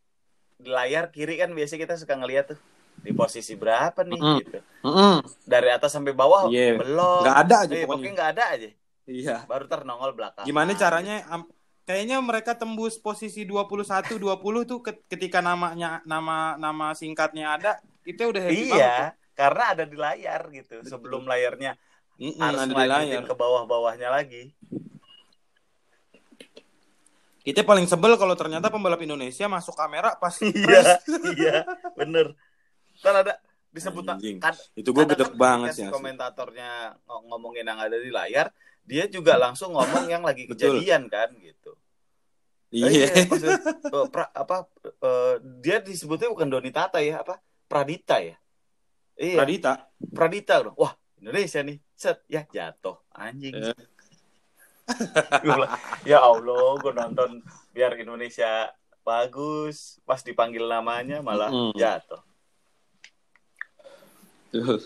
di 0.55 0.69
layar 0.69 1.09
kiri 1.09 1.37
kan 1.37 1.53
biasanya 1.53 1.85
kita 1.85 1.95
suka 1.95 2.17
ngeliat 2.17 2.51
tuh 2.51 2.59
di 2.99 3.15
posisi 3.15 3.55
berapa 3.55 4.03
nih 4.03 4.19
Mm-mm. 4.19 4.39
gitu. 4.43 4.59
Mm-mm. 4.83 5.17
Dari 5.45 5.69
atas 5.69 5.93
sampai 5.93 6.11
bawah 6.11 6.51
Iya. 6.51 6.75
belum. 6.77 7.23
Nggak 7.23 7.39
ada 7.39 7.57
aja 7.63 7.73
Eh, 7.73 7.85
pokoknya. 7.85 8.11
nggak 8.11 8.31
ada 8.33 8.45
aja. 8.51 8.69
Iya. 9.07 9.37
Baru 9.45 9.65
ternongol 9.65 10.13
belakang. 10.13 10.45
Gimana 10.45 10.75
caranya? 10.75 11.23
am- 11.29 11.47
Kayaknya 11.85 12.21
mereka 12.21 12.53
tembus 12.53 13.01
posisi 13.01 13.49
21 13.49 14.21
20 14.21 14.37
tuh 14.67 14.85
ket- 14.85 15.09
ketika 15.09 15.41
namanya 15.41 16.05
nama 16.05 16.53
nama 16.55 16.93
singkatnya 16.93 17.57
ada, 17.57 17.81
kita 18.09 18.25
udah 18.25 18.41
happy 18.41 18.57
banget. 18.65 18.81
Iya, 18.81 18.97
karena 19.37 19.65
ada 19.77 19.85
di 19.85 19.97
layar 19.97 20.41
gitu. 20.49 20.75
Sebelum 20.81 21.29
layarnya 21.29 21.77
Mm-mm, 22.17 22.41
harus 22.41 22.59
ada 22.59 22.73
di 22.73 22.75
lanjutin 22.75 23.09
layar. 23.13 23.25
ke 23.29 23.35
bawah-bawahnya 23.37 24.09
lagi. 24.09 24.43
Kita 27.39 27.65
paling 27.65 27.89
sebel 27.89 28.13
kalau 28.17 28.37
ternyata 28.37 28.69
pembalap 28.69 29.01
Indonesia 29.01 29.49
masuk 29.49 29.73
kamera 29.73 30.17
pas 30.17 30.37
Iya, 30.45 31.01
iya, 31.33 31.57
bener. 31.97 32.37
Kan 33.01 33.15
ada 33.15 33.41
disebut 33.69 34.05
kan 34.05 34.17
itu 34.75 34.91
gue 34.91 35.05
gede 35.07 35.25
kan 35.29 35.37
banget 35.37 35.77
sih. 35.77 35.87
komentatornya 35.89 36.97
ng- 37.05 37.25
ngomongin 37.29 37.65
yang 37.65 37.79
ada 37.79 37.97
di 37.97 38.09
layar, 38.09 38.49
dia 38.83 39.05
juga 39.07 39.37
langsung 39.37 39.77
ngomong 39.77 40.09
yang 40.09 40.25
lagi 40.25 40.49
Betul. 40.49 40.81
kejadian 40.81 41.09
kan 41.09 41.29
gitu. 41.41 41.73
Iya. 42.69 43.25
maksud, 43.25 43.49
eh, 43.97 44.07
pra- 44.13 44.33
apa 44.35 44.69
eh, 44.85 45.35
dia 45.65 45.81
disebutnya 45.81 46.29
bukan 46.29 46.49
Doni 46.49 46.69
Tata 46.69 47.01
ya, 47.01 47.25
apa? 47.25 47.41
Pradita 47.69 48.17
ya? 48.25 48.37
Iya, 49.21 49.37
Pradita. 49.45 49.73
Pradita 50.01 50.55
loh. 50.65 50.73
Wah, 50.81 50.97
Indonesia 51.21 51.61
nih. 51.61 51.77
Set, 51.93 52.25
ya 52.27 52.49
jatuh. 52.49 52.97
Anjing. 53.13 53.55
Eh. 53.55 53.77
Ya 56.09 56.25
Allah, 56.25 56.81
gue 56.81 56.93
nonton 56.97 57.45
biar 57.77 57.93
Indonesia 58.01 58.73
bagus. 59.05 60.01
Pas 60.09 60.25
dipanggil 60.25 60.65
namanya 60.65 61.21
malah 61.21 61.53
Mm-mm. 61.53 61.77
jatuh. 61.77 62.25
Tuh. 64.49 64.81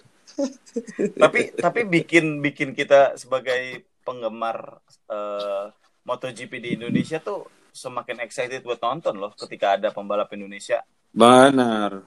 Tapi 1.15 1.55
tapi 1.55 1.81
bikin 1.87 2.43
bikin 2.43 2.75
kita 2.75 3.15
sebagai 3.15 3.87
penggemar 4.03 4.83
eh, 5.07 5.71
MotoGP 6.03 6.53
di 6.59 6.71
Indonesia 6.75 7.23
tuh 7.23 7.47
semakin 7.71 8.27
excited 8.27 8.67
buat 8.67 8.83
nonton 8.83 9.23
loh 9.23 9.31
ketika 9.39 9.79
ada 9.79 9.95
pembalap 9.95 10.35
Indonesia. 10.35 10.83
Benar. 11.15 12.03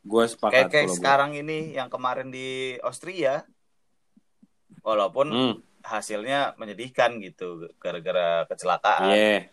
Gue 0.00 0.24
sepakat 0.24 0.52
Kayak 0.52 0.68
kayak 0.72 0.88
sekarang 0.96 1.30
ini 1.36 1.76
yang 1.76 1.92
kemarin 1.92 2.32
di 2.32 2.76
Austria. 2.80 3.44
Walaupun 4.80 5.26
Hmm, 5.28 5.54
hasilnya 5.84 6.56
menyedihkan 6.56 7.20
gitu 7.20 7.68
gara-gara 7.76 8.48
kecelakaan. 8.48 9.12
Iya. 9.12 9.52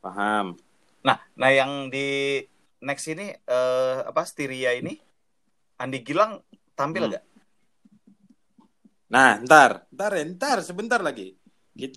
Paham. 0.00 0.60
Nah, 1.00 1.16
nah 1.32 1.48
yang 1.48 1.88
di 1.88 2.40
next 2.80 3.08
ini 3.08 3.32
eh, 3.32 3.96
apa 4.04 4.24
Styria 4.24 4.76
ini 4.76 5.00
Andi 5.76 6.04
Gilang 6.04 6.44
tampil 6.74 7.08
Hmm. 7.08 7.20
Nah, 9.08 9.38
ntar, 9.40 9.86
ntar, 9.88 10.10
ya, 10.12 10.24
ntar, 10.26 10.58
sebentar 10.60 11.00
lagi. 11.00 11.36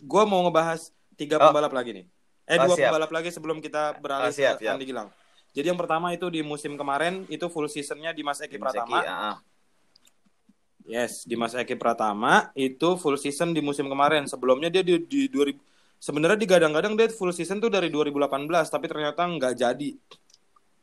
Gue 0.03 0.23
mau 0.23 0.45
ngebahas 0.45 0.91
tiga 1.15 1.39
Oh. 1.39 1.49
pembalap 1.49 1.73
lagi 1.73 1.91
nih. 1.91 2.05
Eh, 2.47 2.55
Oh, 2.55 2.71
dua 2.71 2.75
siap. 2.77 2.87
pembalap 2.87 3.11
lagi 3.11 3.29
sebelum 3.33 3.57
kita 3.59 3.99
beralih 3.99 4.29
Oh, 4.29 4.35
siap, 4.35 4.59
ke 4.59 4.63
siap. 4.63 4.75
Andi 4.77 4.85
Gilang. 4.85 5.09
Jadi 5.55 5.73
yang 5.73 5.79
pertama 5.79 6.13
itu 6.13 6.27
di 6.29 6.41
musim 6.41 6.75
kemarin 6.75 7.25
itu 7.31 7.45
full 7.49 7.67
seasonnya 7.67 8.13
di 8.13 8.21
Mas 8.21 8.39
Eki 8.39 8.57
Pratama. 8.61 8.99
ah, 9.01 9.11
ah. 9.33 9.37
Yes, 10.87 11.27
di 11.27 11.35
Mas 11.35 11.51
Eki 11.51 11.75
Pratama 11.75 12.47
itu 12.55 12.95
full 12.95 13.19
season 13.19 13.51
di 13.51 13.59
musim 13.59 13.91
kemarin. 13.91 14.23
Sebelumnya 14.23 14.71
dia 14.71 14.79
di, 14.87 14.95
di 15.03 15.27
2000 15.27 15.59
sebenarnya 15.99 16.39
digadang-gadang 16.39 16.95
dia 16.95 17.11
full 17.11 17.35
season 17.35 17.59
tuh 17.59 17.67
dari 17.67 17.91
2018, 17.91 18.47
tapi 18.71 18.87
ternyata 18.87 19.27
nggak 19.27 19.53
jadi. 19.59 19.89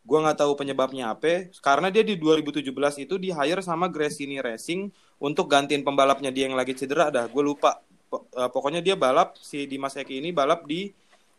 Gua 0.04 0.20
nggak 0.20 0.44
tahu 0.44 0.52
penyebabnya 0.60 1.16
apa. 1.16 1.48
Karena 1.64 1.88
dia 1.88 2.04
di 2.04 2.20
2017 2.20 2.68
itu 3.00 3.16
di 3.16 3.32
hire 3.32 3.64
sama 3.64 3.88
Gresini 3.88 4.36
Racing 4.44 4.92
untuk 5.24 5.48
gantiin 5.48 5.80
pembalapnya 5.80 6.28
dia 6.28 6.52
yang 6.52 6.58
lagi 6.58 6.76
cedera 6.76 7.08
dah. 7.08 7.24
Gue 7.24 7.40
lupa. 7.40 7.80
Eh, 8.12 8.50
pokoknya 8.52 8.84
dia 8.84 9.00
balap 9.00 9.40
si 9.40 9.64
Dimas 9.64 9.96
Eki 9.96 10.20
ini 10.20 10.36
balap 10.36 10.68
di 10.68 10.92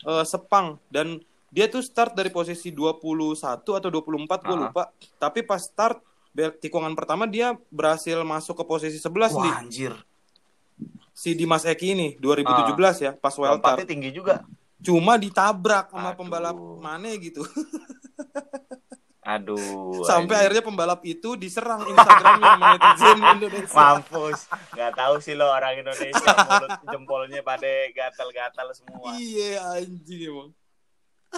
eh, 0.09 0.25
Sepang 0.25 0.81
dan 0.89 1.21
dia 1.47 1.65
tuh 1.65 1.79
start 1.79 2.13
dari 2.13 2.27
posisi 2.27 2.69
21 2.69 3.01
atau 3.71 3.89
24 3.89 4.01
gue 4.39 4.49
Ah. 4.49 4.61
lupa. 4.61 4.83
Tapi 5.15 5.41
pas 5.41 5.59
start 5.59 6.01
tikungan 6.59 6.91
pertama 6.93 7.23
dia 7.25 7.53
berhasil 7.69 8.19
masuk 8.21 8.55
ke 8.55 8.65
posisi 8.65 8.97
11 8.97 9.31
nih 9.33 9.39
Wah, 9.45 9.55
anjir. 9.57 9.93
si 11.11 11.31
Dimas 11.31 11.63
Eki 11.63 11.87
ini 11.89 12.07
2017 12.17 12.75
ya 12.99 13.11
pas 13.13 13.31
wildcard 13.31 13.79
Lompatnya 13.79 13.87
tinggi 13.87 14.11
juga. 14.11 14.43
cuma 14.77 15.15
ditabrak 15.15 15.87
sama 15.87 16.11
Aduh. 16.11 16.17
pembalap 16.17 16.51
mana 16.77 17.07
gitu 17.15 17.39
Aduh. 19.25 20.03
sampai 20.03 20.21
anjing. 20.27 20.37
akhirnya 20.37 20.61
pembalap 20.61 21.01
itu 21.03 21.33
diserang 21.33 21.81
Instagramnya 21.81 22.45
sama 22.51 22.65
netizen 22.69 23.17
Indonesia 23.33 23.73
mampus. 23.73 24.39
Nggak 24.69 24.91
tahu 24.93 25.15
sih 25.17 25.33
lo 25.33 25.47
orang 25.47 25.73
Indonesia 25.79 26.13
mulut 26.35 26.71
jempolnya 26.85 27.41
pada 27.41 27.65
gatal-gatal 27.89 28.67
semua. 28.71 29.15
iya 29.15 29.63
anjing 29.73 30.29
emang 30.29 30.49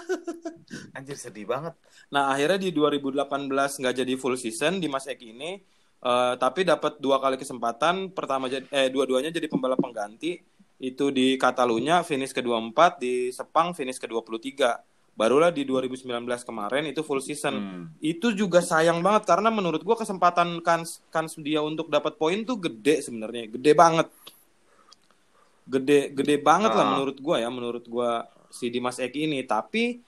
Anjir 0.97 1.15
sedih 1.15 1.47
banget. 1.47 1.73
nah 2.07 2.31
akhirnya 2.31 2.57
di 2.57 2.71
2018 2.71 3.47
nggak 3.81 3.95
jadi 4.03 4.13
full 4.15 4.35
season 4.35 4.79
Dimas 4.79 5.07
Eki 5.07 5.33
ini 5.35 5.51
eh, 6.03 6.33
tapi 6.37 6.61
dapat 6.63 6.99
dua 7.01 7.17
kali 7.17 7.35
kesempatan. 7.35 8.11
Pertama 8.13 8.47
jadi 8.47 8.65
eh 8.69 8.87
dua-duanya 8.89 9.33
jadi 9.33 9.47
pembalap 9.47 9.79
pengganti. 9.81 10.39
Itu 10.77 11.09
di 11.09 11.41
Catalunya 11.41 12.05
finish 12.05 12.37
ke-24 12.37 13.01
di 13.01 13.33
Sepang 13.33 13.73
finish 13.73 13.97
ke-23 13.97 14.61
barulah 15.17 15.49
di 15.49 15.65
2019 15.65 16.05
kemarin 16.45 16.85
itu 16.85 17.01
full 17.01 17.17
season. 17.17 17.55
Hmm. 17.57 17.85
itu 17.97 18.29
juga 18.37 18.61
sayang 18.61 19.01
banget 19.01 19.25
karena 19.25 19.49
menurut 19.49 19.81
gua 19.81 19.97
kesempatan 19.97 20.61
kans 20.61 21.01
kans 21.09 21.33
dia 21.41 21.65
untuk 21.65 21.89
dapat 21.89 22.21
poin 22.21 22.45
tuh 22.45 22.61
gede 22.61 23.01
sebenarnya. 23.01 23.49
Gede 23.49 23.73
banget. 23.73 24.05
Gede 25.67 26.13
gede 26.13 26.35
banget 26.39 26.71
lah 26.71 26.85
Ah. 26.85 26.91
menurut 26.93 27.17
gua 27.17 27.41
ya 27.41 27.49
menurut 27.49 27.83
gua 27.89 28.29
si 28.49 28.69
Dimas 28.69 28.97
Eki 28.97 29.27
ini 29.27 29.39
tapi 29.43 29.99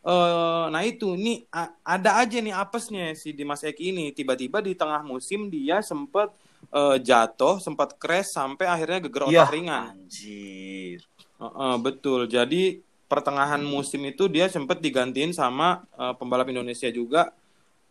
eh 0.00 0.64
nah 0.72 0.80
itu 0.80 1.12
ini 1.12 1.44
a- 1.52 1.76
ada 1.84 2.24
aja 2.24 2.40
nih 2.40 2.56
apesnya 2.56 3.12
si 3.12 3.36
Dimas 3.36 3.60
Eki 3.60 3.92
ini 3.92 4.04
tiba-tiba 4.16 4.64
di 4.64 4.72
tengah 4.72 5.04
musim 5.04 5.52
dia 5.52 5.84
sempat 5.84 6.32
eh, 6.72 6.96
jatuh 7.02 7.60
sempat 7.60 7.98
crash 8.00 8.32
sampai 8.32 8.64
akhirnya 8.64 8.98
geger 9.04 9.28
otak 9.28 9.34
Iya. 9.34 9.44
ringan 9.52 9.84
Anjir. 10.06 10.98
Heeh, 11.40 11.74
betul. 11.80 12.28
Jadi 12.28 12.80
pertengahan 13.10 13.60
musim 13.60 14.00
itu 14.06 14.28
dia 14.30 14.46
sempat 14.48 14.78
digantiin 14.80 15.32
sama 15.36 15.84
eh, 15.98 16.14
pembalap 16.16 16.48
Indonesia 16.48 16.88
juga 16.88 17.32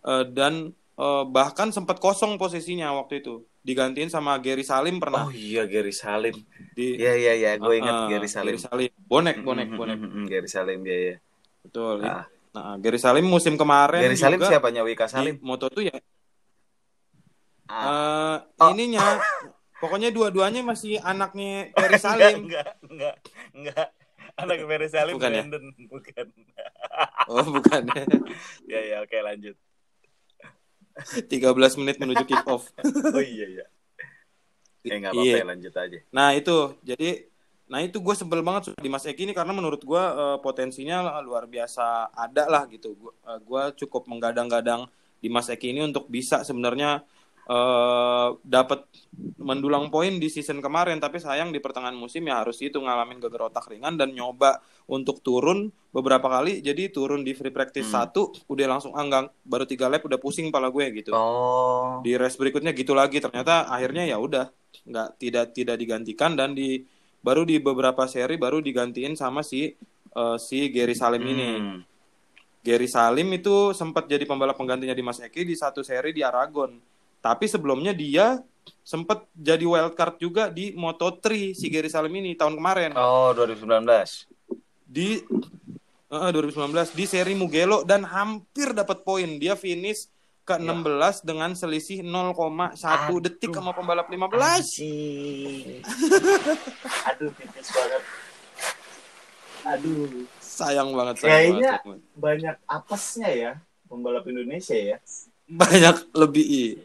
eh, 0.05 0.25
dan 0.33 0.73
eh, 0.99 1.23
bahkan 1.25 1.71
sempat 1.71 1.97
kosong 1.97 2.35
posisinya 2.35 2.91
waktu 2.93 3.23
itu. 3.23 3.47
Digantiin 3.59 4.07
sama 4.07 4.35
Gary 4.37 4.63
Salim 4.63 4.99
pernah 4.99 5.27
Oh 5.27 5.31
iya 5.31 5.63
Gary 5.63 5.91
Salim. 5.91 6.35
di 6.71 6.95
Iya 6.95 7.11
iya 7.15 7.33
iya, 7.33 7.51
gue 7.55 7.73
ingat 7.75 7.95
Heeh, 7.95 8.07
Gary 8.09 8.27
Salim. 8.27 8.55
Bonek, 9.03 9.43
bonek, 9.43 9.67
Mm, 9.67 9.73
mm, 9.73 9.77
bonek. 9.77 9.97
mm, 9.97 10.09
mm, 10.09 10.25
Gary 10.27 10.47
Salim 10.47 10.79
ya 10.81 10.97
ya. 10.97 11.15
Betul. 11.59 11.95
Ah. 12.03 12.23
Nah, 12.49 12.75
Gary 12.79 12.97
Salim 12.97 13.23
musim 13.23 13.53
kemarin 13.55 13.99
Gary 14.01 14.15
Salim 14.15 14.39
juga 14.39 14.47
siapanya 14.49 14.81
Wika 14.81 15.05
Salim? 15.05 15.37
Moto 15.39 15.67
2 15.67 15.85
ya. 15.85 15.95
Ah. 17.67 17.77
eh, 17.77 18.37
Oh. 18.57 18.71
ininya 18.73 19.21
pokoknya 19.77 20.09
dua-duanya 20.09 20.63
masih 20.63 20.97
anaknya 20.99 21.69
Gary 21.71 21.95
Enggak, 21.95 22.01
Salim. 22.01 22.35
enggak, 22.43 22.67
enggak, 22.81 23.15
enggak. 23.53 23.87
Anak 24.35 24.55
Gary 24.63 24.87
Salim 24.87 25.13
Bukan 25.19 25.31
ya? 25.31 25.43
Bukan. 25.85 26.25
Oh, 27.27 27.45
bukan. 27.45 27.81
ya 28.65 28.79
ya 28.89 28.97
oke 29.03 29.17
lanjut. 29.19 29.55
13 31.03 31.79
menit 31.81 31.95
menuju 31.97 32.23
kick 32.27 32.45
off. 32.47 32.69
Oh 33.15 33.23
iya 33.23 33.45
iya. 33.47 33.65
Eh 34.85 34.95
nggak 34.95 35.11
apa-apa 35.11 35.27
Iya. 35.27 35.37
ya, 35.39 35.45
lanjut 35.47 35.73
aja. 35.75 35.97
Nah 36.15 36.29
itu 36.35 36.57
jadi 36.83 37.29
Nah 37.69 37.85
itu 37.85 38.01
gue 38.01 38.15
sebel 38.17 38.41
banget 38.41 38.73
di 38.81 38.89
Mas 38.89 39.05
Eki 39.05 39.29
ini 39.29 39.33
karena 39.37 39.53
menurut 39.53 39.77
gue 39.85 40.01
uh, 40.01 40.41
potensinya 40.41 41.21
luar 41.21 41.45
biasa 41.45 42.09
ada 42.17 42.49
lah 42.49 42.65
gitu. 42.65 42.97
Gue 43.45 43.61
uh, 43.61 43.69
cukup 43.77 44.09
menggadang-gadang 44.09 44.89
di 45.21 45.29
Mas 45.29 45.53
Eki 45.53 45.77
ini 45.77 45.85
untuk 45.85 46.09
bisa 46.09 46.41
sebenarnya 46.41 47.05
uh, 47.49 48.37
dapat 48.45 48.85
mendulang 49.41 49.89
poin 49.89 50.21
di 50.21 50.29
season 50.29 50.61
kemarin 50.61 51.01
tapi 51.01 51.17
sayang 51.17 51.49
di 51.49 51.57
pertengahan 51.57 51.97
musim 51.97 52.23
ya 52.29 52.45
harus 52.45 52.61
itu 52.61 52.77
ngalamin 52.77 53.17
geger 53.17 53.49
otak 53.49 53.67
ringan 53.67 53.97
dan 53.97 54.13
nyoba 54.13 54.61
untuk 54.85 55.19
turun 55.25 55.73
beberapa 55.89 56.29
kali 56.29 56.61
jadi 56.61 56.93
turun 56.93 57.25
di 57.25 57.33
free 57.33 57.51
practice 57.51 57.89
hmm. 57.89 57.95
satu 57.97 58.21
udah 58.47 58.65
langsung 58.69 58.93
anggang 58.93 59.27
ah, 59.27 59.33
baru 59.43 59.65
tiga 59.65 59.89
lap 59.89 60.05
udah 60.05 60.21
pusing 60.21 60.53
pala 60.53 60.69
gue 60.69 60.85
gitu 61.01 61.11
oh. 61.11 61.99
di 62.05 62.13
race 62.15 62.37
berikutnya 62.37 62.71
gitu 62.77 62.93
lagi 62.93 63.17
ternyata 63.17 63.67
akhirnya 63.67 64.05
ya 64.05 64.21
udah 64.21 64.47
nggak 64.85 65.09
tidak 65.17 65.45
tidak 65.57 65.75
digantikan 65.81 66.37
dan 66.37 66.53
di 66.53 66.85
baru 67.19 67.43
di 67.43 67.59
beberapa 67.59 68.05
seri 68.07 68.39
baru 68.39 68.63
digantiin 68.63 69.17
sama 69.17 69.43
si 69.43 69.73
uh, 70.15 70.37
si 70.39 70.69
Gary 70.71 70.95
Salim 70.95 71.25
hmm. 71.25 71.33
ini 71.33 71.49
Gary 72.59 72.87
Salim 72.87 73.27
itu 73.33 73.73
sempat 73.73 74.05
jadi 74.05 74.23
pembalap 74.23 74.55
penggantinya 74.55 74.93
di 74.93 75.03
Mas 75.03 75.19
Eki 75.19 75.43
di 75.43 75.57
satu 75.57 75.81
seri 75.81 76.13
di 76.13 76.21
Aragon 76.21 76.88
tapi 77.19 77.45
sebelumnya 77.51 77.91
dia 77.91 78.39
sempat 78.83 79.27
jadi 79.35 79.65
wild 79.65 79.93
card 79.93 80.15
juga 80.17 80.49
di 80.49 80.73
Moto3 80.73 81.53
si 81.53 81.67
Gary 81.69 81.89
Salim 81.91 82.13
ini 82.15 82.33
tahun 82.33 82.57
kemarin. 82.57 82.95
Oh, 82.95 83.35
2019. 83.35 83.85
Di 84.89 85.21
uh, 86.09 86.29
2019 86.33 86.97
di 86.97 87.05
seri 87.05 87.33
Mugello 87.37 87.85
dan 87.85 88.05
hampir 88.07 88.73
dapat 88.73 89.05
poin. 89.05 89.37
Dia 89.37 89.53
finish 89.53 90.09
ke 90.47 90.57
ya. 90.57 90.65
16 90.65 91.27
dengan 91.27 91.53
selisih 91.53 92.01
0,1 92.01 92.77
detik 93.21 93.53
sama 93.53 93.75
pembalap 93.75 94.09
15. 94.09 94.33
Aduh, 97.13 97.29
tipis 97.37 97.69
banget. 97.69 98.03
Aduh. 99.69 100.25
Sayang 100.41 100.89
banget. 100.97 101.21
Kayaknya 101.21 101.79
banyak 102.17 102.55
apesnya 102.65 103.29
ya 103.29 103.51
pembalap 103.85 104.25
Indonesia 104.29 104.77
ya 104.77 104.97
banyak 105.49 106.13
lebih 106.13 106.77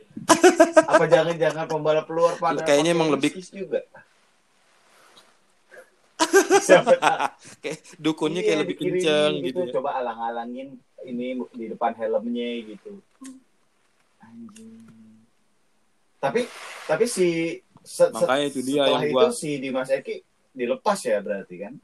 apa 0.87 1.05
jangan-jangan 1.11 1.67
pembalap 1.67 2.07
luar 2.09 2.35
pada 2.39 2.63
kayaknya 2.63 2.95
emang 2.95 3.11
lebih 3.13 3.35
juga? 3.51 3.83
Kayak 7.63 7.79
dukunnya 8.01 8.41
iya, 8.41 8.49
kayak 8.49 8.61
lebih 8.65 8.77
kenceng 8.81 9.33
gitu, 9.43 9.47
gitu 9.51 9.61
ya. 9.69 9.73
coba 9.79 9.91
alang-alangin 10.01 10.79
ini 11.05 11.37
di 11.53 11.67
depan 11.69 11.93
helmnya 11.99 12.49
gitu. 12.65 13.03
Tapi 16.23 16.49
tapi 16.89 17.05
si 17.05 17.61
se, 17.85 18.09
makanya 18.09 18.45
itu 18.49 18.61
dia 18.65 18.89
setelah 18.89 19.03
yang 19.05 19.05
itu 19.05 19.15
gua... 19.15 19.29
si 19.31 19.51
Dimas 19.61 19.91
Eki 19.93 20.17
dilepas 20.55 20.99
ya 21.05 21.19
berarti 21.21 21.57
kan 21.61 21.75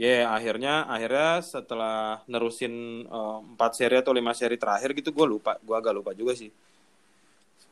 ya 0.00 0.24
yeah, 0.24 0.32
akhirnya 0.32 0.88
akhirnya 0.88 1.44
setelah 1.44 2.24
nerusin 2.24 3.04
uh, 3.04 3.44
empat 3.44 3.76
seri 3.76 4.00
atau 4.00 4.16
lima 4.16 4.32
seri 4.32 4.56
terakhir 4.56 4.96
gitu 4.96 5.12
gue 5.12 5.26
lupa 5.28 5.60
gue 5.60 5.76
agak 5.76 5.92
lupa 5.92 6.16
juga 6.16 6.32
sih 6.32 6.48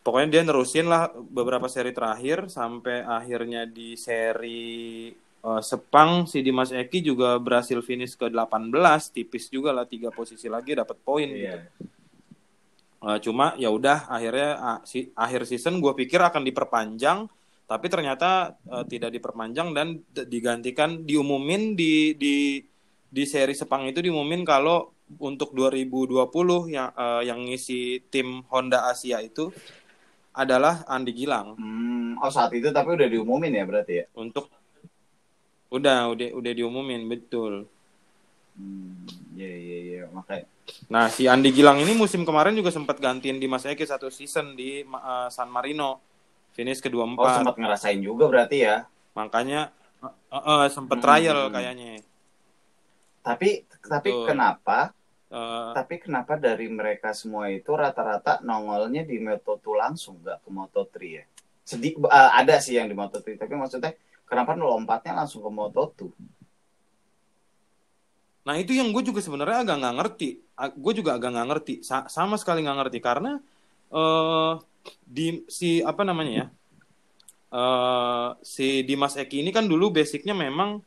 pokoknya 0.04 0.28
dia 0.28 0.42
nerusin 0.44 0.92
lah 0.92 1.08
beberapa 1.08 1.72
seri 1.72 1.96
terakhir 1.96 2.52
sampai 2.52 3.00
akhirnya 3.00 3.64
di 3.64 3.96
seri 3.96 5.08
uh, 5.40 5.64
Sepang 5.64 6.28
si 6.28 6.44
Dimas 6.44 6.68
Eki 6.68 7.00
juga 7.00 7.40
berhasil 7.40 7.80
finish 7.80 8.12
ke 8.12 8.28
18 8.28 8.76
tipis 9.08 9.48
juga 9.48 9.72
lah 9.72 9.88
tiga 9.88 10.12
posisi 10.12 10.52
lagi 10.52 10.76
dapat 10.76 11.00
poin 11.00 11.32
yeah. 11.32 11.64
gitu 11.64 11.88
uh, 13.08 13.18
cuma 13.24 13.56
ya 13.56 13.72
udah 13.72 14.04
akhirnya 14.04 14.50
uh, 14.60 14.78
si 14.84 15.08
akhir 15.16 15.48
season 15.48 15.80
gue 15.80 15.96
pikir 15.96 16.20
akan 16.20 16.44
diperpanjang 16.44 17.24
tapi 17.68 17.86
ternyata 17.92 18.56
uh, 18.64 18.82
tidak 18.88 19.12
diperpanjang 19.12 19.76
dan 19.76 20.00
digantikan 20.08 21.04
diumumin 21.04 21.76
di 21.76 22.16
di 22.16 22.64
di 23.08 23.24
seri 23.28 23.52
Sepang 23.52 23.84
itu 23.84 24.00
diumumin 24.00 24.40
kalau 24.40 24.88
untuk 25.20 25.52
2020 25.52 26.72
yang 26.72 26.88
uh, 26.96 27.20
yang 27.20 27.44
ngisi 27.44 28.08
tim 28.08 28.40
Honda 28.48 28.88
Asia 28.88 29.20
itu 29.20 29.52
adalah 30.32 30.84
Andi 30.88 31.12
Gilang. 31.12 31.60
Hmm, 31.60 32.16
oh 32.20 32.32
saat 32.32 32.56
itu 32.56 32.72
tapi 32.72 32.96
udah 32.96 33.08
diumumin 33.08 33.52
ya 33.52 33.64
berarti 33.68 33.92
ya? 34.00 34.04
Untuk 34.16 34.48
udah 35.68 36.08
udah 36.12 36.28
udah 36.40 36.52
diumumin 36.56 37.04
betul. 37.04 37.68
Hmm, 38.56 39.04
iya 39.36 39.52
iya 39.52 39.78
iya 39.84 40.02
makanya. 40.08 40.48
Nah 40.88 41.12
si 41.12 41.28
Andi 41.28 41.52
Gilang 41.52 41.84
ini 41.84 41.92
musim 41.92 42.24
kemarin 42.24 42.56
juga 42.56 42.72
sempat 42.72 42.96
gantiin 42.96 43.36
di 43.36 43.44
Mas 43.44 43.68
Eki 43.68 43.84
satu 43.84 44.08
season 44.08 44.56
di 44.56 44.84
uh, 44.88 45.28
San 45.28 45.52
Marino 45.52 46.07
finish 46.58 46.82
kedua 46.82 47.06
empat. 47.06 47.22
Oh 47.22 47.34
sempat 47.38 47.56
ngerasain 47.62 48.02
juga 48.02 48.26
berarti 48.26 48.66
ya? 48.66 48.90
Makanya 49.14 49.70
uh, 50.02 50.34
uh, 50.34 50.62
sempat 50.66 50.98
hmm. 50.98 51.04
trial 51.06 51.40
kayaknya. 51.54 52.02
Tapi 53.22 53.62
tapi 53.86 54.10
Tuh. 54.10 54.26
kenapa? 54.26 54.90
Uh, 55.30 55.70
tapi 55.76 56.02
kenapa 56.02 56.34
dari 56.34 56.66
mereka 56.66 57.14
semua 57.14 57.52
itu 57.52 57.68
rata-rata 57.76 58.42
nongolnya 58.42 59.04
di 59.04 59.20
Moto2 59.22 59.66
langsung 59.76 60.18
nggak 60.18 60.42
ke 60.42 60.48
Moto3 60.50 60.96
ya? 61.06 61.24
Sedih 61.62 61.94
uh, 62.02 62.34
ada 62.34 62.58
sih 62.58 62.74
yang 62.74 62.90
di 62.90 62.96
Moto3 62.98 63.38
tapi 63.38 63.54
maksudnya 63.54 63.94
kenapa 64.26 64.58
lompatnya 64.58 65.14
langsung 65.14 65.46
ke 65.46 65.50
Moto2? 65.54 66.00
Nah 68.48 68.56
itu 68.56 68.72
yang 68.72 68.90
gue 68.90 69.04
juga 69.04 69.20
sebenarnya 69.20 69.62
agak 69.62 69.76
nggak 69.78 69.96
ngerti. 70.00 70.30
Gue 70.80 70.92
juga 70.96 71.20
agak 71.20 71.30
nggak 71.36 71.48
ngerti. 71.54 71.74
Sa 71.84 72.08
sama 72.08 72.40
sekali 72.40 72.64
nggak 72.64 72.78
ngerti 72.80 72.98
karena 73.04 73.36
uh, 73.92 74.56
di 75.02 75.44
si 75.48 75.80
apa 75.82 76.02
namanya 76.04 76.32
ya 76.32 76.46
uh, 77.54 78.28
si 78.44 78.84
Dimas 78.84 79.16
Eki 79.16 79.44
ini 79.44 79.50
kan 79.50 79.64
dulu 79.64 79.92
basicnya 79.92 80.36
memang 80.36 80.80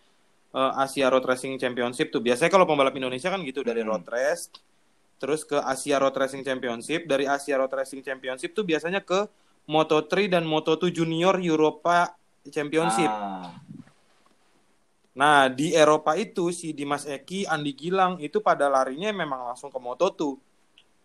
uh, 0.53 0.71
Asia 0.77 1.09
Road 1.09 1.25
Racing 1.25 1.57
Championship 1.57 2.13
tuh 2.13 2.21
biasanya 2.21 2.51
kalau 2.53 2.69
pembalap 2.69 2.95
Indonesia 2.95 3.31
kan 3.31 3.41
gitu 3.41 3.65
dari 3.65 3.81
hmm. 3.81 3.89
road 3.89 4.05
race 4.09 4.51
terus 5.21 5.45
ke 5.45 5.57
Asia 5.61 6.01
Road 6.01 6.17
Racing 6.17 6.41
Championship 6.41 7.05
dari 7.05 7.29
Asia 7.29 7.57
Road 7.57 7.69
Racing 7.69 8.01
Championship 8.01 8.57
tuh 8.57 8.65
biasanya 8.65 9.05
ke 9.05 9.29
Moto3 9.69 10.27
dan 10.27 10.43
Moto2 10.49 10.89
Junior 10.89 11.37
Europa 11.37 12.17
Championship. 12.49 13.05
Ah. 13.05 13.53
Nah, 15.11 15.51
di 15.51 15.75
Eropa 15.75 16.17
itu 16.17 16.49
si 16.49 16.73
Dimas 16.73 17.05
Eki, 17.05 17.45
Andi 17.45 17.75
Gilang 17.75 18.17
itu 18.17 18.41
pada 18.41 18.71
larinya 18.71 19.13
memang 19.13 19.53
langsung 19.53 19.69
ke 19.69 19.77
Moto2. 19.77 20.21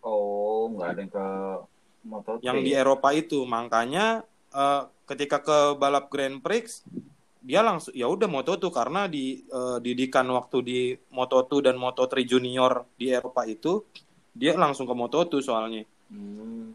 Oh, 0.07 0.71
nggak 0.73 0.89
ada 0.89 1.01
yang 1.03 1.13
ke 1.13 1.27
Moto3. 2.07 2.41
yang 2.47 2.63
di 2.63 2.73
Eropa 2.73 3.11
itu 3.11 3.43
makanya 3.45 4.23
uh, 4.55 4.87
ketika 5.11 5.43
ke 5.43 5.59
balap 5.77 6.09
Grand 6.09 6.39
Prix 6.39 6.87
dia 7.47 7.63
langsung 7.63 7.95
ya 7.95 8.11
udah 8.11 8.27
Moto2 8.27 8.65
karena 8.75 9.07
di 9.07 9.47
uh, 9.55 9.79
didikan 9.79 10.27
waktu 10.35 10.59
di 10.67 10.81
Moto2 11.15 11.71
dan 11.71 11.77
Moto3 11.79 12.27
Junior 12.27 12.83
di 12.99 13.15
Eropa 13.15 13.47
itu 13.47 13.87
dia 14.35 14.59
langsung 14.59 14.91
ke 14.91 14.95
Moto2 14.95 15.39
soalnya 15.39 15.87
hmm. 16.11 16.75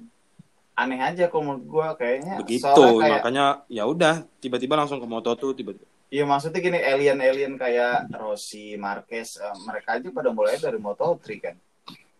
aneh 0.80 1.00
aja 1.04 1.28
kalau 1.28 1.44
menurut 1.52 1.66
gue 1.68 1.88
kayaknya 2.00 2.36
begitu 2.40 2.84
kayak... 3.04 3.12
makanya 3.20 3.46
ya 3.68 3.84
udah 3.84 4.24
tiba-tiba 4.40 4.80
langsung 4.80 5.04
ke 5.04 5.08
Moto2 5.08 5.44
tiba-tiba 5.56 5.92
Iya 6.12 6.28
maksudnya 6.28 6.60
gini 6.60 6.76
alien-alien 6.76 7.56
kayak 7.56 8.12
Rossi, 8.12 8.76
Marquez, 8.76 9.40
uh, 9.40 9.56
mereka 9.64 9.96
aja 9.96 10.12
pada 10.12 10.36
mulai 10.36 10.60
dari 10.60 10.76
Moto3 10.76 11.24
kan. 11.40 11.56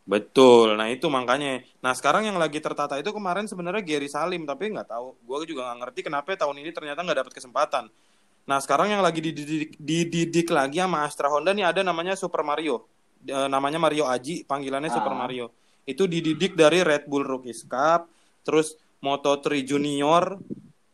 Betul, 0.02 0.82
nah 0.82 0.90
itu 0.90 1.06
makanya. 1.14 1.62
Nah 1.78 1.94
sekarang 1.94 2.26
yang 2.26 2.42
lagi 2.42 2.58
tertata 2.58 2.98
itu 2.98 3.14
kemarin 3.14 3.46
sebenarnya 3.46 3.86
Gary 3.86 4.10
Salim, 4.10 4.50
tapi 4.50 4.74
nggak 4.74 4.90
tahu. 4.90 5.14
Gue 5.22 5.46
juga 5.46 5.70
nggak 5.70 5.78
ngerti 5.86 6.00
kenapa 6.10 6.34
tahun 6.34 6.58
ini 6.58 6.74
ternyata 6.74 7.06
nggak 7.06 7.20
dapat 7.22 7.34
kesempatan. 7.38 7.86
Nah 8.50 8.58
sekarang 8.58 8.90
yang 8.90 9.06
lagi 9.06 9.22
dididik, 9.22 9.78
dididik 9.78 10.50
lagi 10.50 10.82
sama 10.82 11.06
Astra 11.06 11.30
Honda 11.30 11.54
nih 11.54 11.70
ada 11.70 11.86
namanya 11.86 12.18
Super 12.18 12.42
Mario, 12.42 12.90
e, 13.22 13.38
namanya 13.46 13.78
Mario 13.78 14.10
Aji, 14.10 14.42
panggilannya 14.50 14.90
ah. 14.90 14.96
Super 14.98 15.14
Mario. 15.14 15.54
Itu 15.86 16.10
dididik 16.10 16.58
dari 16.58 16.82
Red 16.82 17.06
Bull 17.06 17.22
Rookies 17.22 17.70
Cup, 17.70 18.10
terus 18.42 18.82
Moto3 19.06 19.62
Junior. 19.62 20.42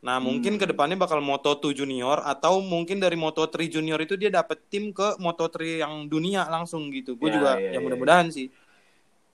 Nah 0.03 0.19
hmm. 0.19 0.27
mungkin 0.27 0.53
ke 0.59 0.67
depannya 0.67 0.99
bakal 0.99 1.23
Moto2 1.23 1.71
Junior 1.71 2.27
atau 2.27 2.59
mungkin 2.59 2.99
dari 2.99 3.15
Moto3 3.15 3.71
Junior 3.71 4.03
itu 4.03 4.19
dia 4.19 4.27
dapet 4.27 4.67
tim 4.67 4.91
ke 4.91 5.15
Moto3 5.15 5.79
yang 5.79 6.11
dunia 6.11 6.43
langsung 6.51 6.91
gitu. 6.91 7.15
Gue 7.15 7.31
ya, 7.31 7.35
juga 7.39 7.51
ya, 7.55 7.71
ya, 7.71 7.79
ya 7.79 7.79
mudah-mudahan 7.79 8.27
ya. 8.27 8.35
sih 8.35 8.47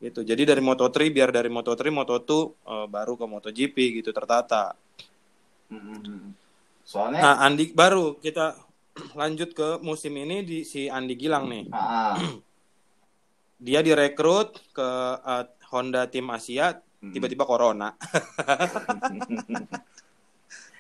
gitu. 0.04 0.20
Jadi 0.28 0.44
dari 0.44 0.60
Moto3 0.60 1.08
biar 1.08 1.32
dari 1.32 1.48
Moto3 1.48 1.80
Moto2 1.88 2.32
uh, 2.68 2.88
baru 2.92 3.16
ke 3.16 3.26
MotoGP 3.26 3.76
gitu 4.04 4.12
tertata. 4.12 4.76
Hmm. 5.72 6.36
soalnya 6.84 7.24
nah 7.24 7.36
Andi 7.48 7.72
baru 7.74 8.20
kita 8.22 8.54
lanjut 9.18 9.58
ke 9.58 9.82
musim 9.82 10.14
ini 10.20 10.46
di 10.46 10.68
si 10.68 10.92
Andi 10.92 11.16
Gilang 11.16 11.48
nih. 11.48 11.66
Ah. 11.72 12.20
dia 13.66 13.80
direkrut 13.80 14.60
ke 14.76 14.90
uh, 15.24 15.48
Honda 15.72 16.06
tim 16.12 16.28
Asia 16.30 16.76
tiba-tiba 17.00 17.48
corona. 17.48 17.96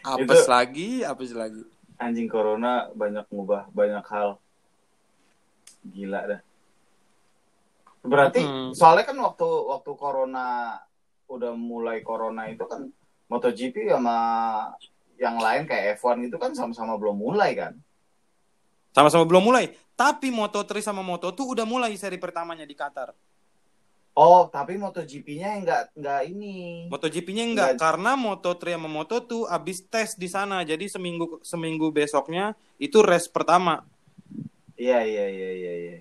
Apes 0.03 0.43
Itu, 0.43 0.51
lagi 0.51 0.89
apes 1.07 1.31
lagi. 1.31 1.63
anjing 1.95 2.27
corona 2.27 2.91
banyak 2.91 3.23
ngubah 3.31 3.71
banyak 3.71 4.03
hal. 4.03 4.35
Gila 5.87 6.19
dah 6.27 6.41
Berarti 8.03 8.43
hmm. 8.43 8.75
soalnya 8.75 9.07
kan 9.07 9.17
waktu 9.23 9.47
waktu 9.47 9.91
corona 9.95 10.75
udah 11.31 11.55
mulai 11.55 12.03
corona 12.03 12.51
itu 12.51 12.67
kan 12.67 12.91
MotoGP 13.31 13.89
sama 13.89 14.17
yang 15.15 15.39
lain 15.39 15.63
kayak 15.63 15.97
F1 15.97 16.27
itu 16.27 16.35
kan 16.35 16.51
sama-sama 16.51 16.99
belum 16.99 17.15
mulai 17.15 17.55
kan 17.55 17.73
Sama-sama 18.93 19.25
belum 19.25 19.41
mulai. 19.49 19.73
Tapi 19.97 20.29
Moto3 20.29 20.69
sama 20.85 21.01
Moto2 21.01 21.57
udah 21.57 21.65
mulai 21.65 21.97
seri 21.97 22.21
pertamanya 22.21 22.67
di 22.67 22.77
Qatar. 22.77 23.15
oh 24.13 24.45
tapi 24.45 24.77
MotoGP-nya 24.77 25.57
nggak 25.65 25.83
nggak 25.97 26.21
ini 26.29 26.85
MotoGP-nya 26.85 27.49
enggak 27.49 27.69
Enggak. 27.73 27.81
karena 27.81 28.11
Moto3 28.13 28.77
sama 28.77 28.89
Moto2 28.91 29.31
habis 29.49 29.79
tes 29.89 30.13
di 30.13 30.29
sana. 30.29 30.61
Jadi 30.61 30.85
seminggu 30.91 31.41
seminggu 31.41 31.89
besoknya 31.89 32.53
itu 32.77 33.01
race 33.01 33.31
pertama. 33.31 33.81
iya 34.77 35.01
iya 35.01 35.25
iya 35.25 35.49
iya 35.55 35.73
iya 35.73 35.97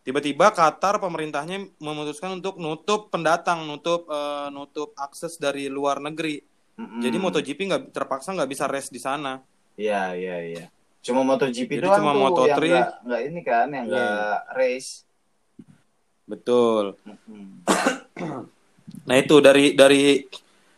Tiba-tiba 0.00 0.48
Qatar 0.48 0.96
pemerintahnya 0.96 1.76
memutuskan 1.76 2.40
untuk 2.40 2.56
nutup 2.56 3.12
pendatang, 3.12 3.68
nutup 3.68 4.08
eh, 4.08 4.48
nutup 4.48 4.96
akses 4.96 5.36
dari 5.36 5.68
luar 5.68 6.00
negeri. 6.00 6.40
Mm-mm. 6.80 7.04
Jadi 7.04 7.16
MotoGP 7.20 7.58
nggak 7.68 7.82
terpaksa 7.92 8.32
nggak 8.32 8.48
bisa 8.48 8.64
race 8.64 8.88
di 8.88 8.96
sana. 8.96 9.44
Iya 9.76 10.16
iya 10.16 10.36
iya. 10.40 10.64
Cuma 11.04 11.20
MotoGP 11.20 11.76
Jadi 11.76 11.84
doang 11.84 12.00
cuma 12.00 12.12
tuh 12.12 12.20
Moto3. 12.24 12.48
yang 12.48 12.56
nggak 12.56 12.90
nggak 13.04 13.20
ini 13.28 13.40
kan, 13.44 13.66
yang 13.68 13.86
Iya. 13.86 13.92
nggak 13.92 14.38
race. 14.56 14.90
Betul. 16.24 16.84
Nah 19.06 19.16
itu 19.16 19.36
dari 19.40 19.76
dari 19.76 20.24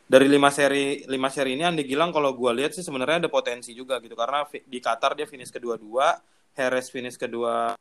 dari 0.05 0.27
lima 0.29 0.51
seri 0.53 1.07
lima 1.07 1.31
seri 1.33 1.57
ini 1.57 1.65
Andi 1.65 1.87
Gilang 1.87 2.11
kalau 2.11 2.35
gua 2.35 2.53
lihat 2.53 2.75
sih 2.77 2.85
sebenarnya 2.85 3.27
ada 3.27 3.31
potensi 3.31 3.73
juga 3.73 3.97
gitu 4.03 4.13
karena 4.19 4.45
di 4.51 4.79
Qatar 4.83 5.15
dia 5.15 5.25
finish 5.25 5.49
kedua-dua, 5.49 6.19
Harris 6.53 6.91
finish 6.93 7.17
kedua, 7.17 7.73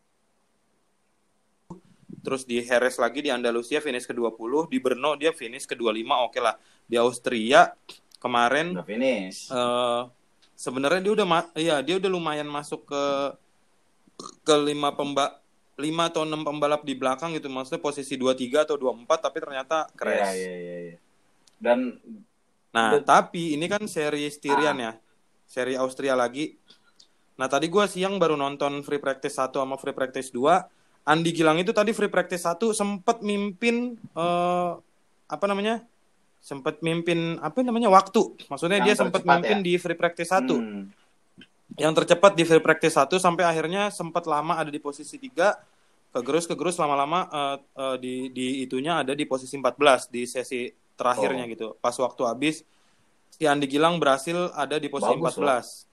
terus 2.22 2.46
di 2.46 2.62
Harris 2.62 2.96
lagi 2.96 3.20
di 3.20 3.30
Andalusia 3.30 3.78
finish 3.78 4.06
ke-20, 4.06 4.70
di 4.70 4.78
Brno 4.78 5.14
dia 5.16 5.30
finish 5.32 5.66
ke-25, 5.66 6.06
oke 6.08 6.40
lah. 6.40 6.56
Di 6.86 6.96
Austria 6.96 7.74
kemarin 8.18 8.78
Udah 8.78 8.86
finish. 8.86 9.50
eh 9.50 10.02
sebenarnya 10.54 11.02
dia 11.02 11.14
udah 11.16 11.26
iya 11.56 11.82
dia 11.82 11.98
udah 11.98 12.06
lumayan 12.08 12.46
masuk 12.46 12.86
ke 12.86 13.04
ke 14.42 14.56
lima 14.56 14.94
pemba 14.94 15.42
lima 15.74 16.06
atau 16.06 16.22
enam 16.22 16.46
pembalap 16.46 16.86
di 16.86 16.94
belakang 16.94 17.34
gitu 17.34 17.50
maksudnya 17.50 17.82
posisi 17.82 18.14
23 18.14 18.62
atau 18.62 18.78
24 18.78 19.10
tapi 19.20 19.38
ternyata 19.42 19.78
Iya 19.84 19.98
crash. 19.98 20.36
iya 20.38 20.54
iya. 20.54 20.78
iya. 20.86 20.98
Dan 21.58 21.98
Nah, 22.72 22.96
Dan- 22.96 23.04
tapi 23.04 23.52
ini 23.52 23.68
kan 23.68 23.84
seri 23.84 24.32
Styrian 24.32 24.78
Ah. 24.78 24.84
ya. 24.86 24.92
Seri 25.44 25.76
Austria 25.76 26.16
lagi. 26.16 26.56
Nah, 27.36 27.52
tadi 27.52 27.68
gua 27.68 27.84
siang 27.84 28.16
baru 28.16 28.40
nonton 28.40 28.80
free 28.80 28.96
practice 28.96 29.36
1 29.36 29.60
sama 29.60 29.76
free 29.76 29.92
practice 29.92 30.32
2. 30.32 30.64
Andi 31.02 31.34
Gilang 31.34 31.58
itu 31.58 31.74
tadi 31.74 31.92
free 31.92 32.12
practice 32.12 32.46
1 32.46 32.62
sempat 32.72 33.26
mimpin 33.26 33.98
eh 34.14 34.72
apa 35.26 35.46
namanya? 35.48 35.82
Sempat 36.42 36.82
mimpin 36.82 37.38
apa 37.40 37.62
namanya? 37.62 37.90
waktu. 37.90 38.38
Maksudnya 38.50 38.82
Yang 38.82 38.86
dia 38.86 38.96
sempat 38.98 39.22
mimpin 39.24 39.58
ya? 39.62 39.66
di 39.66 39.74
free 39.78 39.98
practice 39.98 40.30
1. 40.30 40.46
hmm, 40.58 40.82
Yang 41.78 41.94
tercepat 42.04 42.32
di 42.36 42.44
free 42.44 42.62
practice 42.62 42.96
1 42.98 43.18
sampai 43.18 43.44
akhirnya 43.48 43.90
sempat 43.90 44.28
lama 44.28 44.58
ada 44.58 44.70
di 44.70 44.78
posisi 44.78 45.18
3 45.18 45.58
kegerus 46.12 46.44
kegerus 46.44 46.76
lama-lama 46.76 47.30
eh, 47.32 47.58
eh, 47.80 47.96
di 47.98 48.16
di 48.30 48.48
itunya 48.62 49.00
ada 49.00 49.16
di 49.16 49.24
posisi 49.24 49.56
14 49.56 50.12
di 50.12 50.28
sesi 50.28 50.68
terakhirnya 50.94 51.48
Oh. 51.48 51.50
gitu. 51.50 51.68
Pas 51.80 51.96
waktu 51.96 52.22
habis 52.28 52.56
si 53.32 53.48
Andi 53.48 53.66
Gilang 53.66 53.98
berhasil 53.98 54.52
ada 54.54 54.76
di 54.78 54.92
posisi 54.92 55.16
Bagus 55.18 55.40
14. 55.40 55.91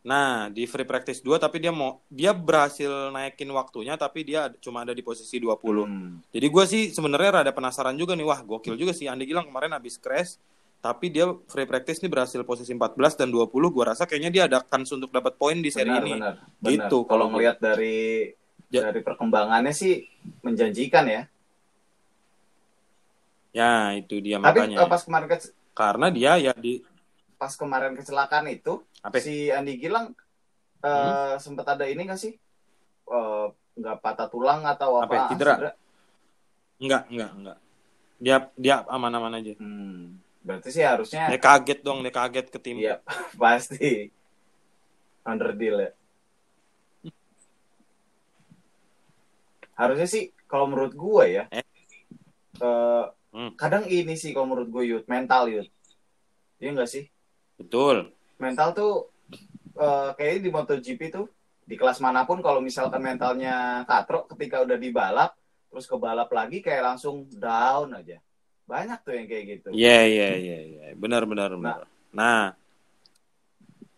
Nah, 0.00 0.48
di 0.48 0.64
free 0.64 0.88
practice 0.88 1.20
2 1.20 1.36
tapi 1.36 1.60
dia 1.60 1.68
mau 1.68 2.00
dia 2.08 2.32
berhasil 2.32 2.88
naikin 3.12 3.52
waktunya 3.52 4.00
tapi 4.00 4.24
dia 4.24 4.48
cuma 4.56 4.80
ada 4.80 4.96
di 4.96 5.04
posisi 5.04 5.36
20. 5.36 5.84
hmm. 5.84 6.32
Jadi 6.32 6.46
gue 6.48 6.64
sih 6.64 6.82
sebenarnya 6.88 7.44
rada 7.44 7.52
penasaran 7.52 7.92
juga 7.94 8.16
nih, 8.16 8.24
wah 8.24 8.40
gokil 8.40 8.80
juga 8.80 8.96
sih 8.96 9.12
Andi 9.12 9.28
Gilang 9.28 9.44
kemarin 9.52 9.76
habis 9.76 10.00
crash, 10.00 10.40
tapi 10.80 11.12
dia 11.12 11.28
free 11.52 11.68
practice 11.68 12.00
nih 12.00 12.08
berhasil 12.08 12.40
posisi 12.48 12.72
14 12.72 13.12
dan 13.20 13.28
20, 13.28 13.52
gue 13.68 13.84
rasa 13.84 14.08
kayaknya 14.08 14.30
dia 14.32 14.42
ada 14.48 14.64
kans 14.64 14.88
untuk 14.88 15.12
dapat 15.12 15.36
poin 15.36 15.60
di 15.60 15.68
seri 15.68 15.92
benar, 15.92 16.00
ini. 16.00 16.12
benar, 16.16 16.34
Gitu, 16.64 16.72
benar. 16.72 16.88
Kalau 16.88 17.04
kalau 17.04 17.26
ngelihat 17.36 17.56
dari 17.60 17.96
Ja- 18.70 18.86
dari 18.88 19.02
perkembangannya 19.02 19.74
sih 19.74 20.06
menjanjikan 20.40 21.04
ya. 21.04 21.22
Ya 23.50 23.98
itu 23.98 24.16
dia 24.22 24.38
Tapi 24.38 24.64
makanya. 24.64 24.76
eh, 24.80 24.88
pas 24.88 25.02
kemarin 25.02 25.26
ke- 25.28 25.52
Karena 25.74 26.06
dia 26.08 26.38
ya 26.38 26.52
di 26.54 26.78
pas 27.34 27.50
kemarin 27.52 27.98
kecelakaan 27.98 28.46
itu 28.46 28.78
apa? 29.00 29.16
si 29.20 29.48
Andi 29.48 29.80
Gilang 29.80 30.12
eh 30.80 31.34
sempat 31.36 31.76
ada 31.76 31.84
ini 31.88 32.08
nggak 32.08 32.20
sih? 32.20 32.32
Eh, 33.10 33.46
nggak 33.80 33.96
patah 34.00 34.28
tulang 34.28 34.64
atau 34.64 35.00
Apa 35.00 35.28
apa? 35.28 35.36
cedera? 35.36 35.72
Enggak, 36.80 37.02
enggak, 37.12 37.30
enggak. 37.36 37.58
Dia 38.20 38.36
dia 38.56 38.76
aman-aman 38.88 39.36
aja. 39.40 39.52
Hmm, 39.60 40.20
berarti 40.44 40.68
sih 40.72 40.84
harusnya 40.84 41.28
Dia 41.28 41.40
kaget 41.40 41.80
dong, 41.84 42.00
dia 42.00 42.12
kaget 42.12 42.46
ke 42.48 42.58
tim. 42.60 42.76
Iya, 42.80 43.00
pasti. 43.40 44.08
Under 45.24 45.52
deal 45.52 45.76
ya. 45.84 45.90
Harusnya 49.76 50.08
sih 50.08 50.32
kalau 50.44 50.68
menurut 50.68 50.92
gue 50.92 51.24
ya, 51.40 51.44
Eh? 51.48 51.64
eh, 52.60 53.04
Hmm. 53.30 53.54
kadang 53.54 53.86
ini 53.86 54.18
sih 54.18 54.34
kalau 54.34 54.50
menurut 54.50 54.68
gue 54.74 54.84
yud, 54.90 55.04
mental 55.06 55.46
yud. 55.46 55.68
Iya 56.58 56.68
enggak 56.74 56.90
sih? 56.90 57.06
Betul. 57.56 58.10
Mental 58.40 58.72
tuh 58.72 59.12
eh, 59.76 60.10
kayaknya 60.16 60.40
di 60.40 60.50
MotoGP 60.50 61.00
tuh 61.12 61.26
di 61.62 61.78
kelas 61.78 62.02
mana 62.02 62.26
pun 62.26 62.42
kalau 62.42 62.58
misalkan 62.58 62.98
mentalnya 62.98 63.86
katro 63.86 64.26
ketika 64.34 64.64
udah 64.64 64.74
di 64.74 64.90
balap 64.90 65.38
terus 65.70 65.86
ke 65.86 65.94
balap 65.94 66.26
lagi 66.34 66.58
kayak 66.58 66.82
langsung 66.82 67.28
down 67.30 67.94
aja. 67.94 68.18
Banyak 68.66 68.98
tuh 69.06 69.14
yang 69.14 69.26
kayak 69.30 69.44
gitu. 69.46 69.68
Iya, 69.70 69.98
iya, 70.06 70.28
iya, 70.34 70.58
iya. 70.66 70.84
Benar, 70.98 71.26
benar, 71.30 71.54
benar. 71.54 71.86
Nah. 72.10 72.54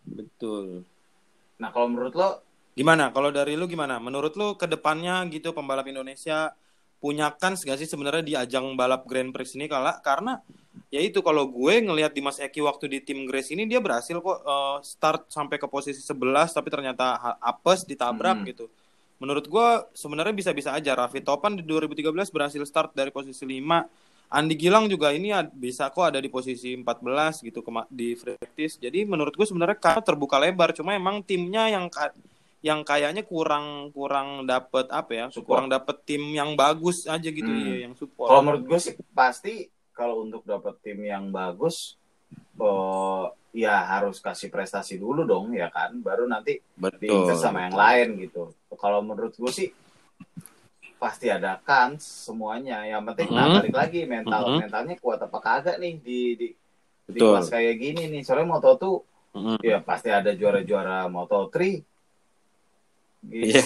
Betul. 0.03 0.85
Nah, 1.57 1.69
kalau 1.73 1.89
menurut 1.89 2.13
lo 2.13 2.29
Gimana? 2.73 3.13
Kalau 3.13 3.29
dari 3.29 3.53
lu 3.53 3.69
gimana? 3.69 4.01
Menurut 4.01 4.33
lu 4.33 4.57
ke 4.57 4.65
depannya 4.65 5.21
gitu 5.29 5.53
pembalap 5.53 5.85
Indonesia 5.85 6.57
punya 6.97 7.29
kans 7.37 7.61
gak 7.61 7.77
sih 7.77 7.85
sebenarnya 7.85 8.23
di 8.25 8.33
ajang 8.33 8.73
balap 8.73 9.05
Grand 9.05 9.29
Prix 9.29 9.53
ini 9.59 9.69
kala 9.69 10.01
karena 10.01 10.41
ya 10.93 11.01
itu 11.01 11.19
kalau 11.19 11.49
gue 11.49 11.73
ngelihat 11.81 12.13
Dimas 12.13 12.37
Eki 12.37 12.61
waktu 12.61 12.85
di 12.87 12.99
tim 13.01 13.25
Grace 13.25 13.49
ini 13.49 13.65
dia 13.65 13.81
berhasil 13.81 14.13
kok 14.13 14.39
eh, 14.39 14.77
start 14.85 15.25
sampai 15.27 15.57
ke 15.57 15.65
posisi 15.65 15.97
11 15.99 16.13
tapi 16.53 16.69
ternyata 16.69 17.17
apes 17.41 17.81
ditabrak 17.83 18.37
Hmm. 18.37 18.47
gitu. 18.47 18.65
Menurut 19.17 19.45
gue 19.45 19.67
sebenarnya 19.91 20.31
bisa-bisa 20.31 20.69
aja 20.69 20.93
Raffi 20.93 21.19
Topan 21.19 21.55
di 21.55 21.63
2013 21.63 22.03
berhasil 22.29 22.61
start 22.61 22.93
dari 22.93 23.09
posisi 23.09 23.41
5. 23.41 23.87
Andi 24.29 24.53
Gilang 24.53 24.85
juga 24.85 25.09
ini 25.09 25.29
bisa 25.53 25.89
kok 25.89 26.09
ada 26.09 26.17
di 26.17 26.27
posisi 26.27 26.73
14 26.73 27.41
gitu 27.41 27.61
di 27.87 28.13
free 28.13 28.33
practice. 28.35 28.77
Jadi 28.77 29.05
menurut 29.05 29.31
gue 29.31 29.45
sebenarnya 29.45 29.77
karena 29.77 30.01
terbuka 30.01 30.37
lebar 30.37 30.73
cuma 30.73 30.93
emang 30.93 31.21
timnya 31.21 31.69
yang 31.69 31.87
ka- 31.87 32.13
yang 32.59 32.81
kayaknya 32.81 33.21
kurang 33.21 33.91
kurang 33.91 34.43
dapet 34.43 34.87
apa 34.87 35.11
ya 35.11 35.25
Support. 35.27 35.45
kurang 35.45 35.67
dapet 35.67 35.95
tim 36.03 36.23
yang 36.31 36.53
bagus 36.53 37.03
aja 37.05 37.27
gitu 37.27 37.43
Hmm. 37.43 37.59
iya 37.59 37.75
yang 37.83 37.93
support 37.93 38.27
Kalau 38.27 38.41
menurut 38.41 38.63
gue 38.65 38.79
sih 38.79 38.93
pasti 39.11 39.67
kalau 39.93 40.25
untuk 40.25 40.41
dapat 40.43 40.75
tim 40.81 40.99
yang 41.01 41.29
bagus, 41.29 41.95
oh 42.57 43.29
ya 43.53 43.85
harus 43.85 44.17
kasih 44.17 44.49
prestasi 44.49 44.97
dulu 44.97 45.21
dong 45.23 45.53
ya 45.53 45.69
kan, 45.69 45.93
baru 46.01 46.25
nanti 46.25 46.57
diinvest 46.97 47.45
sama 47.45 47.69
yang 47.69 47.77
lain 47.77 48.17
gitu. 48.19 48.49
Kalau 48.73 49.05
menurut 49.05 49.37
gue 49.37 49.51
sih 49.53 49.69
pasti 50.97 51.27
ada 51.29 51.59
kans 51.61 52.01
semuanya. 52.01 52.81
Yang 52.87 53.03
penting 53.13 53.29
nah, 53.35 53.45
Mhm. 53.51 53.55
balik 53.59 53.75
lagi 53.75 54.01
mental 54.07 54.41
Mhm. 54.49 54.57
mentalnya 54.65 54.95
kuat 54.97 55.19
apa 55.21 55.37
kagak 55.37 55.77
nih 55.77 55.99
di 55.99 56.19
di 56.33 56.47
di 57.03 57.19
Betul. 57.19 57.35
kelas 57.35 57.49
kayak 57.51 57.75
gini 57.77 58.03
nih. 58.09 58.21
Soalnya 58.23 58.47
Moto 58.47 58.69
tuh 58.79 58.95
Mm. 59.33 59.57
ya 59.65 59.77
pasti 59.83 60.07
ada 60.13 60.31
juara-juara 60.31 61.09
Moto 61.09 61.49
3. 61.51 61.81
Gitu. 63.23 63.49
Iya. 63.53 63.63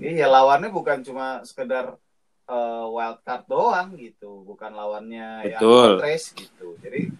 Iya 0.00 0.26
lawannya 0.26 0.70
bukan 0.70 1.02
cuma 1.04 1.40
sekedar 1.44 1.96
eh, 2.44 2.86
wild 2.92 3.18
card 3.24 3.44
doang 3.48 3.96
gitu, 3.96 4.44
bukan 4.44 4.72
lawannya 4.72 5.48
Betul. 5.48 6.00
yang 6.00 6.04
race 6.04 6.32
gitu. 6.36 6.76
Jadi 6.80 7.12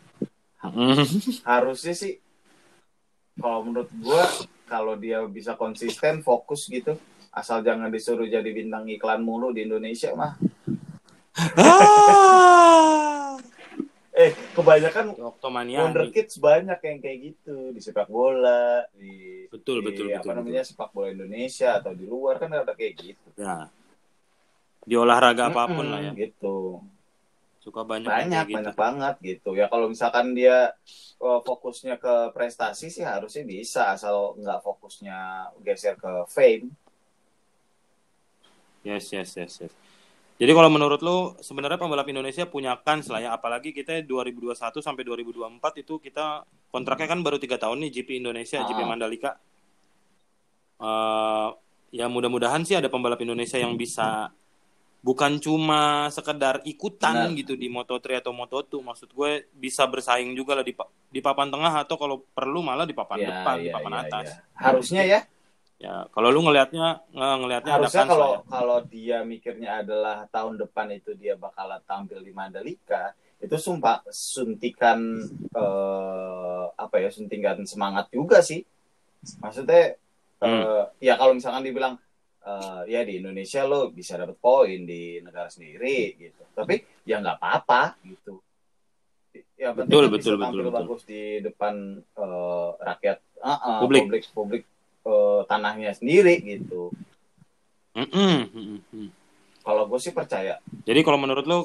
Mm. 0.64 1.04
harusnya 1.44 1.92
sih 1.92 2.16
kalau 3.36 3.68
menurut 3.68 3.92
gua 4.00 4.24
kalau 4.64 4.96
dia 4.96 5.20
bisa 5.28 5.60
konsisten 5.60 6.24
fokus 6.24 6.64
gitu, 6.72 6.96
asal 7.36 7.60
jangan 7.60 7.92
disuruh 7.92 8.24
jadi 8.24 8.48
bintang 8.48 8.88
iklan 8.88 9.20
mulu 9.20 9.52
di 9.52 9.68
Indonesia 9.68 10.16
mah. 10.16 10.40
ah! 11.60 13.36
Eh 14.14 14.32
kebanyakan 14.54 15.18
Oktomania 15.18 15.84
wonder 15.84 16.08
kids 16.08 16.38
banyak 16.40 16.78
yang 16.80 16.98
kayak 17.02 17.18
gitu 17.34 17.74
di 17.74 17.80
sepak 17.82 18.08
bola, 18.08 18.86
di 18.94 19.44
Betul, 19.52 19.82
di, 19.82 19.86
betul, 19.90 20.06
apa 20.14 20.22
betul, 20.22 20.34
namanya 20.38 20.62
sepak 20.64 20.94
bola 20.94 21.12
Indonesia 21.12 21.76
atau 21.76 21.92
di 21.92 22.06
luar 22.08 22.40
kan 22.40 22.50
ada 22.56 22.72
kayak 22.72 22.94
gitu. 22.94 23.28
ya 23.36 23.68
di 24.84 24.94
olahraga 24.94 25.48
apa 25.48 25.64
pun 25.66 25.86
lah 25.88 26.00
ya 26.00 26.12
Gitu. 26.12 26.80
suka 27.58 27.80
banyak 27.80 28.04
banyak 28.04 28.44
gitu. 28.44 28.56
banyak 28.60 28.76
banget 28.76 29.14
gitu 29.24 29.50
ya 29.56 29.66
kalau 29.66 29.88
misalkan 29.88 30.36
dia 30.36 30.76
uh, 31.18 31.40
fokusnya 31.40 31.96
ke 31.96 32.28
prestasi 32.30 32.92
sih 32.92 33.00
harusnya 33.00 33.40
bisa 33.42 33.88
asal 33.90 34.36
nggak 34.36 34.60
fokusnya 34.60 35.18
geser 35.64 35.96
ke 35.96 36.28
fame 36.28 36.68
Yes, 38.84 39.08
yes, 39.08 39.32
yes, 39.32 39.64
yes. 39.64 39.72
Jadi 40.36 40.52
kalau 40.52 40.68
menurut 40.68 41.00
lu 41.00 41.32
sebenarnya 41.40 41.80
pembalap 41.80 42.04
Indonesia 42.04 42.44
punya 42.44 42.76
kans 42.76 43.08
lah 43.08 43.16
ya, 43.16 43.30
apalagi 43.32 43.72
kita 43.72 44.04
2021 44.04 44.52
sampai 44.84 45.00
2024 45.00 45.80
itu 45.80 45.96
kita 45.96 46.44
kontraknya 46.68 47.08
kan 47.08 47.24
baru 47.24 47.40
tiga 47.40 47.56
tahun 47.56 47.80
nih 47.80 47.90
GP 47.96 48.20
Indonesia, 48.20 48.60
Ah. 48.60 48.68
GP 48.68 48.80
Mandalika. 48.84 49.40
Eh, 50.76 51.48
ya 51.96 52.10
mudah-mudahan 52.10 52.60
sih 52.60 52.76
ada 52.76 52.90
pembalap 52.90 53.16
Indonesia 53.22 53.56
yang 53.56 53.72
bisa 53.72 54.28
bukan 55.04 55.36
cuma 55.36 56.08
sekedar 56.08 56.64
ikutan 56.64 57.28
Benar. 57.28 57.36
gitu 57.36 57.52
di 57.60 57.68
Moto3 57.68 58.24
atau 58.24 58.32
Moto2 58.32 58.80
maksud 58.80 59.12
gue 59.12 59.52
bisa 59.52 59.84
bersaing 59.84 60.32
juga 60.32 60.56
lah 60.56 60.64
di 60.64 60.72
pa- 60.72 60.88
di 60.88 61.20
papan 61.20 61.52
tengah 61.52 61.84
atau 61.84 62.00
kalau 62.00 62.24
perlu 62.32 62.64
malah 62.64 62.88
di 62.88 62.96
papan 62.96 63.20
Ya, 63.20 63.28
depan 63.28 63.56
di 63.60 63.68
ya, 63.68 63.74
papan 63.76 63.92
ya, 63.92 64.00
atas 64.00 64.26
ya. 64.32 64.36
Harusnya 64.56 65.02
ya. 65.04 65.20
ya 65.76 65.94
kalau 66.08 66.32
lu 66.32 66.40
ngelihatnya 66.40 67.04
nge- 67.12 67.36
ngelihatnya 67.36 67.72
ada 67.76 67.80
Harusnya 67.84 68.00
lah 68.00 68.08
kalau 68.08 68.30
ya. 68.32 68.40
kalau 68.48 68.78
dia 68.88 69.18
mikirnya 69.20 69.70
adalah 69.84 70.16
tahun 70.32 70.56
depan 70.64 70.86
itu 70.96 71.12
dia 71.12 71.36
bakalan 71.36 71.84
tampil 71.84 72.24
di 72.24 72.32
Mandalika, 72.32 73.12
itu 73.36 73.56
sumpah 73.60 74.00
suntikan 74.08 75.20
eh, 75.52 76.64
apa 76.80 76.96
ya 76.96 77.12
suntikan 77.12 77.60
semangat 77.68 78.08
juga 78.08 78.40
sih. 78.40 78.64
Maksudnya 79.44 80.00
eh, 80.40 80.82
ya 81.04 81.14
kalau 81.20 81.36
misalkan 81.36 81.60
dibilang 81.60 82.00
eh, 82.44 82.82
ya 82.92 83.00
di 83.02 83.18
Indonesia 83.18 83.64
lo 83.64 83.88
bisa 83.90 84.20
dapat 84.20 84.36
poin 84.36 84.84
di 84.84 85.18
negara 85.24 85.48
sendiri 85.48 86.14
gitu. 86.20 86.42
Tapi 86.52 87.04
ya 87.08 87.18
nggak 87.20 87.36
apa-apa 87.40 87.96
gitu. 88.04 88.38
Ya 89.58 89.70
Betul, 89.74 90.06
kan 90.10 90.14
betul, 90.14 90.34
betul, 90.38 90.60
betul. 90.66 90.74
bagus 90.74 91.02
di 91.06 91.42
depan 91.42 91.74
eh, 91.98 92.68
rakyat 92.78 93.18
ah, 93.42 93.58
ah, 93.58 93.78
Publik. 93.82 94.06
publik 94.06 94.24
publik 94.30 94.62
eh, 95.06 95.40
tanahnya 95.50 95.90
sendiri 95.96 96.38
gitu. 96.42 96.90
Mm-mm, 97.94 98.50
mm-mm. 98.50 99.06
Kalau 99.64 99.86
gue 99.88 99.98
sih 100.02 100.10
percaya. 100.12 100.58
jadi 100.84 101.00
kalau 101.06 101.16
menurut 101.16 101.46
lu 101.46 101.64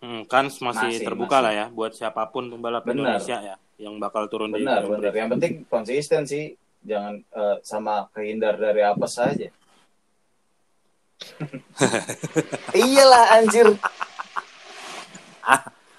hmm, 0.00 0.26
kans 0.26 0.58
masih, 0.58 0.90
Masih, 0.96 1.04
terbuka 1.06 1.38
masih. 1.38 1.44
lah 1.44 1.52
ya 1.54 1.66
buat 1.70 1.92
siapa 1.94 2.26
pun 2.32 2.48
pembalap 2.50 2.82
Benar. 2.82 2.96
Indonesia 3.20 3.36
ya 3.44 3.56
yang 3.78 3.94
bakal 4.02 4.26
turun 4.26 4.50
di 4.50 4.64
Benar, 4.66 4.82
Grand 4.82 4.90
benar. 4.98 5.10
Prix. 5.12 5.20
Yang 5.22 5.30
penting 5.36 5.52
konsisten 5.70 6.22
sih. 6.26 6.44
Jangan 6.82 7.14
eh, 7.20 7.56
sama 7.62 8.08
kehindar 8.16 8.56
dari 8.58 8.82
apa 8.82 9.06
saja. 9.06 9.50
Iyalah 12.74 13.24
anjir. 13.38 13.68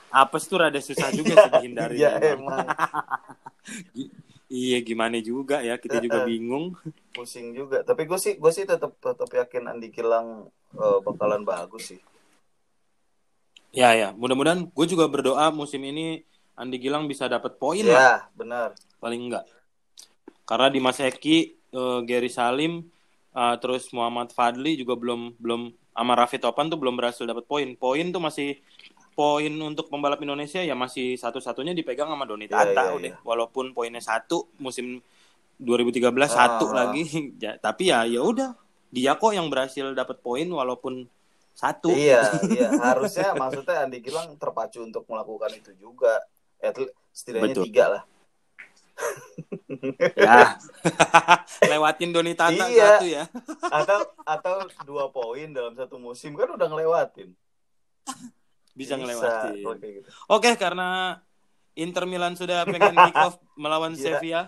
Apes 0.09 0.49
tuh 0.49 0.57
rada 0.57 0.81
susah 0.81 1.13
juga 1.13 1.37
sih 1.37 1.51
dihindari. 1.53 2.01
Iya 2.01 2.11
emang 2.33 2.65
Iya 4.49 4.81
gimana 4.81 5.21
juga 5.21 5.61
ya 5.61 5.77
kita 5.77 6.01
juga 6.01 6.25
bingung. 6.25 6.73
pusing 7.13 7.53
juga. 7.53 7.85
Tapi 7.85 8.09
gue 8.09 8.17
sih 8.17 8.33
gue 8.41 8.49
sih 8.49 8.65
tetap 8.65 8.97
tetap 8.97 9.29
yakin 9.29 9.69
Andi 9.69 9.93
Gilang 9.93 10.49
eh, 10.73 10.97
bakalan 11.05 11.45
bagus 11.45 11.93
sih. 11.93 12.01
Ya 13.69 13.93
ya, 13.93 14.09
mudah-mudahan 14.17 14.65
gue 14.65 14.85
juga 14.89 15.05
berdoa 15.05 15.53
musim 15.53 15.85
ini 15.85 16.25
Andi 16.57 16.81
Gilang 16.81 17.05
bisa 17.05 17.29
dapat 17.29 17.61
poin 17.61 17.85
lah 17.85 18.01
Ya 18.01 18.33
benar. 18.33 18.73
paling 18.97 19.29
enggak. 19.29 19.45
Karena 20.49 20.73
di 20.73 20.81
Mas 20.81 20.97
Eki, 20.97 21.37
eh, 21.69 21.99
Gary 22.09 22.33
Salim, 22.33 22.81
eh, 23.39 23.55
terus 23.63 23.87
Muhammad 23.95 24.35
Fadli 24.35 24.75
juga 24.75 24.99
belum 24.99 25.39
belum 25.39 25.61
sama 25.95 26.13
Raffi 26.15 26.39
Topan 26.39 26.67
tuh 26.67 26.75
belum 26.75 26.95
berhasil 26.95 27.23
dapat 27.23 27.43
poin. 27.43 27.67
Poin 27.75 28.05
tuh 28.11 28.19
masih 28.19 28.59
poin 29.11 29.51
untuk 29.51 29.87
pembalap 29.87 30.19
Indonesia 30.19 30.59
ya 30.59 30.75
masih 30.75 31.15
satu-satunya 31.15 31.75
dipegang 31.75 32.07
sama 32.07 32.23
Doni 32.23 32.47
Tata 32.47 32.71
iya, 32.71 32.95
udah. 32.95 33.11
iya. 33.11 33.15
Walaupun 33.19 33.75
poinnya 33.75 33.99
satu 33.99 34.47
musim 34.59 35.03
2013 35.59 36.07
satu 36.31 36.71
Ah. 36.71 36.87
lagi, 36.87 37.03
Ya, 37.43 37.59
tapi 37.59 37.91
ya 37.91 38.07
ya 38.07 38.23
udah 38.23 38.55
dia 38.89 39.19
kok 39.19 39.35
yang 39.35 39.51
berhasil 39.51 39.91
dapat 39.91 40.23
poin 40.23 40.47
walaupun 40.47 41.03
satu. 41.51 41.91
Iya, 41.91 42.23
iya. 42.55 42.67
Harusnya 42.79 43.35
maksudnya 43.35 43.83
Andi 43.83 43.99
Gilang 43.99 44.39
terpacu 44.39 44.79
untuk 44.81 45.03
melakukan 45.05 45.51
itu 45.51 45.75
juga. 45.75 46.15
At 46.63 46.79
setidaknya 47.11 47.51
Betul. 47.51 47.65
tiga 47.67 47.85
lah. 47.91 48.01
Ya. 50.15 50.57
Lewatin 51.71 52.11
Doni 52.11 52.33
Tata 52.33 52.65
Iya. 52.65 52.97
satu 52.97 53.05
ya. 53.05 53.23
Atau 53.63 53.99
atau 54.23 54.55
dua 54.83 55.07
poin 55.09 55.49
dalam 55.49 55.73
satu 55.73 55.95
musim 55.95 56.33
kan 56.33 56.49
udah 56.49 56.67
ngelewatin. 56.67 57.31
Bisa 58.73 58.95
ngelewatin. 58.95 59.63
kayak 59.77 59.93
gitu. 59.99 60.09
Oke, 60.27 60.55
karena 60.55 61.19
Inter 61.73 62.03
Milan 62.03 62.33
sudah 62.33 62.63
pengen 62.63 62.91
kick 62.93 63.15
off 63.15 63.35
melawan 63.61 63.93
Iya. 63.93 64.19
Sevilla. 64.19 64.43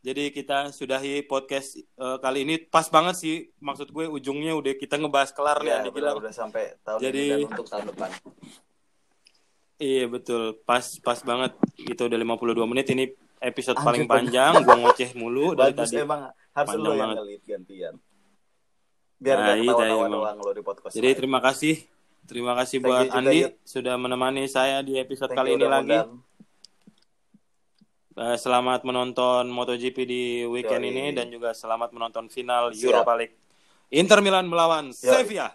Jadi 0.00 0.30
kita 0.30 0.70
sudahi 0.70 1.22
podcast 1.22 1.74
eh, 1.76 2.18
kali 2.20 2.42
ini 2.42 2.62
pas 2.62 2.86
banget 2.86 3.18
sih 3.18 3.34
maksud 3.58 3.90
gue 3.90 4.06
ujungnya 4.06 4.54
udah 4.54 4.74
kita 4.74 4.96
ngebahas 4.96 5.34
kelar 5.34 5.58
nih 5.60 5.66
Iya, 5.66 5.76
Andi 5.76 5.90
benar, 5.90 6.02
Gilang. 6.08 6.22
udah 6.22 6.32
sampai 6.32 6.64
tahun 6.80 7.00
Jadi- 7.02 7.18
ini 7.18 7.30
dan 7.32 7.50
untuk 7.50 7.66
tahun 7.66 7.84
depan. 7.90 8.10
Iya 9.76 10.04
betul, 10.06 10.42
pas 10.62 10.80
pas 11.02 11.18
banget. 11.20 11.52
Itu 11.76 12.06
udah 12.06 12.16
52 12.16 12.64
menit 12.64 12.86
ini 12.88 13.04
episode 13.46 13.76
Anjir, 13.76 13.86
paling 13.86 14.04
panjang. 14.04 14.52
Gua 14.60 14.76
ngoceh 14.76 15.10
mulu 15.14 15.54
dari 15.54 15.70
Bagus 15.70 15.88
tadi. 15.88 16.02
emang 16.02 16.20
harus 16.50 16.68
Panjang 16.68 16.82
lo 16.82 16.90
yang 16.90 17.00
banget. 17.00 17.16
ngelit 17.16 17.42
gantian. 17.44 17.94
Biar 19.16 19.32
Nah, 19.32 19.44
nggak 19.46 19.56
iya, 19.56 19.64
ketawa-tawa 19.64 19.96
emang. 20.02 20.12
doang 20.12 20.38
lo 20.38 20.50
di 20.50 20.62
podcast. 20.62 20.92
Jadi 20.92 21.06
lain. 21.06 21.16
terima 21.16 21.38
kasih. 21.40 21.74
Terima 22.26 22.52
kasih 22.54 22.76
Thank 22.76 22.88
buat 22.88 23.06
juga, 23.06 23.16
Andi 23.16 23.38
Yud. 23.40 23.52
sudah 23.62 23.94
menemani 23.94 24.44
saya 24.46 24.76
di 24.80 24.92
episode 24.96 25.30
Thank 25.30 25.38
kali 25.38 25.50
ini 25.52 25.62
lagi. 25.62 25.86
ngundang. 25.88 26.10
Eh, 28.16 28.36
selamat 28.36 28.80
menonton 28.82 29.44
MotoGP 29.46 29.96
di 30.02 30.22
weekend 30.42 30.80
Yoi. 30.80 30.90
ini 30.90 31.04
dan 31.12 31.28
juga 31.28 31.52
selamat 31.52 31.92
menonton 31.92 32.26
final 32.26 32.72
Siap. 32.72 32.82
Europa 32.82 33.12
League. 33.14 33.36
Inter 33.88 34.18
Milan 34.18 34.46
melawan 34.46 34.88
Yoi. 34.88 34.96
Sevilla. 34.96 35.52